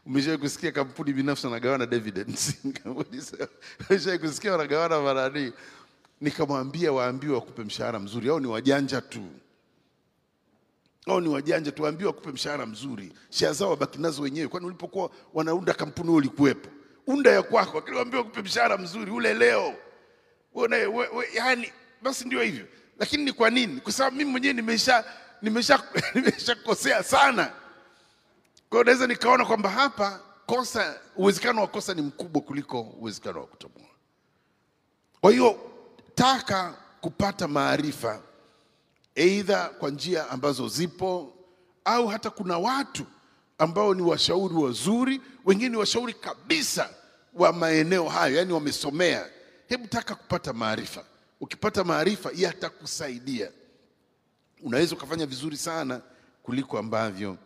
Umeshawahi 0.06 0.42
kusikia 0.42 0.72
kampuni 0.72 1.14
binafsi 1.14 1.48
wanagawana 1.48 1.86
dividends? 1.86 2.54
Kusikia 4.22 4.52
wanagawana 4.52 5.02
marani? 5.02 5.54
Nikamwambia 6.22 6.92
waambiwe 6.92 7.36
wakupe 7.36 7.64
mshahara 7.64 8.00
mzuri, 8.00 8.30
au 8.30 8.40
ni 8.40 8.48
wajanja 8.48 9.02
tu 9.02 9.22
au 11.08 11.22
ni 11.22 11.30
wajanja 11.30 11.72
tu, 11.72 11.84
wakupe 11.84 12.32
mshahara 12.32 12.66
mzuri, 12.66 13.14
share 13.30 13.54
zao 13.54 13.70
wabaki 13.70 13.98
nazo 14.00 14.22
wenyewe. 14.22 14.48
Kwani 14.48 14.66
ulipokuwa 14.66 15.12
wanaunda 15.34 15.74
kampuni 15.74 16.10
wewe 16.10 16.18
ulikuwepo? 16.18 16.70
Unda 17.08 17.32
ya 17.32 17.44
kwako, 17.44 17.78
lakini 17.80 17.98
waambiwe 17.98 18.22
wakupe 18.24 18.42
mshahara 18.42 18.78
mzuri, 18.78 19.12
ule 19.12 19.34
leo 19.34 19.74
we, 20.54 21.74
basi 22.02 22.26
ndio 22.26 22.42
hivyo. 22.42 22.66
Lakini 23.00 23.24
ni 23.26 23.32
kwa 23.34 23.50
nini? 23.50 23.82
Kwa 23.82 23.92
sababu 23.92 24.16
mimi 24.18 24.32
mwenyewe 24.32 24.54
nimesha 24.54 25.04
nimesha 25.42 25.84
nimeshakosea 26.16 27.04
sana. 27.04 27.52
Kwa 28.70 28.78
hiyo 28.78 28.84
naweza 28.84 29.08
nikaona 29.08 29.46
kwamba 29.46 29.70
hapa 29.70 30.20
kosa, 30.46 31.00
uwezekano 31.16 31.62
wa 31.62 31.68
kosa 31.68 31.94
ni 31.94 32.02
mkubwa 32.02 32.42
kuliko 32.42 32.82
uwezekano 32.82 33.40
wa 33.40 33.48
kutoboa. 33.48 33.84
Kwa 35.22 35.32
hiyo 35.32 35.60
taka 36.16 36.74
kupata 37.02 37.48
maarifa 37.48 38.22
aidha 39.16 39.70
kwa 39.70 39.90
njia 39.90 40.30
ambazo 40.30 40.68
zipo 40.68 41.34
au 41.86 42.08
hata 42.08 42.30
kuna 42.30 42.58
watu 42.58 43.06
ambao 43.58 43.94
ni 43.94 44.02
washauri 44.02 44.56
wazuri, 44.56 45.22
wengine 45.46 45.70
ni 45.70 45.78
washauri 45.78 46.14
kabisa 46.14 46.90
wa 47.34 47.54
maeneo 47.54 48.10
hayo, 48.10 48.36
yani 48.36 48.54
wamesomea. 48.54 49.26
Hebu 49.68 49.88
taka 49.88 50.16
kupata 50.16 50.54
maarifa. 50.54 51.04
Ukipata 51.42 51.84
maarifa 51.84 52.30
yatakusaidia, 52.36 53.52
unaweza 54.64 54.96
ukafanya 54.96 55.26
vizuri 55.26 55.58
sana 55.58 56.02
kuliko 56.44 56.78
ambavyo 56.78 57.38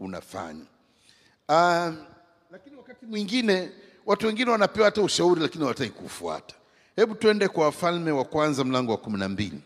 unafanya. 0.00 0.64
uh, 1.48 1.94
lakini 2.50 2.76
wakati 2.76 3.06
mwingine 3.06 3.70
watu 4.06 4.26
wengine 4.26 4.50
wanapewa 4.50 4.84
hata 4.86 5.02
ushauri 5.02 5.40
lakini 5.40 5.64
hawataki 5.64 5.90
kufuata. 5.90 6.54
Hebu 6.96 7.14
tuende 7.14 7.48
kwa 7.48 7.64
Wafalme 7.64 8.10
wa 8.10 8.24
Kwanza 8.24 8.64
mlango 8.64 8.92
wa 8.92 8.98
kumi 8.98 9.18
na 9.18 9.28
mbili. 9.28 9.60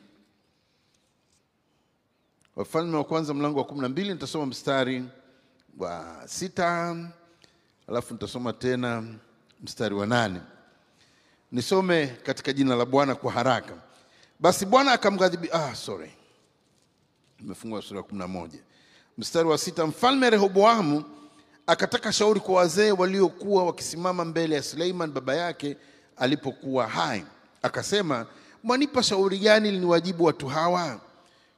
Wafalme 2.56 2.96
wa 2.96 3.04
Kwanza 3.04 3.34
mlango 3.34 3.58
wa 3.58 3.64
kumi 3.64 3.80
na 3.80 3.88
mbili 3.88 4.08
nitasoma 4.12 4.46
mstari 4.46 5.04
wa 5.78 6.22
sita 6.26 6.96
alafu 7.88 8.14
nitasoma 8.14 8.52
tena 8.52 9.04
mstari 9.62 9.94
wa 9.94 10.06
nane. 10.06 10.40
Nisome 11.52 12.06
katika 12.06 12.52
jina 12.52 12.76
la 12.76 12.84
Bwana 12.86 13.14
kwa 13.14 13.32
haraka. 13.32 13.74
Basi 14.40 14.66
Bwana 14.66 14.92
akamghadhibi, 14.92 15.48
ah, 15.52 15.74
sorry, 15.74 16.10
imefungua 17.40 17.82
sura 17.82 17.96
ya 18.00 18.02
kumi 18.06 18.18
na 18.18 18.28
moja 18.28 18.58
mstari 19.18 19.48
wa 19.48 19.58
sita. 19.58 19.86
Mfalme 19.86 20.30
Rehoboamu 20.30 21.04
akataka 21.66 22.12
shauri 22.12 22.40
kwa 22.40 22.54
wazee 22.54 22.90
waliokuwa 22.90 23.64
wakisimama 23.66 24.24
mbele 24.24 24.54
ya 24.54 24.62
Suleiman 24.62 25.10
baba 25.12 25.34
yake 25.34 25.76
alipokuwa 26.16 26.86
hai, 26.88 27.24
akasema, 27.62 28.26
mwanipa 28.62 29.02
shauri 29.02 29.38
gani 29.38 29.70
liniwajibu 29.70 30.24
watu 30.24 30.46
hawa? 30.46 31.00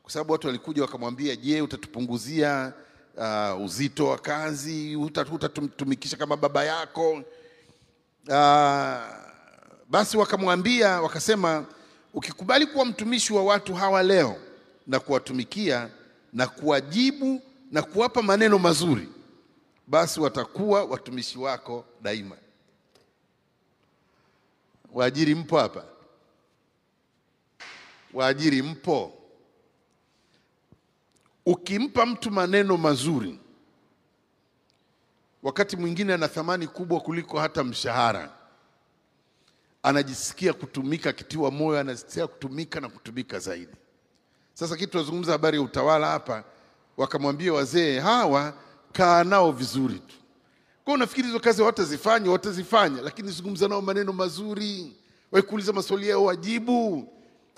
Kwa 0.03 0.13
sababu 0.13 0.33
watu 0.33 0.47
walikuja 0.47 0.83
wakamwambia, 0.83 1.37
je, 1.37 1.61
utatupunguzia 1.63 2.73
uh, 3.17 3.65
uzito 3.65 4.07
wa 4.07 4.19
kazi, 4.19 4.97
utatumikisha 4.97 6.17
kama 6.17 6.37
baba 6.37 6.65
yako? 6.65 7.23
uh, 8.29 9.25
basi 9.91 10.17
wakamwambia 10.17 11.01
wakasema, 11.03 11.65
ukikubali 12.15 12.67
kuwa 12.67 12.85
mtumishi 12.85 13.33
wa 13.33 13.45
watu 13.45 13.75
hawa 13.75 14.03
leo 14.03 14.37
na 14.87 15.01
kuwatumikia 15.01 15.89
na 16.35 16.47
kuwajibu 16.47 17.43
na 17.71 17.83
kuwapa 17.83 18.23
maneno 18.23 18.59
mazuri, 18.59 19.09
basi 19.87 20.21
watakuwa 20.21 20.85
watumishi 20.85 21.39
wako 21.39 21.85
daima. 22.03 22.37
Waajiri 24.93 25.35
mpo 25.35 25.59
hapa? 25.59 25.85
Waajiri 28.13 28.63
mpo? 28.63 29.13
Ukimpa 31.47 32.07
mtu 32.07 32.31
maneno 32.31 32.77
mazuri, 32.77 33.39
wakati 35.43 35.77
mwingine 35.77 36.15
ana 36.15 36.29
thamani 36.29 36.67
kubwa 36.67 37.01
kuliko 37.01 37.39
hata 37.41 37.65
mshahara. 37.65 38.33
Anajisikia 39.83 40.53
kutumika, 40.53 41.11
akitiwa 41.11 41.51
moyo, 41.51 41.81
anajisikia 41.81 42.27
kutumika 42.27 42.81
na 42.81 42.89
kutumika 42.89 43.39
zaidi. 43.39 43.77
Sasa 44.55 44.77
kitu 44.77 44.93
tunazungumza 44.93 45.33
habari 45.33 45.57
ya 45.57 45.63
utawala 45.63 46.07
hapa, 46.07 46.45
wakamwambia 46.97 47.53
wazee 47.53 47.99
hawa, 48.01 48.53
kaa 48.93 49.25
nao 49.25 49.53
vizuri 49.53 49.95
tu. 49.95 50.15
Kwa 50.85 50.95
unafikiri 50.95 51.27
hizo 51.27 51.41
kazi 51.41 51.63
watazifanya? 51.63 52.31
Watazifanya, 52.31 53.03
lakini 53.03 53.31
zungumza 53.31 53.69
nao 53.69 53.81
maneno 53.83 54.13
mazuri, 54.13 54.93
waikuuliza 55.33 55.73
maswali 55.73 56.09
yao 56.09 56.25
wajibu, 56.25 57.09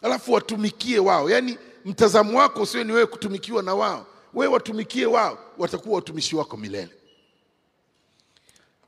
alafu 0.03 0.33
watumikie 0.33 0.99
wao. 0.99 1.31
Yaani 1.31 1.59
mtazamo 1.85 2.39
wako 2.39 2.63
usiwe 2.63 2.85
ni 2.85 2.93
wewe 2.93 3.07
kutumikiwa 3.07 3.63
na 3.63 3.75
wao, 3.75 4.07
wewe 4.35 4.53
watumikie 4.53 5.07
wao, 5.07 5.39
watakuwa 5.59 5.97
watumishi 5.97 6.37
wako 6.37 6.57
milele. 6.57 6.91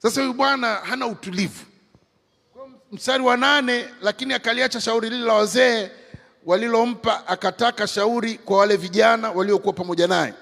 Sasa 0.02 0.20
huyu 0.20 0.32
bwana 0.34 0.74
hana 0.74 1.06
utulivu. 1.06 1.64
Mstari 2.92 3.22
wa 3.24 3.36
nane, 3.36 3.88
lakini 4.02 4.34
akaliacha 4.34 4.80
shauri 4.80 5.11
lile 5.11 5.24
la 5.26 5.34
wazee 5.34 5.90
walilompa, 6.47 7.26
akataka 7.26 7.86
shauri 7.86 8.34
kwa 8.34 8.59
wale 8.59 8.76
vijana 8.76 9.30
waliokuwa 9.30 9.72
pamoja 9.72 10.07
naye 10.07 10.34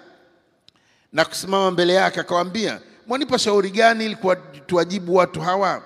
na 1.12 1.24
kusimama 1.24 1.70
mbele 1.70 1.92
yake 1.94 2.20
akawaambia, 2.20 2.80
mwanipa 3.06 3.38
shauri 3.38 3.70
gani 3.70 4.04
ili 4.04 4.16
tuwajibu 4.66 5.14
watu 5.14 5.40
hawa 5.40 5.82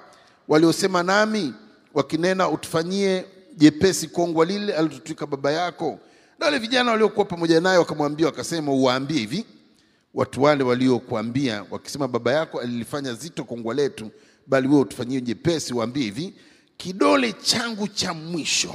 waliosema 0.49 1.03
nami 1.03 1.55
wakinena, 1.95 2.49
utufanyie 2.49 3.25
jepesi 3.57 4.09
kongwa 4.09 4.45
lile 4.45 4.75
alilotutwika 4.75 5.27
baba 5.27 5.53
yako? 5.53 5.99
Na 6.39 6.47
wale 6.47 6.59
vijana 6.59 6.91
waliokuwa 6.91 7.25
pamoja 7.27 7.61
naye 7.61 7.79
wakamwambia 7.79 8.27
wakasema, 8.27 8.73
uwaambie 8.73 9.19
hivi 9.19 9.45
watu 10.15 10.43
wale 10.43 10.65
waliokuambia 10.65 11.65
wakisema, 11.71 12.09
baba 12.09 12.33
yako 12.33 12.61
alilifanya 12.61 13.15
zito 13.15 13.45
kongwa 13.45 13.75
letu, 13.75 14.11
bali 14.47 14.69
wewe 14.69 14.81
utufanyie 14.81 15.21
jepesi. 15.21 15.75
Waambie 15.75 16.03
hivi, 16.05 16.35
kidole 16.77 17.33
changu 17.33 17.89
cha 17.89 18.15
mwisho 18.15 18.75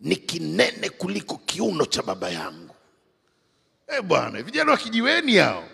ni 0.00 0.16
kinene 0.16 0.88
kuliko 0.90 1.36
kiuno 1.36 1.86
cha 1.86 2.02
baba 2.02 2.30
yangu. 2.30 2.74
Eh 3.88 4.02
bwana, 4.02 4.42
vijana 4.42 4.70
wa 4.72 4.76
kijiweni 4.78 5.36
hao 5.36 5.64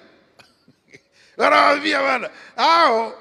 wanawaambia 1.36 2.00
bwana 2.00 2.30
hao, 2.56 3.18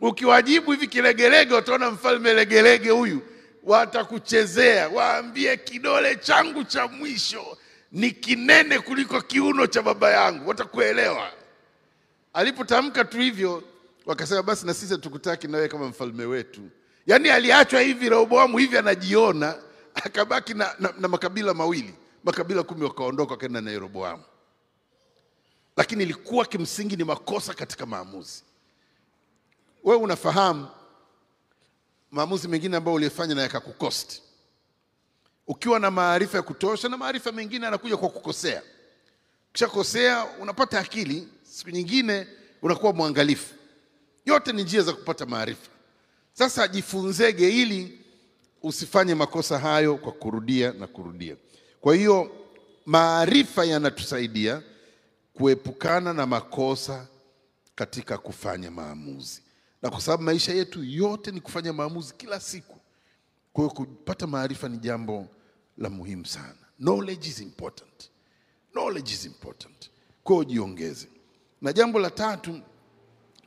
ukiwajibu 0.00 0.70
hivi 0.72 0.86
kilegelege, 0.86 1.54
utaona 1.54 1.90
mfalme 1.90 2.34
legelege 2.34 2.90
huyu, 2.90 3.22
watakuchezea. 3.62 4.88
Waambie 4.88 5.56
kidole 5.56 6.16
changu 6.16 6.64
cha 6.64 6.88
mwisho 6.88 7.58
ni 7.92 8.10
kinene 8.10 8.78
kuliko 8.78 9.20
kiuno 9.20 9.66
cha 9.66 9.82
baba 9.82 10.10
yangu, 10.10 10.48
watakuelewa. 10.48 11.30
Alipotamka 12.32 13.04
tu 13.04 13.18
hivyo, 13.18 13.62
wakasema 14.06 14.42
basi 14.42 14.66
na 14.66 14.74
sisi 14.74 14.98
tukutaki 14.98 15.48
nawe 15.48 15.68
kama 15.68 15.86
mfalme 15.86 16.24
wetu. 16.24 16.60
Yaani 17.06 17.30
aliachwa 17.30 17.80
hivi, 17.80 18.08
Rehoboamu 18.08 18.58
hivi 18.58 18.78
anajiona, 18.78 19.54
akabaki 20.04 20.54
na, 20.54 20.74
na, 20.78 20.94
na 20.98 21.08
makabila 21.08 21.54
mawili, 21.54 21.94
makabila 22.24 22.62
kumi 22.62 22.84
wakaondoka 22.84 23.32
wakaenda 23.32 23.60
na 23.60 23.70
Yeroboamu 23.70 24.22
lakini 25.76 26.02
ilikuwa 26.02 26.44
kimsingi 26.46 26.96
ni 26.96 27.04
makosa 27.04 27.54
katika 27.54 27.86
maamuzi. 27.86 28.42
Wewe 29.84 30.02
unafahamu 30.02 30.68
maamuzi 32.10 32.48
mengine 32.48 32.76
ambayo 32.76 32.94
uliyefanya 32.94 33.34
na 33.34 33.42
yakakukosti. 33.42 34.22
Ukiwa 35.46 35.80
na 35.80 35.90
maarifa 35.90 36.36
ya 36.36 36.42
kutosha, 36.42 36.88
na 36.88 36.96
maarifa 36.96 37.32
mengine 37.32 37.64
yanakuja 37.64 37.96
kwa 37.96 38.08
kukosea. 38.08 38.62
Ukishakosea 39.50 40.24
unapata 40.40 40.78
akili, 40.80 41.28
siku 41.42 41.70
nyingine 41.70 42.26
unakuwa 42.62 42.92
mwangalifu. 42.92 43.54
Yote 44.26 44.52
ni 44.52 44.62
njia 44.62 44.82
za 44.82 44.92
kupata 44.92 45.26
maarifa. 45.26 45.70
Sasa 46.32 46.68
jifunzege 46.68 47.48
ili 47.62 48.01
usifanye 48.62 49.14
makosa 49.14 49.58
hayo 49.58 49.96
kwa 49.96 50.12
kurudia 50.12 50.72
na 50.72 50.86
kurudia. 50.86 51.36
Kwa 51.80 51.94
hiyo 51.94 52.30
maarifa 52.86 53.64
yanatusaidia 53.64 54.62
kuepukana 55.34 56.12
na 56.12 56.26
makosa 56.26 57.06
katika 57.74 58.18
kufanya 58.18 58.70
maamuzi, 58.70 59.42
na 59.82 59.90
kwa 59.90 60.00
sababu 60.00 60.22
maisha 60.22 60.52
yetu 60.54 60.84
yote 60.84 61.30
ni 61.30 61.40
kufanya 61.40 61.72
maamuzi 61.72 62.14
kila 62.16 62.40
siku, 62.40 62.78
kwa 63.52 63.64
hiyo 63.64 63.74
kupata 63.74 64.26
maarifa 64.26 64.68
ni 64.68 64.78
jambo 64.78 65.28
la 65.78 65.90
muhimu 65.90 66.26
sana. 66.26 66.54
Knowledge 66.78 67.28
is 67.28 67.40
important. 67.40 68.10
Knowledge 68.72 69.12
is 69.14 69.24
important. 69.24 69.90
Kwa 70.24 70.34
hiyo 70.36 70.44
jiongeze. 70.44 71.08
Na 71.62 71.72
jambo 71.72 71.98
la 71.98 72.10
tatu 72.10 72.60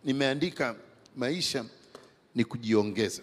nimeandika, 0.04 0.76
maisha 1.16 1.66
ni 2.36 2.46
kujiongeza. 2.46 3.22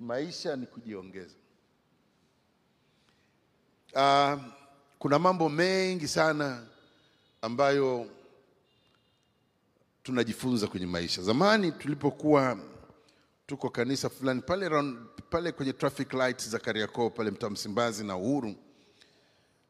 Maisha 0.00 0.56
ni 0.56 0.66
kujiongeza. 0.66 1.34
Uh, 3.94 4.40
kuna 4.98 5.18
mambo 5.18 5.48
mengi 5.48 6.08
sana 6.08 6.66
ambayo 7.42 8.06
tunajifunza 10.02 10.66
kwenye 10.66 10.86
maisha. 10.86 11.22
Zamani 11.22 11.72
tulipokuwa 11.72 12.58
tuko 13.46 13.70
kanisa 13.70 14.08
fulani 14.10 14.40
pale, 14.42 14.68
round- 14.68 15.06
pale 15.30 15.52
kwenye 15.52 15.72
traffic 15.72 16.12
light 16.12 16.48
za 16.48 16.58
Kariakoo 16.58 17.10
pale 17.10 17.30
mtaa 17.30 17.50
Msimbazi 17.50 18.04
na 18.04 18.16
Uhuru, 18.16 18.54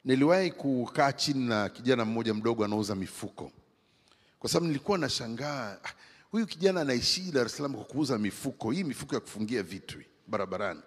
niliwahi 0.05 0.51
kukaa 0.51 1.13
chini 1.13 1.47
na 1.49 1.69
kijana 1.69 2.05
mmoja 2.05 2.35
mdogo 2.35 2.65
anauza 2.65 2.95
mifuko, 2.95 3.53
kwa 4.39 4.51
sababu 4.51 4.67
nilikuwa 4.67 4.99
nashangaa 4.99 5.79
ah, 5.85 5.93
huyu 6.31 6.47
kijana 6.47 6.81
anaishi 6.81 7.33
Dar 7.33 7.47
es 7.47 7.57
Salaam 7.57 7.75
kwa 7.75 7.85
kuuza 7.85 8.19
mifuko, 8.19 8.71
hii 8.71 8.85
mifuko 8.85 9.15
ya 9.15 9.21
kufungia 9.21 9.63
vitu 9.63 9.99
barabarani. 10.31 10.81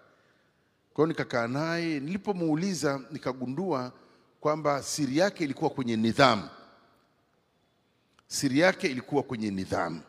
Kwa 0.94 1.04
hiyo 1.04 1.06
nikakaa 1.06 1.46
naye, 1.46 2.00
nilipomuuliza 2.00 3.00
nikagundua 3.10 3.92
kwamba 4.40 4.82
siri 4.82 5.16
yake 5.18 5.44
ilikuwa 5.44 5.70
kwenye 5.70 5.96
nidhamu. 5.96 6.48
Siri 8.26 8.58
yake 8.58 8.86
ilikuwa 8.86 9.22
kwenye 9.22 9.50
nidhamu, 9.50 10.00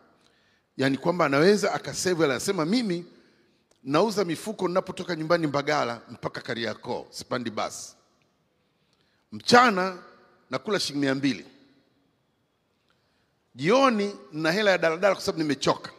yaani 0.77 0.97
kwamba 0.97 1.25
anaweza 1.25 1.73
akasave. 1.73 2.25
Anasema 2.25 2.65
mimi 2.65 3.05
nauza 3.83 4.25
mifuko 4.25 4.67
ninapotoka 4.67 5.15
nyumbani 5.15 5.47
Mbagala 5.47 6.01
mpaka 6.11 6.41
Kariakoo, 6.41 7.07
sipandi 7.09 7.49
basi. 7.49 7.95
Mchana 9.31 9.97
nakula 10.49 10.79
shilingi 10.79 11.05
mia 11.05 11.15
mbili, 11.15 11.45
jioni 13.55 14.15
na 14.31 14.51
hela 14.51 14.71
ya 14.71 14.77
daladala 14.77 15.15
kwa 15.15 15.23
sababu 15.23 15.41
nimechoka. 15.43 15.91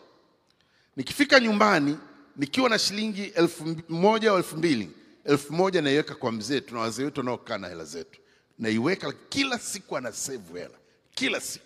Nikifika 0.96 1.40
nyumbani 1.40 1.98
nikiwa 2.36 2.68
na 2.68 2.78
shilingi 2.78 3.22
elfu 3.24 3.76
moja 3.88 4.30
au 4.30 4.36
elfu 4.36 4.56
mbili 4.56 4.90
elfu 5.24 5.52
moja 5.52 5.82
naiweka 5.82 6.14
kwa 6.14 6.32
mzee, 6.32 6.60
tuna 6.60 6.80
wazee 6.80 7.04
wetu 7.04 7.20
wanaokaa 7.20 7.58
na 7.58 7.68
hela 7.68 7.84
zetu, 7.84 8.20
naiweka 8.58 9.12
kila 9.28 9.58
siku, 9.58 9.96
ana 9.96 10.12
save 10.12 10.60
hela 10.60 10.74
kila 11.14 11.40
siku. 11.40 11.64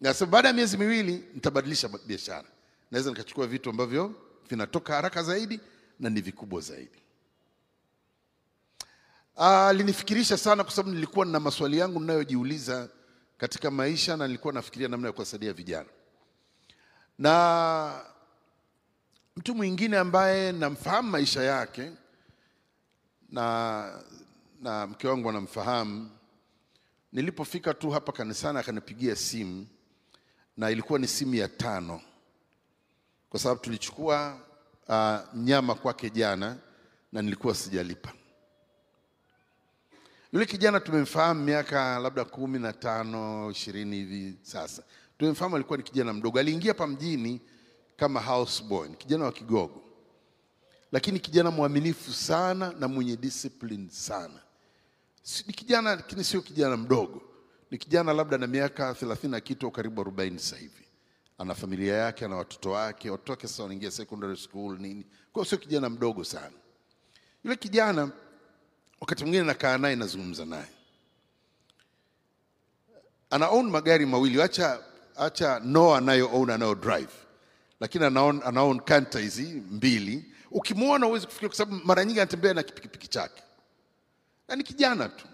Nasema 0.00 0.30
baada 0.30 0.48
ya 0.48 0.54
miezi 0.54 0.76
miwili 0.76 1.24
nitabadilisha 1.34 1.88
biashara, 2.06 2.48
naweza 2.90 3.10
nikachukua 3.10 3.46
vitu 3.46 3.70
ambavyo 3.70 4.14
vinatoka 4.50 4.94
haraka 4.94 5.22
zaidi 5.22 5.60
na 6.00 6.10
ni 6.10 6.20
vikubwa 6.20 6.60
zaidi. 6.60 6.98
Ah, 9.36 9.68
Alinifikirisha 9.68 10.36
sana 10.36 10.64
kwa 10.64 10.72
sababu 10.72 10.94
nilikuwa 10.94 11.26
na 11.26 11.40
maswali 11.40 11.78
yangu 11.78 12.00
ninayojiuliza 12.00 12.88
katika 13.38 13.70
maisha 13.70 14.16
na 14.16 14.26
nilikuwa 14.26 14.52
nafikiria 14.54 14.88
namna 14.88 15.06
ya 15.08 15.12
kuwasaidia 15.12 15.52
vijana. 15.52 15.88
Na 17.18 18.04
mtu 19.36 19.54
mwingine 19.54 19.98
ambaye 19.98 20.52
namfahamu 20.52 21.10
maisha 21.10 21.42
yake 21.42 21.92
na, 23.30 24.02
na 24.62 24.86
mke 24.86 25.08
wangu 25.08 25.28
anamfahamu, 25.28 26.10
nilipofika 27.12 27.74
tu 27.74 27.90
hapa 27.90 28.12
kanisani 28.12 28.58
akanipigia 28.58 29.16
simu 29.16 29.66
na 30.56 30.70
ilikuwa 30.70 30.98
ni 30.98 31.06
simu 31.08 31.34
ya 31.34 31.48
tano 31.48 32.00
kwa 33.30 33.40
sababu 33.40 33.60
tulichukua 33.60 34.38
uh, 34.88 35.36
nyama 35.38 35.74
kwake 35.74 36.10
jana 36.10 36.56
na 37.12 37.22
nilikuwa 37.22 37.54
sijalipa. 37.54 38.12
Yule 40.32 40.46
kijana 40.46 40.80
tumemfahamu 40.80 41.44
miaka 41.44 41.98
labda 41.98 42.24
kumi 42.24 42.58
na 42.58 42.72
tano 42.72 43.50
ishirini 43.50 43.96
hivi 43.96 44.36
sasa. 44.42 44.82
Tumemfahamu 45.18 45.56
alikuwa 45.56 45.76
ni 45.78 45.82
kijana 45.84 46.12
mdogo, 46.12 46.38
aliingia 46.38 46.70
hapa 46.72 46.86
mjini 46.86 47.40
kama 47.96 48.20
houseboy, 48.20 48.88
kijana 48.88 49.24
wa 49.24 49.32
Kigogo, 49.32 49.82
lakini 50.92 51.20
kijana 51.20 51.50
mwaminifu 51.50 52.12
sana 52.12 52.72
na 52.78 52.88
mwenye 52.88 53.16
discipline 53.16 53.90
sana. 53.90 54.40
Ni 55.46 55.52
kijana 55.52 55.96
lakini 55.96 56.24
sio 56.24 56.40
kijana 56.42 56.76
mdogo, 56.76 57.22
ni 57.70 57.78
kijana 57.78 58.12
labda 58.12 58.38
na 58.38 58.46
miaka 58.46 58.92
30 58.92 59.28
na 59.28 59.40
kitu 59.40 59.70
karibu 59.70 60.02
40 60.02 60.38
sasa 60.38 60.56
hivi. 60.56 60.84
Ana 61.38 61.54
familia 61.54 61.94
yake, 61.94 62.24
ana 62.24 62.36
watoto 62.36 62.70
wake, 62.70 63.10
watoto 63.10 63.32
wake 63.32 63.48
sasa 63.48 63.62
wanaingia 63.62 63.90
secondary 63.90 64.36
school 64.36 64.78
nini, 64.78 65.04
kwa 65.04 65.42
hiyo 65.42 65.44
sio 65.44 65.58
kijana 65.58 65.90
mdogo 65.90 66.24
sana. 66.24 66.52
Yule 67.44 67.56
kijana 67.56 68.10
wakati 69.00 69.22
mwingine 69.24 69.44
nakaa 69.44 69.78
naye 69.78 69.96
nazungumza 69.96 70.44
naye, 70.44 70.68
ana 73.30 73.48
own 73.48 73.70
magari 73.70 74.06
mawili, 74.06 74.42
acha 74.42 74.80
acha 75.16 75.60
Noah 75.64 75.98
anayo 75.98 76.30
own 76.34 76.50
anayo 76.50 76.74
drive, 76.74 77.12
lakini 77.84 78.04
ana 78.04 78.62
own, 78.62 78.80
kanta 78.80 79.18
hizi 79.18 79.42
mbili. 79.70 80.32
Ukimwona 80.50 81.06
huwezi 81.06 81.26
kufikiri, 81.26 81.48
kwa 81.48 81.56
sababu 81.58 81.84
mara 81.86 82.04
nyingi 82.04 82.20
anatembea 82.20 82.54
na 82.54 82.62
kipikipiki 82.62 83.08
chake, 83.08 83.42
na 84.48 84.56
ni 84.56 84.64
kijana 84.64 85.08
tu, 85.08 85.26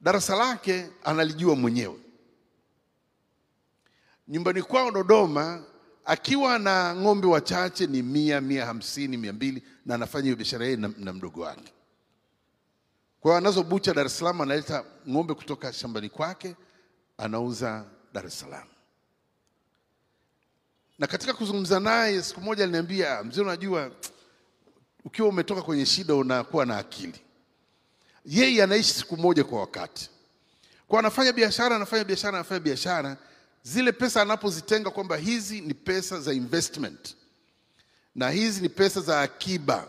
darasa 0.00 0.36
lake 0.36 0.90
analijua 1.04 1.56
mwenyewe. 1.56 1.96
Nyumbani 4.28 4.62
kwao 4.62 4.90
Dodoma, 4.90 5.62
akiwa 6.04 6.58
na 6.58 6.94
ng'ombe 6.96 7.26
wachache 7.26 7.86
ni 7.86 8.02
mia 8.02 8.40
mia 8.40 8.66
hamsini 8.66 9.16
mia 9.16 9.32
mbili 9.32 9.62
na 9.86 9.94
anafanya 9.94 10.24
hiyo 10.24 10.36
biashara 10.36 10.64
yeye 10.64 10.76
na, 10.76 10.90
na 10.98 11.12
mdogo 11.12 11.40
wake. 11.40 11.72
Kwa 13.20 13.30
hiyo 13.30 13.38
anazo 13.38 13.62
bucha 13.62 13.94
Dar 13.94 14.08
Salaam, 14.10 14.40
analeta 14.40 14.84
ng'ombe 15.08 15.34
kutoka 15.34 15.72
shambani 15.72 16.08
kwake 16.08 16.56
anauza 17.18 17.84
Dar 18.12 18.26
es 18.26 18.38
Salaam. 18.40 18.68
Na 20.98 21.06
katika 21.06 21.32
kuzungumza 21.34 21.80
naye 21.80 22.22
siku 22.22 22.40
moja 22.40 22.62
aliniambia, 22.64 23.24
mzee, 23.24 23.40
unajua 23.40 23.90
ukiwa 25.04 25.28
umetoka 25.28 25.62
kwenye 25.62 25.86
shida 25.86 26.14
unakuwa 26.14 26.66
na 26.66 26.78
akili. 26.78 27.20
Yeye 28.24 28.62
anaishi 28.62 28.94
siku 28.94 29.16
moja 29.16 29.44
kwa 29.44 29.60
wakati, 29.60 30.10
kwa 30.88 30.98
anafanya 30.98 31.32
biashara, 31.32 31.76
anafanya 31.76 32.04
biashara, 32.04 32.38
anafanya 32.38 32.60
biashara, 32.60 33.16
zile 33.62 33.92
pesa 33.92 34.22
anapozitenga 34.22 34.90
kwamba 34.90 35.16
hizi 35.16 35.60
ni 35.60 35.74
pesa 35.74 36.20
za 36.20 36.32
investment. 36.32 37.16
Na 38.14 38.30
hizi 38.30 38.60
ni 38.62 38.68
pesa 38.68 39.00
za 39.00 39.20
akiba, 39.20 39.86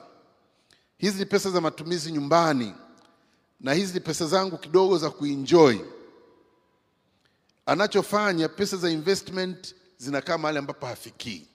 hizi 0.97 1.19
ni 1.19 1.25
pesa 1.25 1.51
za 1.51 1.61
matumizi 1.61 2.11
nyumbani. 2.11 2.75
Na 3.59 3.73
hizi 3.73 3.93
ni 3.93 3.99
pesa 3.99 4.27
zangu 4.27 4.57
kidogo 4.57 4.97
za 4.97 5.09
kuenjoy. 5.09 5.77
Anachofanya, 7.65 8.49
pesa 8.49 8.77
za 8.77 8.89
investment 8.89 9.75
zinakaa 9.99 10.37
mahali 10.37 10.59
ambapo 10.59 10.85
hafikii. 10.85 11.47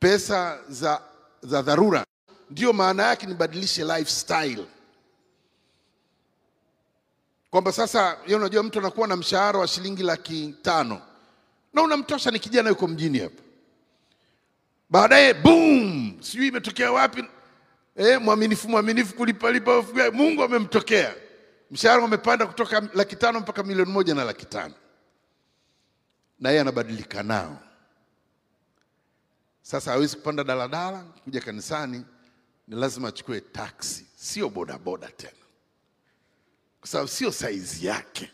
Pesa 0.00 0.58
za, 0.68 1.00
za 1.42 1.62
dharura 1.62 2.04
ndio 2.50 2.72
maana 2.72 3.02
yake 3.02 3.26
nibadilishe 3.26 3.84
lifestyle, 3.84 4.66
kwamba 7.50 7.72
sasa 7.72 8.18
yeye, 8.24 8.36
unajua 8.36 8.62
mtu 8.62 8.78
anakuwa 8.78 9.08
na 9.08 9.16
mshahara 9.16 9.58
wa 9.58 9.66
shilingi 9.68 10.02
laki 10.02 10.54
tano. 10.62 11.02
Na 11.74 11.82
unamtosha, 11.82 12.30
ni 12.30 12.38
kijana 12.38 12.68
yuko 12.68 12.88
mjini 12.88 13.18
hapa, 13.18 13.42
baadaye 14.90 15.34
boom, 15.34 16.16
sijui 16.22 16.46
imetokea 16.46 16.92
wapi. 16.92 17.24
Eh, 17.96 18.20
mwaminifu 18.20 18.68
mwaminifu 18.68 19.14
kulipalipa, 19.14 19.84
Mungu 20.12 20.42
amemtokea. 20.42 21.14
Mshahara 21.70 22.04
umepanda 22.04 22.46
kutoka 22.46 22.88
laki 22.94 23.16
tano 23.16 23.40
mpaka 23.40 23.62
milioni 23.62 23.92
moja 23.92 24.14
na 24.14 24.24
laki 24.24 24.46
tano 24.46 24.74
na 26.40 26.48
yeye 26.48 26.60
anabadilika 26.60 27.22
nao. 27.22 27.58
Sasa 29.62 29.90
hawezi 29.90 30.16
kupanda 30.16 30.44
daladala 30.44 31.02
kuja 31.24 31.40
kanisani, 31.40 32.04
ni 32.68 32.76
lazima 32.76 33.08
achukue 33.08 33.40
taksi, 33.40 34.06
sio 34.16 34.48
bodaboda 34.48 35.08
tena, 35.08 35.32
kwa 36.80 36.88
sababu 36.88 37.08
sio 37.08 37.32
saizi 37.32 37.86
yake. 37.86 38.30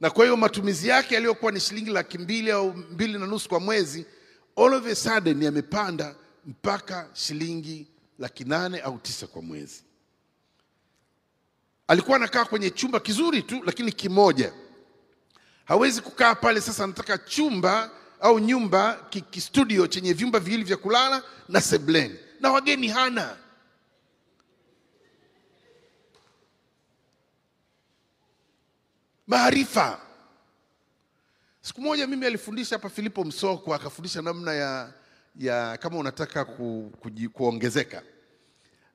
Na 0.00 0.10
kwa 0.10 0.24
hiyo 0.24 0.36
matumizi 0.36 0.88
yake 0.88 1.14
yaliyokuwa 1.14 1.52
ni 1.52 1.60
shilingi 1.60 1.90
laki 1.90 2.18
mbili 2.18 2.50
au 2.50 2.72
mbili 2.74 3.18
na 3.18 3.26
nusu 3.26 3.48
kwa 3.48 3.60
mwezi, 3.60 4.06
all 4.56 4.74
of 4.74 4.86
a 4.86 4.94
sudden 4.94 5.42
yamepanda 5.42 6.14
mpaka 6.46 7.10
shilingi 7.12 7.86
laki 8.18 8.44
nane 8.44 8.80
au 8.80 8.98
tisa 8.98 9.26
kwa 9.26 9.42
mwezi. 9.42 9.82
Alikuwa 11.88 12.16
anakaa 12.16 12.44
kwenye 12.44 12.70
chumba 12.70 13.00
kizuri 13.00 13.42
tu, 13.42 13.62
lakini 13.64 13.92
kimoja 13.92 14.52
hawezi 15.68 16.00
kukaa 16.00 16.34
pale. 16.34 16.60
Sasa 16.60 16.84
anataka 16.84 17.18
chumba 17.18 17.90
au 18.20 18.38
nyumba 18.38 18.94
ki- 19.10 19.20
kistudio 19.20 19.86
chenye 19.86 20.12
vyumba 20.12 20.38
viwili 20.40 20.64
vya 20.64 20.76
kulala 20.76 21.22
na 21.48 21.60
sebleni, 21.60 22.16
na 22.40 22.50
wageni 22.52 22.88
hana. 22.88 23.36
Maarifa. 29.26 30.00
Siku 31.60 31.80
moja 31.80 32.06
mimi 32.06 32.26
alifundisha 32.26 32.74
hapa 32.76 32.88
Filipo 32.88 33.24
Msoko, 33.24 33.74
akafundisha 33.74 34.22
namna 34.22 34.52
ya, 34.54 34.92
ya 35.36 35.76
kama 35.76 35.98
unataka 35.98 36.44
ku, 36.44 36.92
ku, 37.00 37.10
kuongezeka 37.32 38.02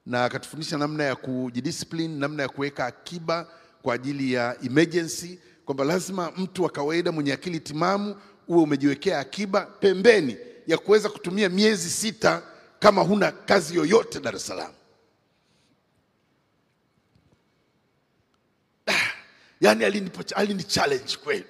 na 0.05 0.25
akatufundisha 0.25 0.77
namna 0.77 1.03
ya 1.03 1.15
kujidiscipline, 1.15 2.15
namna 2.19 2.43
ya 2.43 2.49
kuweka 2.49 2.85
akiba 2.85 3.47
kwa 3.81 3.95
ajili 3.95 4.33
ya 4.33 4.57
emergency, 4.63 5.39
kwamba 5.65 5.83
lazima 5.83 6.31
mtu 6.37 6.63
wa 6.63 6.69
kawaida 6.69 7.11
mwenye 7.11 7.33
akili 7.33 7.59
timamu 7.59 8.21
uwe 8.47 8.63
umejiwekea 8.63 9.19
akiba 9.19 9.61
pembeni 9.65 10.37
ya 10.67 10.77
kuweza 10.77 11.09
kutumia 11.09 11.49
miezi 11.49 11.89
sita 11.89 12.43
kama 12.79 13.01
huna 13.01 13.31
kazi 13.31 13.75
yoyote 13.75 14.19
Dar 14.19 14.35
es 14.35 14.45
Salaam. 14.47 14.73
Ah, 18.87 19.11
Yaani 19.61 19.85
alini 20.35 20.63
challenge 20.63 21.17
kweli, 21.23 21.45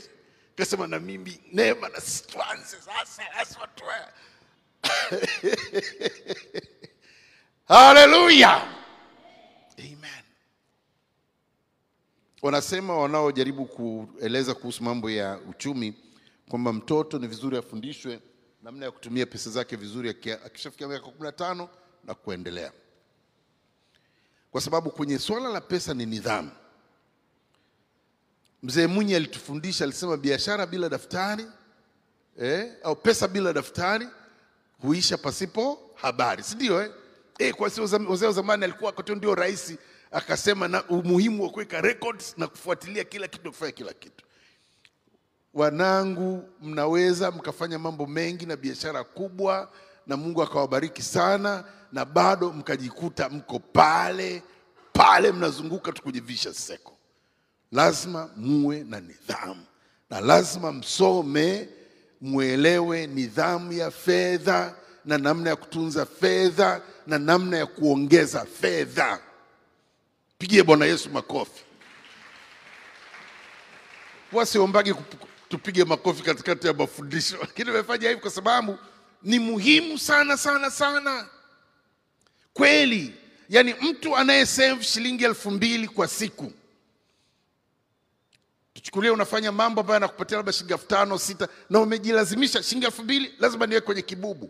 kasema 0.56 0.88
na 0.88 1.00
mimi 1.00 1.40
Neema 1.52 1.90
na 1.90 2.02
sisi 2.02 2.24
sasa, 2.86 3.24
lazima 3.38 3.68
tuwe 3.68 3.94
Haleluya, 7.68 8.62
amen. 9.80 10.24
Wanasema 12.44 12.98
wanaojaribu 12.98 13.66
kueleza 13.66 14.54
kuhusu 14.54 14.84
mambo 14.84 15.10
ya 15.10 15.40
uchumi 15.50 15.94
kwamba 16.50 16.74
mtoto 16.74 17.20
ni 17.20 17.28
vizuri 17.28 17.58
afundishwe 17.58 18.20
namna 18.64 18.86
ya 18.86 18.92
kutumia 18.92 19.26
pesa 19.26 19.50
zake 19.50 19.76
vizuri 19.76 20.10
aki- 20.10 20.32
akishafikia 20.32 20.88
miaka 20.88 21.06
kumi 21.06 21.20
na 21.20 21.32
tano 21.32 21.70
na 22.04 22.14
kuendelea, 22.14 22.72
kwa 24.52 24.62
sababu 24.62 24.90
kwenye 24.92 25.20
swala 25.20 25.50
la 25.50 25.62
pesa 25.62 25.94
ni 25.94 26.06
nidhamu. 26.06 26.52
Mzee 28.64 28.88
Mwinyi 28.88 29.16
alitufundisha, 29.16 29.84
alisema 29.84 30.18
biashara 30.18 30.66
bila 30.66 30.90
daftari 30.90 31.46
eh, 32.40 32.74
au 32.84 32.96
pesa 32.96 33.28
bila 33.28 33.54
daftari 33.54 34.08
huisha 34.82 35.18
pasipo 35.18 35.92
habari, 35.96 36.44
si 36.44 36.56
ndio? 36.56 36.82
Eh? 36.82 36.92
Eh, 37.40 37.54
kwa 37.54 37.72
wazee 38.10 38.26
wa 38.26 38.32
zamani 38.32 38.64
alikuwa 38.64 38.90
wakati 38.92 39.16
ndio 39.16 39.36
rais 39.36 39.74
akasema 40.14 40.68
na 40.68 40.84
umuhimu 40.84 41.44
wa 41.44 41.50
kuweka 41.50 41.82
records 41.82 42.34
na 42.38 42.48
kufuatilia 42.48 43.04
kila 43.04 43.28
kitu 43.28 43.50
kufanya 43.52 43.72
kila 43.72 43.94
kitu. 43.94 44.26
Wanangu, 45.54 46.50
mnaweza 46.62 47.32
mkafanya 47.32 47.80
mambo 47.80 48.06
mengi 48.08 48.46
na 48.46 48.56
biashara 48.56 49.04
kubwa 49.04 49.72
na 50.08 50.18
Mungu 50.18 50.44
akawabariki 50.44 51.02
sana, 51.02 51.64
na 51.92 52.06
bado 52.06 52.50
mkajikuta 52.54 53.30
mko 53.30 53.60
pale 53.60 54.44
pale 54.94 55.32
mnazunguka 55.32 55.92
tukujivisha 55.92 56.54
seko. 56.54 56.98
Lazima 57.72 58.30
muwe 58.36 58.84
na 58.84 59.00
nidhamu 59.00 59.66
na 60.10 60.20
lazima 60.22 60.72
msome, 60.72 61.70
mwelewe 62.22 63.08
nidhamu 63.08 63.74
ya 63.74 63.92
fedha 63.92 64.76
na 65.06 65.18
namna 65.18 65.50
ya 65.50 65.56
kutunza 65.56 66.06
fedha 66.06 66.82
na 67.08 67.20
namna 67.20 67.58
ya 67.58 67.66
kuongeza 67.66 68.46
fedha. 68.46 69.20
Pigie 70.44 70.64
Bwana 70.64 70.86
Yesu 70.86 71.10
makofi. 71.10 71.64
Wasiombagi 74.32 74.94
tupige 75.50 75.84
makofi 75.84 76.24
katikati 76.24 76.68
ya 76.68 76.74
mafundisho, 76.74 77.38
lakini 77.42 77.72
nimefanya 77.72 78.10
hivi 78.10 78.22
kwa 78.22 78.32
sababu 78.32 78.78
ni 79.22 79.40
muhimu 79.40 79.98
sana 80.00 80.38
sana 80.38 80.72
sana 80.72 81.28
kweli. 82.54 83.14
Yani 83.50 83.74
mtu 83.82 84.18
anayesave 84.18 84.84
shilingi 84.84 85.24
elfu 85.24 85.52
mbili 85.52 85.88
kwa 85.88 86.08
siku 86.08 86.52
tuchukulie 88.74 89.10
unafanya 89.12 89.52
mambo 89.52 89.82
ambayo 89.82 89.94
yanakupatia 89.96 90.38
labda 90.38 90.52
shilingi 90.54 90.74
elfu 90.74 90.88
tano 90.88 91.18
sita 91.18 91.48
na 91.70 91.80
umejilazimisha 91.80 92.64
shilingi 92.64 92.86
elfu 92.86 93.04
mbili 93.04 93.34
lazima 93.40 93.66
niwe 93.68 93.82
kwenye 93.82 94.02
kibubu. 94.02 94.50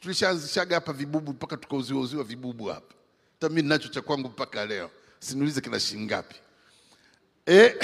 Tulishaanzishaga 0.00 0.74
hapa 0.74 0.92
vibubu 0.92 1.32
mpaka 1.32 1.56
tukauziwauziwa 1.56 2.24
vibubu 2.24 2.64
hapa. 2.66 2.94
Hata 3.32 3.48
mi 3.54 3.62
nacho 3.62 3.88
cha 3.88 4.00
kwangu 4.02 4.28
mpaka 4.28 4.66
leo, 4.66 4.90
siniulize 5.24 5.60
kina 5.60 5.80
shilingi 5.80 6.06
ngapi. 6.06 6.36
e? 7.46 7.74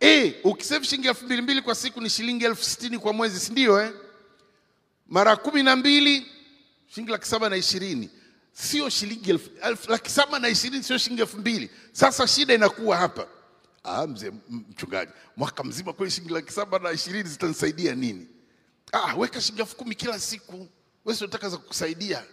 e, 0.00 0.34
ukisave 0.44 0.84
shilingi 0.84 1.08
elfu 1.08 1.24
mbili 1.24 1.42
mbili 1.42 1.62
kwa 1.62 1.74
siku 1.74 2.00
ni 2.00 2.10
shilingi 2.10 2.44
elfu 2.44 2.64
sitini 2.64 2.98
kwa 2.98 3.12
mwezi 3.12 3.40
si 3.40 3.52
ndio 3.52 3.82
eh? 3.82 3.92
mara 5.06 5.36
kumi 5.36 5.62
na 5.62 5.76
mbili 5.76 6.26
shilingi 6.88 7.12
laki 7.12 7.28
saba 7.28 7.48
na 7.48 7.56
ishirini 7.56 8.10
sio 8.52 8.90
shilingi 8.90 9.38
laki 9.88 10.10
saba 10.10 10.38
na 10.38 10.48
ishirini 10.48 10.84
sio 10.84 10.98
shilingi 10.98 11.20
elfu 11.22 11.38
mbili 11.38 11.70
sasa 11.92 12.26
shida 12.26 12.54
inakuwa 12.54 12.96
hapa 12.96 13.26
ah, 13.84 14.06
mzee 14.06 14.32
mchungaji 14.50 15.12
mwaka 15.36 15.64
mzima 15.64 15.92
kweli 15.92 16.10
shilingi 16.12 16.32
laki 16.34 16.52
saba 16.52 16.78
na 16.78 16.90
ishirini 16.92 17.28
zitanisaidia 17.28 17.94
nini 17.94 18.28
ah, 18.92 19.14
weka 19.16 19.40
shilingi 19.40 19.60
elfu 19.62 19.76
kumi 19.76 19.94
kila 19.94 20.20
siku 20.20 20.68
wewe 21.04 21.18
unataka 21.20 21.48
za 21.48 21.56
kukusaidia 21.56 22.24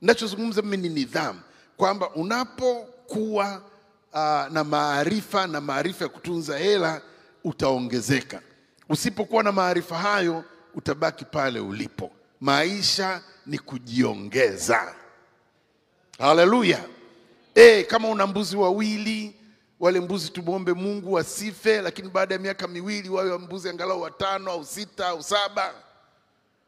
nachozungumza 0.00 0.62
mimi 0.62 0.76
ni 0.76 0.88
nidhamu 0.88 1.40
kwamba 1.80 2.10
unapokuwa 2.10 3.62
uh, 4.12 4.52
na 4.52 4.64
maarifa 4.64 5.46
na 5.46 5.60
maarifa 5.60 6.04
ya 6.04 6.08
kutunza 6.10 6.58
hela 6.58 7.00
utaongezeka. 7.44 8.40
Usipokuwa 8.88 9.42
na 9.42 9.52
maarifa 9.52 9.98
hayo 9.98 10.44
utabaki 10.74 11.24
pale 11.24 11.60
ulipo. 11.60 12.10
Maisha 12.40 13.22
ni 13.46 13.58
kujiongeza. 13.58 14.94
Haleluya! 16.18 16.84
E, 17.54 17.82
kama 17.82 18.08
una 18.08 18.26
mbuzi 18.26 18.56
wawili 18.56 19.36
wale 19.80 20.00
mbuzi 20.00 20.30
tumwombe 20.30 20.72
mungu 20.72 21.12
wasife 21.12 21.82
lakini 21.82 22.08
baada 22.08 22.34
ya 22.34 22.40
miaka 22.40 22.68
miwili 22.68 23.08
wawe 23.08 23.38
mbuzi 23.38 23.68
angalau 23.68 24.00
watano 24.02 24.50
au 24.50 24.64
sita 24.64 25.06
au 25.08 25.22
saba 25.22 25.74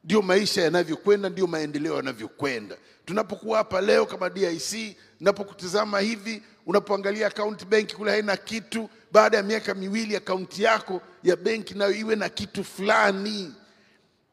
ndio 0.04 0.22
maisha 0.22 0.62
yanavyokwenda, 0.62 1.28
ndio 1.28 1.46
maendeleo 1.46 1.96
yanavyokwenda. 1.96 2.76
Tunapokuwa 3.04 3.58
hapa 3.58 3.80
leo 3.80 4.06
kama 4.06 4.30
DIC, 4.30 4.96
unapokutizama 5.20 6.00
hivi, 6.00 6.42
unapoangalia 6.66 7.26
akaunti 7.26 7.64
benki 7.64 7.96
kule 7.96 8.10
haina 8.10 8.36
kitu, 8.36 8.90
baada 9.12 9.36
ya 9.36 9.42
miaka 9.42 9.74
miwili 9.74 10.16
akaunti 10.16 10.62
yako 10.62 11.00
ya 11.24 11.36
benki 11.36 11.74
nayo 11.74 11.92
iwe 11.94 12.16
na 12.16 12.28
kitu 12.28 12.64
fulani, 12.64 13.54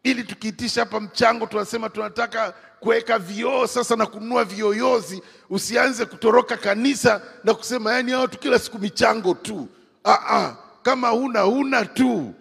ili 0.04 0.24
tukiitisha 0.24 0.82
hapa 0.82 1.00
mchango 1.00 1.46
tunasema 1.46 1.90
tunataka 1.90 2.54
kuweka 2.80 3.20
vioo 3.20 3.68
sasa 3.68 3.96
na 3.96 4.06
kununua 4.06 4.46
viyoyozi, 4.46 5.22
usianze 5.50 6.06
kutoroka 6.06 6.58
kanisa 6.58 7.22
na 7.44 7.54
kusema 7.54 7.94
yani 7.94 8.12
hao 8.12 8.28
tu 8.28 8.38
kila 8.40 8.60
siku 8.60 8.80
michango 8.80 9.34
tu. 9.34 9.68
Ah, 10.04 10.36
ah, 10.38 10.58
kama 10.84 11.10
huna 11.10 11.40
huna 11.42 11.86
tu 11.86 12.34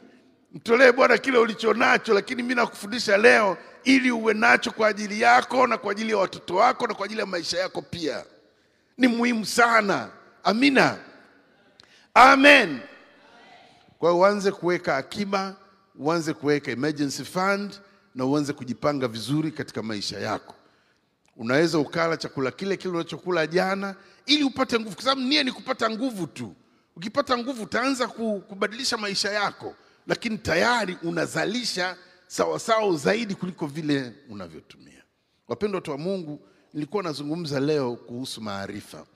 mtolee 0.53 0.93
Bwana 0.93 1.19
kile 1.19 1.39
ulicho 1.39 1.75
nacho, 1.75 2.15
lakini 2.15 2.43
mimi 2.43 2.55
nakufundisha 2.55 3.17
leo 3.17 3.57
ili 3.85 4.11
uwe 4.11 4.35
nacho 4.35 4.71
kwa 4.71 4.89
ajili 4.89 5.21
yako 5.21 5.67
na 5.67 5.79
kwa 5.79 5.93
ajili 5.93 6.11
ya 6.11 6.19
watoto 6.19 6.55
wako 6.57 6.87
na 6.87 6.95
kwa 6.95 7.05
ajili 7.05 7.21
ya 7.21 7.27
maisha 7.27 7.59
yako 7.59 7.83
pia. 7.83 8.25
Ni 8.99 9.09
muhimu 9.09 9.47
sana. 9.47 10.09
Amina, 10.45 10.99
amen. 12.15 12.81
Kwa 13.99 14.11
hiyo 14.11 14.21
uanze 14.21 14.53
kuweka 14.53 14.97
akiba, 14.97 15.57
uanze 15.99 16.33
kuweka 16.33 16.71
emergency 16.71 17.25
fund 17.25 17.75
na 18.15 18.25
uanze 18.25 18.53
kujipanga 18.53 19.09
vizuri 19.09 19.51
katika 19.53 19.83
maisha 19.83 20.19
yako. 20.21 20.55
Unaweza 21.37 21.79
ukala 21.79 22.17
chakula 22.17 22.51
kile 22.51 22.77
kile 22.77 22.95
unachokula 22.95 23.47
jana 23.47 23.95
ili 24.27 24.45
upate 24.45 24.79
nguvu, 24.81 24.95
kwa 24.95 25.05
sababu 25.05 25.21
nia 25.21 25.43
ni 25.43 25.53
kupata 25.53 25.91
nguvu 25.91 26.27
tu. 26.27 26.55
Ukipata 26.97 27.39
nguvu 27.39 27.63
utaanza 27.63 28.09
kubadilisha 28.49 28.97
maisha 28.97 29.31
yako, 29.33 29.75
lakini 30.09 30.39
tayari 30.39 30.99
unazalisha 31.03 31.97
sawasawa 32.27 32.97
zaidi 32.97 33.35
kuliko 33.35 33.67
vile 33.67 34.13
unavyotumia. 34.31 35.03
Wapendwa 35.49 35.77
watu 35.79 35.91
wa 35.91 35.99
Mungu, 35.99 36.41
nilikuwa 36.75 37.03
nazungumza 37.03 37.61
leo 37.61 37.97
kuhusu 37.97 38.41
maarifa, 38.41 39.07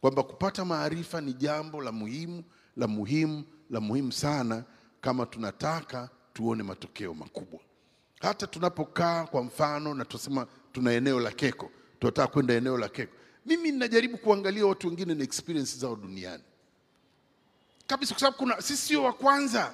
kwamba 0.00 0.22
kupata 0.22 0.64
maarifa 0.64 1.20
ni 1.20 1.32
jambo 1.32 1.82
la 1.82 1.92
muhimu 1.92 2.44
la 2.76 2.86
muhimu 2.88 3.44
la 3.70 3.80
muhimu 3.80 4.12
sana 4.12 4.64
kama 5.00 5.26
tunataka 5.26 6.08
tuone 6.32 6.62
matokeo 6.62 7.14
makubwa. 7.14 7.60
Hata 8.20 8.46
tunapokaa 8.46 9.24
kwa 9.26 9.42
mfano 9.42 9.94
na 9.94 10.04
tunasema 10.04 10.46
tuna 10.72 10.92
eneo 10.92 11.20
la 11.20 11.30
keko 11.30 11.70
tunataka 12.00 12.28
kwenda 12.32 12.54
eneo 12.54 12.78
la 12.78 12.88
keko. 12.88 13.12
Mimi 13.46 13.70
ninajaribu 13.72 14.18
kuangalia 14.18 14.66
watu 14.66 14.86
wengine 14.88 15.14
na 15.14 15.24
experience 15.24 15.78
zao 15.78 15.96
duniani. 15.96 16.42
Kabisa 17.86 18.14
kwa 18.14 18.20
sababu 18.20 18.36
kuna 18.36 18.60
sisi 18.62 18.86
sio 18.86 19.02
wa 19.02 19.12
kwanza 19.12 19.72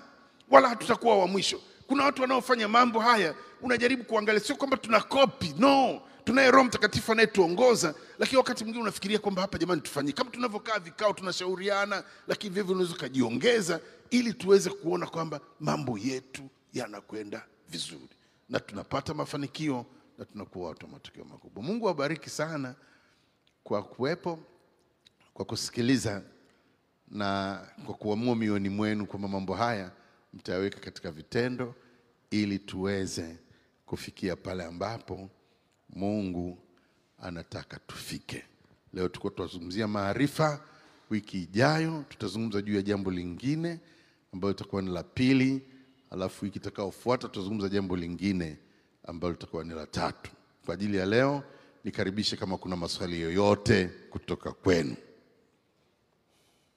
wala 0.50 0.68
hatutakuwa 0.68 1.18
wa 1.18 1.26
mwisho. 1.28 1.60
Kuna 1.86 2.04
watu 2.04 2.22
wanaofanya 2.22 2.68
mambo 2.68 3.00
haya 3.00 3.34
unajaribu 3.62 4.04
kuangalia 4.04 4.40
sio 4.40 4.56
kwamba 4.56 4.76
tuna 4.76 5.00
kopi 5.00 5.54
no. 5.58 6.00
Tunaye 6.24 6.50
roho 6.50 6.64
mtakatifu 6.64 7.12
anayetuongoza 7.12 7.94
lakini 8.18 8.38
wakati 8.38 8.64
mwingine 8.64 8.82
unafikiria 8.82 9.18
kwamba 9.18 9.42
hapa 9.42 9.58
jamani 9.58 9.80
tufanye 9.80 10.12
kama 10.12 10.30
tunavyokaa 10.30 10.78
vikao 10.78 11.12
tunashauriana 11.12 12.04
lakini 12.28 12.54
vivyo 12.54 12.72
unaweza 12.74 12.94
ukajiongeza 12.94 13.80
ili 14.10 14.32
tuweze 14.34 14.70
kuona 14.70 15.06
kwamba 15.06 15.40
mambo 15.60 15.98
yetu 15.98 16.42
yanakwenda 16.72 17.44
vizuri. 17.68 18.08
Na 18.48 18.60
tunapata 18.60 19.14
mafanikio 19.14 19.86
na 20.18 20.24
tunakuwa 20.24 20.68
watu 20.68 20.86
wa 20.86 20.92
matokeo 20.92 21.24
makubwa. 21.24 21.62
Mungu 21.62 21.86
awabariki 21.86 22.30
sana 22.30 22.74
kwa 23.64 23.82
kuwepo 23.82 24.38
kwa 25.34 25.44
kusikiliza 25.44 26.22
na 27.08 27.60
kwa 27.86 27.94
kuamua 27.94 28.36
mioyoni 28.36 28.68
mwenu 28.68 29.06
kwamba 29.06 29.28
mambo 29.28 29.54
haya 29.54 29.90
mtayaweka 30.34 30.80
katika 30.80 31.10
vitendo 31.10 31.74
ili 32.30 32.58
tuweze 32.58 33.36
kufikia 33.86 34.36
pale 34.36 34.64
ambapo 34.64 35.30
Mungu 35.90 36.58
anataka 37.18 37.78
tufike. 37.86 38.44
Leo 38.92 39.08
tuko 39.08 39.30
tunazungumzia 39.30 39.88
maarifa. 39.88 40.60
Wiki 41.10 41.42
ijayo 41.42 42.04
tutazungumza 42.08 42.62
juu 42.62 42.74
ya 42.74 42.82
jambo 42.82 43.10
lingine 43.10 43.80
ambalo 44.32 44.52
litakuwa 44.52 44.82
ni 44.82 44.90
la 44.90 45.02
pili, 45.02 45.62
alafu 46.10 46.44
wiki 46.44 46.58
itakayofuata 46.58 47.28
tutazungumza 47.28 47.68
jambo 47.68 47.96
lingine 47.96 48.58
ambalo 49.04 49.32
litakuwa 49.32 49.64
ni 49.64 49.74
la 49.74 49.86
tatu. 49.86 50.30
Kwa 50.64 50.74
ajili 50.74 50.96
ya 50.96 51.06
leo, 51.06 51.42
nikaribishe 51.84 52.36
kama 52.36 52.58
kuna 52.58 52.76
maswali 52.76 53.20
yoyote 53.20 53.86
kutoka 54.10 54.52
kwenu. 54.52 54.96